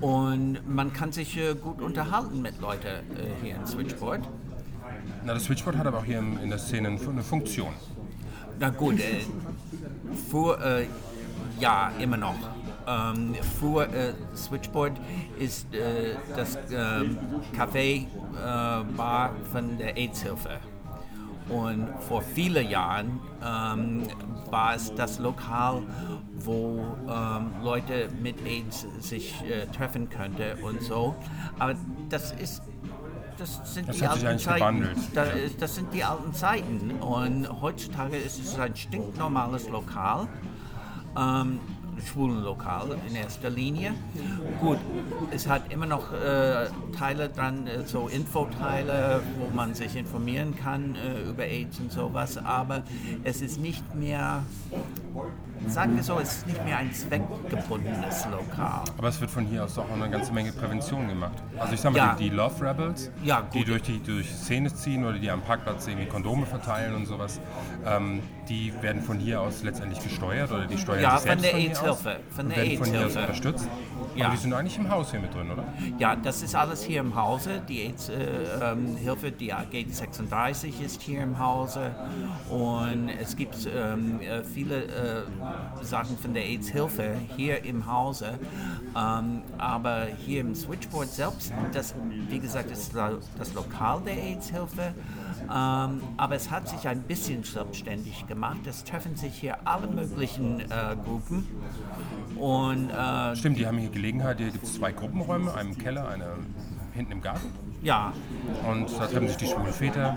und 0.00 0.58
man 0.68 0.92
kann 0.92 1.12
sich 1.12 1.36
äh, 1.36 1.54
gut 1.54 1.80
unterhalten 1.80 2.42
mit 2.42 2.60
Leuten 2.60 2.86
äh, 2.86 3.44
hier 3.44 3.56
in 3.56 3.66
Switchboard. 3.66 4.20
Na, 5.24 5.34
das 5.34 5.44
Switchboard 5.44 5.76
hat 5.76 5.86
aber 5.86 5.98
auch 5.98 6.04
hier 6.04 6.18
in 6.18 6.48
der 6.48 6.58
Szene 6.58 6.88
eine 6.88 7.22
Funktion. 7.22 7.72
Na 8.58 8.70
gut, 8.70 8.98
äh, 8.98 9.20
für, 10.30 10.58
äh, 10.60 10.86
ja, 11.60 11.92
immer 11.98 12.16
noch. 12.16 12.34
Ähm, 12.86 13.34
für 13.60 13.84
äh, 13.84 14.14
Switchboard 14.34 14.92
ist 15.38 15.72
äh, 15.74 16.16
das 16.34 16.58
ähm, 16.72 17.18
Café 17.56 18.02
äh, 18.02 18.84
Bar 18.96 19.32
von 19.52 19.78
der 19.78 19.96
AIDS-Hilfe. 19.96 20.58
Und 21.48 21.88
vor 22.08 22.22
vielen 22.22 22.68
Jahren 22.68 23.20
ähm, 23.44 24.02
war 24.50 24.74
es 24.74 24.94
das 24.94 25.18
Lokal, 25.18 25.82
wo 26.40 26.84
ähm, 27.08 27.50
Leute 27.62 28.08
mit 28.20 28.44
AIDS 28.44 28.86
sich 29.00 29.34
äh, 29.44 29.66
treffen 29.66 30.08
könnten 30.08 30.62
und 30.62 30.82
so. 30.82 31.14
Aber 31.58 31.74
das 32.08 32.32
ist 32.32 32.62
das 33.38 33.74
sind 33.74 33.88
Das 33.88 33.96
die 33.96 34.06
alten 34.06 34.38
Zeiten. 34.38 34.56
gewandelt, 34.58 34.98
Da, 35.14 35.24
ja. 35.26 35.30
ist- 35.32 35.62
Das 35.62 35.74
sind 35.74 35.92
die 35.94 36.04
alten 36.04 36.32
Zeiten. 36.34 36.90
Und 37.00 37.48
heutzutage 37.60 38.16
ist 38.16 38.38
es 38.42 38.58
ein 38.58 38.74
stinknormales 38.76 39.68
Lokal. 39.68 40.28
Ähm, 41.16 41.60
Schwulenlokal 42.06 42.96
in 43.08 43.16
erster 43.16 43.50
Linie. 43.50 43.92
Gut, 44.60 44.78
es 45.32 45.48
hat 45.48 45.72
immer 45.72 45.86
noch 45.86 46.12
äh, 46.12 46.68
Teile 46.96 47.28
dran, 47.28 47.66
äh, 47.66 47.84
so 47.84 48.06
Infoteile, 48.06 49.20
wo 49.36 49.52
man 49.52 49.74
sich 49.74 49.96
informieren 49.96 50.54
kann 50.56 50.94
äh, 50.94 51.28
über 51.28 51.42
AIDS 51.42 51.80
und 51.80 51.90
sowas, 51.90 52.38
aber 52.38 52.84
es 53.24 53.42
ist 53.42 53.58
nicht 53.60 53.96
mehr, 53.96 54.44
sagen 55.66 55.96
wir 55.96 56.02
so, 56.04 56.18
es 56.20 56.38
ist 56.38 56.46
nicht 56.46 56.64
mehr 56.64 56.78
ein 56.78 56.92
zweckgebundenes 56.92 58.26
Lokal. 58.30 58.84
Aber 58.96 59.08
es 59.08 59.20
wird 59.20 59.30
von 59.30 59.44
hier 59.44 59.64
aus 59.64 59.76
auch 59.78 59.90
eine 59.90 60.08
ganze 60.08 60.32
Menge 60.32 60.52
Prävention 60.52 61.08
gemacht. 61.08 61.36
Also 61.58 61.74
ich 61.74 61.80
sag 61.80 61.92
mal, 61.92 61.98
Ja. 61.98 62.14
die, 62.18 62.30
die 62.30 62.36
Love 62.36 62.64
Rebels, 62.64 63.10
Ja, 63.24 63.42
die 63.52 63.64
durch 63.64 63.82
die 63.82 64.00
durch 64.02 64.30
Szene 64.32 64.72
ziehen 64.72 65.04
oder 65.04 65.18
die 65.18 65.30
am 65.30 65.40
Parkplatz 65.42 65.86
irgendwie 65.88 66.06
Kondome 66.06 66.46
verteilen 66.46 66.94
und 66.94 67.06
sowas, 67.06 67.40
ähm, 67.84 68.20
die 68.48 68.72
werden 68.80 69.02
von 69.02 69.18
hier 69.18 69.40
aus 69.40 69.62
letztendlich 69.62 70.02
gesteuert 70.02 70.50
oder 70.52 70.66
die 70.66 70.78
steuern 70.78 71.02
Ja, 71.02 71.18
sich 71.18 71.30
von 71.30 71.40
selbst 71.40 71.44
der 71.44 71.50
von 71.50 71.60
hier 71.60 71.68
AIDS-Hilfe, 71.90 72.20
von 72.30 72.48
der 72.48 72.56
werden 72.56 72.78
von 72.78 72.86
hier 72.86 72.98
aus 72.98 73.04
AIDS-Hilfe. 73.04 73.20
unterstützt. 73.20 73.68
Ja. 74.14 74.24
Aber 74.26 74.34
die 74.34 74.40
sind 74.40 74.52
eigentlich 74.54 74.78
im 74.78 74.90
Haus 74.90 75.10
hier 75.10 75.20
mit 75.20 75.34
drin, 75.34 75.50
oder? 75.50 75.64
Ja, 75.98 76.16
das 76.16 76.42
ist 76.42 76.54
alles 76.54 76.82
hier 76.82 77.00
im 77.00 77.14
Hause. 77.14 77.60
Die 77.68 77.82
AIDS-Hilfe, 77.82 79.30
die 79.32 79.52
AG 79.52 79.86
36 79.90 80.80
ist 80.80 81.02
hier 81.02 81.22
im 81.22 81.38
Hause. 81.38 81.90
Und 82.48 83.10
es 83.20 83.36
gibt 83.36 83.56
ähm, 83.74 84.20
äh, 84.20 84.42
viele 84.42 84.84
äh, 84.84 84.88
Sachen 85.82 86.18
von 86.18 86.34
der 86.34 86.44
AIDS-Hilfe 86.44 87.16
hier 87.36 87.64
im 87.64 87.90
Hause. 87.90 88.38
Ähm, 88.96 89.42
aber 89.58 90.06
hier 90.06 90.40
im 90.40 90.54
Switchboard 90.54 91.08
selbst, 91.08 91.52
das, 91.72 91.94
wie 92.28 92.38
gesagt, 92.38 92.70
ist 92.70 92.92
das 92.94 93.54
Lokal 93.54 94.00
der 94.04 94.14
AIDS-Hilfe. 94.14 94.94
Ähm, 95.44 96.00
aber 96.16 96.34
es 96.34 96.50
hat 96.50 96.68
sich 96.68 96.86
ein 96.88 97.02
bisschen 97.02 97.42
selbstständig 97.42 98.26
gemacht. 98.26 98.66
Es 98.66 98.84
treffen 98.84 99.16
sich 99.16 99.34
hier 99.34 99.56
alle 99.66 99.86
möglichen 99.86 100.60
äh, 100.60 100.96
Gruppen. 101.04 101.46
Und 102.36 102.90
äh, 102.90 103.36
Stimmt, 103.36 103.58
die 103.58 103.66
haben 103.66 103.78
hier 103.78 103.90
Gelegenheit. 103.90 104.38
Hier 104.38 104.50
gibt 104.50 104.64
es 104.64 104.74
zwei 104.74 104.92
Gruppenräume, 104.92 105.54
einen 105.54 105.76
Keller, 105.78 106.08
eine 106.08 106.26
hinten 106.92 107.12
im 107.12 107.22
Garten. 107.22 107.67
Ja, 107.82 108.12
Und 108.68 108.90
da 108.98 109.06
treffen 109.06 109.28
sich 109.28 109.36
die 109.36 109.46
schwulen 109.46 109.72
Väter. 109.72 110.16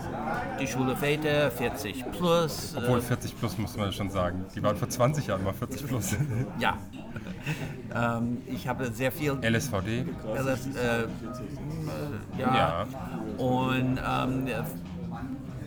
Die 0.59 0.68
Schule 0.68 0.95
Väter, 0.95 1.51
40 1.51 2.12
plus. 2.12 2.76
Obwohl 2.76 2.99
äh, 2.99 3.01
40 3.01 3.38
plus 3.38 3.57
muss 3.57 3.78
man 3.78 3.91
schon 3.93 4.09
sagen. 4.09 4.45
Die 4.55 4.64
waren 4.64 4.76
vor 4.76 4.89
20 4.89 5.28
Jahren 5.28 5.43
mal 5.43 5.53
40 5.53 5.88
plus. 5.88 6.16
ja. 6.59 6.78
ähm, 7.93 8.41
ich 8.47 8.68
habe 8.68 8.91
sehr 8.91 9.12
viel. 9.12 9.34
LSVD. 9.41 10.05
LS, 10.36 10.68
äh, 10.76 11.01
äh, 11.01 11.07
ja. 12.39 12.55
Ja. 12.55 12.88
Und 13.38 13.99
ähm, 13.99 14.47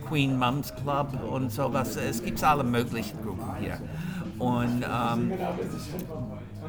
Queen 0.07 0.37
Mums 0.37 0.73
Club 0.75 1.07
und 1.31 1.51
sowas. 1.51 1.95
Es 1.95 2.23
gibt 2.23 2.43
alle 2.43 2.63
möglichen 2.63 3.21
Gruppen 3.23 3.55
hier. 3.59 3.77
Und 4.37 4.83
ähm, 4.83 5.31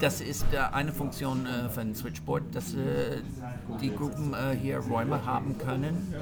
das 0.01 0.21
ist 0.21 0.47
äh, 0.53 0.59
eine 0.73 0.93
Funktion 0.93 1.47
äh, 1.47 1.69
von 1.69 1.95
Switchboard, 1.95 2.43
dass 2.55 2.75
äh, 2.75 3.21
die 3.81 3.95
Gruppen 3.95 4.35
äh, 4.35 4.57
hier 4.57 4.79
Räume 4.79 5.25
haben 5.25 5.57
können 5.59 6.15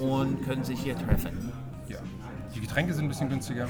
und 0.00 0.42
können 0.44 0.64
sich 0.64 0.80
hier 0.80 0.96
treffen. 0.96 1.52
Ja. 1.88 1.98
Die 2.54 2.60
Getränke 2.60 2.94
sind 2.94 3.06
ein 3.06 3.08
bisschen 3.08 3.28
günstiger, 3.28 3.68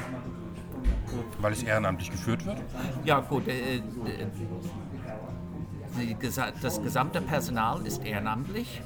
weil 1.41 1.53
es 1.53 1.63
ehrenamtlich 1.63 2.11
geführt 2.11 2.45
wird. 2.47 2.59
Ja, 3.05 3.21
gut. 3.21 3.47
Äh, 3.49 3.77
äh, 3.77 3.83
das 6.63 6.83
gesamte 6.83 7.21
Personal 7.21 7.85
ist 7.87 8.05
ehrenamtlich 8.05 8.83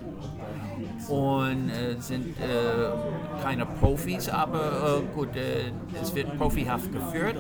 und 1.08 1.68
äh, 1.68 1.96
sind 1.98 2.38
äh, 2.38 3.42
keine 3.42 3.66
Profis, 3.66 4.28
aber 4.28 5.00
äh, 5.02 5.14
gut, 5.14 5.36
äh, 5.36 5.72
es 6.00 6.14
wird 6.14 6.36
profihaft 6.38 6.90
geführt 6.92 7.36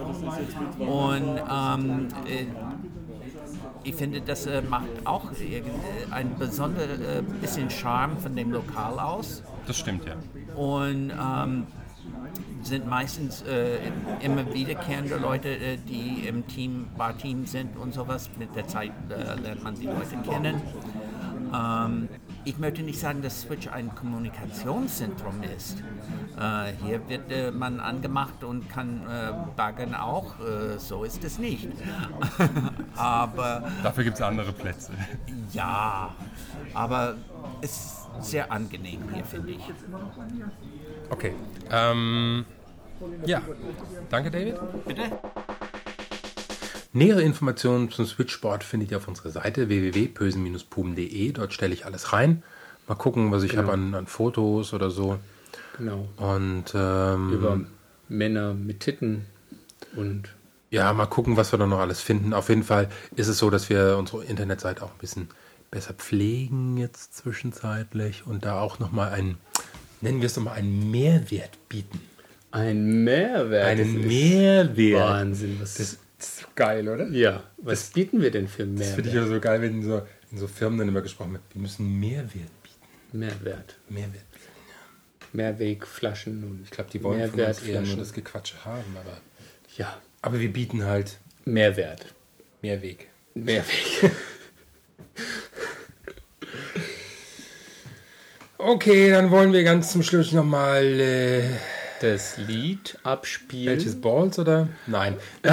und 0.78 1.40
ähm, 1.50 2.08
äh, 2.26 2.46
ich 3.84 3.94
finde, 3.94 4.20
das 4.20 4.46
äh, 4.46 4.62
macht 4.62 4.86
auch 5.04 5.30
äh, 5.32 5.62
ein 6.10 6.36
besonderes 6.38 7.00
äh, 7.00 7.22
bisschen 7.40 7.70
Charme 7.70 8.16
von 8.18 8.34
dem 8.36 8.52
Lokal 8.52 8.98
aus 8.98 9.42
Das 9.66 9.78
stimmt 9.78 10.04
ja. 10.06 10.14
und 10.54 11.10
ähm, 11.10 11.66
sind 12.62 12.86
meistens 12.86 13.42
äh, 13.42 13.78
immer 14.20 14.52
wiederkehrende 14.52 15.16
Leute, 15.16 15.48
äh, 15.48 15.76
die 15.76 16.26
im 16.26 16.46
Team, 16.46 16.88
Barteam 16.96 17.46
sind 17.46 17.76
und 17.76 17.92
sowas. 17.92 18.30
Mit 18.38 18.54
der 18.54 18.66
Zeit 18.66 18.92
äh, 19.10 19.40
lernt 19.40 19.62
man 19.62 19.74
die 19.74 19.86
Leute 19.86 20.16
kennen. 20.28 20.62
Ähm, 21.54 22.08
ich 22.44 22.58
möchte 22.58 22.82
nicht 22.82 22.98
sagen, 22.98 23.22
dass 23.22 23.42
Switch 23.42 23.68
ein 23.68 23.94
Kommunikationszentrum 23.94 25.42
ist. 25.56 25.82
Äh, 26.38 26.72
hier 26.84 27.08
wird 27.08 27.30
äh, 27.30 27.50
man 27.50 27.80
angemacht 27.80 28.42
und 28.44 28.68
kann 28.68 29.02
äh, 29.08 29.32
baggern 29.56 29.94
auch. 29.94 30.34
Äh, 30.40 30.78
so 30.78 31.04
ist 31.04 31.22
es 31.24 31.38
nicht. 31.38 31.68
Aber 32.96 33.64
Dafür 33.82 34.04
gibt 34.04 34.16
es 34.16 34.22
andere 34.22 34.52
Plätze. 34.52 34.92
ja, 35.52 36.14
aber 36.74 37.14
es 37.60 37.70
ist 37.70 38.08
sehr 38.20 38.50
angenehm 38.50 39.00
hier, 39.12 39.24
finde 39.24 39.52
ich. 39.52 39.72
Okay. 41.10 41.34
Ähm, 41.70 42.44
ja. 43.24 43.40
Danke, 44.10 44.30
David. 44.30 44.56
Bitte? 44.86 45.02
Nähere 46.94 47.22
Informationen 47.22 47.90
zum 47.90 48.04
Switchboard 48.06 48.64
findet 48.64 48.90
ihr 48.90 48.98
auf 48.98 49.08
unserer 49.08 49.30
Seite 49.30 49.68
www.pösen-puben.de. 49.68 51.32
Dort 51.32 51.52
stelle 51.54 51.72
ich 51.72 51.86
alles 51.86 52.12
rein. 52.12 52.42
Mal 52.86 52.96
gucken, 52.96 53.30
was 53.32 53.42
ich 53.44 53.56
habe 53.56 53.72
an, 53.72 53.94
an 53.94 54.06
Fotos 54.06 54.74
oder 54.74 54.90
so. 54.90 55.18
Genau. 55.78 56.08
Und 56.16 56.64
ähm, 56.74 57.32
Über 57.32 57.60
Männer 58.08 58.52
mit 58.52 58.80
Titten 58.80 59.24
und 59.96 60.28
ja, 60.70 60.92
mal 60.94 61.06
gucken, 61.06 61.36
was 61.36 61.52
wir 61.52 61.58
da 61.58 61.66
noch 61.66 61.80
alles 61.80 62.00
finden. 62.00 62.32
Auf 62.32 62.48
jeden 62.48 62.62
Fall 62.62 62.88
ist 63.14 63.28
es 63.28 63.36
so, 63.38 63.50
dass 63.50 63.68
wir 63.68 63.96
unsere 63.98 64.24
Internetseite 64.24 64.82
auch 64.82 64.90
ein 64.90 64.98
bisschen 64.98 65.28
besser 65.70 65.92
pflegen 65.94 66.76
jetzt 66.78 67.14
zwischenzeitlich 67.16 68.26
und 68.26 68.44
da 68.46 68.58
auch 68.60 68.78
nochmal 68.78 69.12
einen, 69.12 69.36
nennen 70.00 70.20
wir 70.20 70.26
es 70.26 70.34
doch 70.34 70.42
mal 70.42 70.52
einen 70.52 70.90
Mehrwert 70.90 71.58
bieten. 71.68 72.00
ein 72.52 73.04
Mehrwert. 73.04 73.66
Einen 73.66 74.06
Mehrwert. 74.06 75.10
Wahnsinn. 75.10 75.58
Was 75.60 75.74
Das 75.74 75.98
ist 76.24 76.56
geil, 76.56 76.88
oder? 76.88 77.08
ja, 77.08 77.42
was 77.58 77.90
bieten 77.90 78.20
wir 78.20 78.30
denn 78.30 78.48
für 78.48 78.64
Das 78.66 78.90
finde 78.90 79.08
ich 79.08 79.14
Mehrwert? 79.14 79.30
ja 79.30 79.34
so 79.34 79.40
geil, 79.40 79.60
wenn 79.62 79.74
in 79.74 79.82
so, 79.82 80.02
in 80.30 80.38
so 80.38 80.46
Firmen 80.48 80.78
dann 80.78 80.88
immer 80.88 81.02
gesprochen 81.02 81.32
wird. 81.32 81.42
Wir 81.52 81.62
müssen 81.62 81.98
Mehrwert 82.00 82.32
bieten. 82.62 83.18
Mehrwert. 83.18 83.76
Mehrwert 83.88 84.30
bieten. 84.32 84.42
Mehrwegflaschen 85.34 86.44
und 86.44 86.60
Ich 86.64 86.70
glaube, 86.70 86.90
die 86.90 87.02
wollen 87.02 87.30
von 87.30 87.40
uns 87.40 87.62
eher 87.62 87.80
nur 87.82 87.96
das 87.96 88.12
Gequatsche 88.12 88.64
haben, 88.64 88.96
aber, 89.00 89.18
Ja, 89.76 90.00
aber 90.20 90.38
wir 90.40 90.52
bieten 90.52 90.84
halt 90.84 91.18
Mehrwert. 91.44 92.06
Mehrweg. 92.60 93.08
Mehrweg. 93.34 94.10
Okay, 98.58 99.10
dann 99.10 99.30
wollen 99.32 99.52
wir 99.52 99.64
ganz 99.64 99.90
zum 99.90 100.02
Schluss 100.04 100.30
nochmal 100.32 100.84
äh, 101.00 101.42
Das 102.02 102.36
Lied 102.36 102.98
abspielen. 103.04 103.76
welches 103.76 104.00
Balls 104.00 104.36
oder? 104.36 104.68
Nein. 104.88 105.16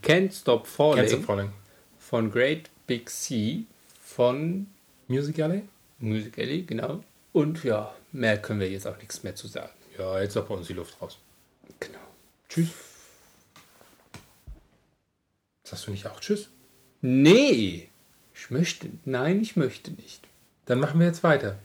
Can't 0.00 0.32
Stop 0.32 0.68
Falling 0.68 1.08
Ganz 1.08 1.24
Falling. 1.26 1.50
von 1.98 2.30
Great 2.30 2.70
Big 2.86 3.10
Sea 3.10 3.64
von 4.00 4.68
Music 5.08 5.40
Alley? 5.40 5.62
Music 5.98 6.38
Alley, 6.38 6.62
genau. 6.62 7.02
Und 7.32 7.64
ja, 7.64 7.92
mehr 8.12 8.40
können 8.40 8.60
wir 8.60 8.70
jetzt 8.70 8.86
auch 8.86 8.96
nichts 8.98 9.24
mehr 9.24 9.34
zu 9.34 9.48
sagen. 9.48 9.72
Ja, 9.98 10.20
jetzt 10.20 10.36
doch 10.36 10.46
bei 10.46 10.54
uns 10.54 10.68
die 10.68 10.72
Luft 10.72 11.02
raus. 11.02 11.18
Genau. 11.80 11.98
Tschüss. 12.48 12.68
Sagst 15.64 15.88
du 15.88 15.90
nicht 15.90 16.06
auch 16.06 16.20
Tschüss? 16.20 16.48
Nee, 17.00 17.88
ich 18.34 18.50
möchte, 18.50 18.88
nein, 19.04 19.40
ich 19.40 19.56
möchte 19.56 19.90
nicht. 19.90 20.28
Dann 20.66 20.78
machen 20.78 21.00
wir 21.00 21.08
jetzt 21.08 21.24
weiter. 21.24 21.58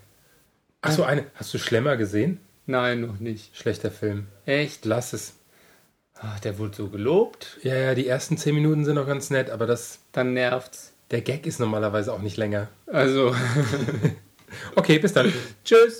Achso, 0.81 1.03
eine. 1.03 1.27
Hast 1.36 1.53
du 1.53 1.59
Schlemmer 1.59 1.97
gesehen? 1.97 2.39
Nein, 2.66 3.01
noch 3.01 3.20
nicht. 3.20 3.55
Schlechter 3.55 3.91
Film. 3.91 4.28
Echt? 4.45 4.86
Lass 4.86 5.13
es. 5.13 5.34
Ach, 6.16 6.39
der 6.39 6.57
wurde 6.57 6.76
so 6.76 6.88
gelobt, 6.88 7.59
Ja, 7.61 7.76
ja, 7.76 7.93
die 7.95 8.07
ersten 8.07 8.38
zehn 8.38 8.55
Minuten 8.55 8.86
sind 8.86 8.95
noch 8.95 9.05
ganz 9.07 9.30
nett, 9.30 9.49
aber 9.49 9.68
das, 9.68 9.99
dann 10.13 10.34
nervt's. 10.34 10.93
der 11.11 11.22
Gag 11.22 11.45
ist 11.45 11.59
normalerweise 11.59 12.13
auch 12.13 12.22
nicht 12.22 12.38
länger. 12.38 12.70
Also, 12.88 13.36
Okay, 14.76 14.99
bis 14.99 15.11
dann. 15.13 15.32
tschüss. 15.66 15.99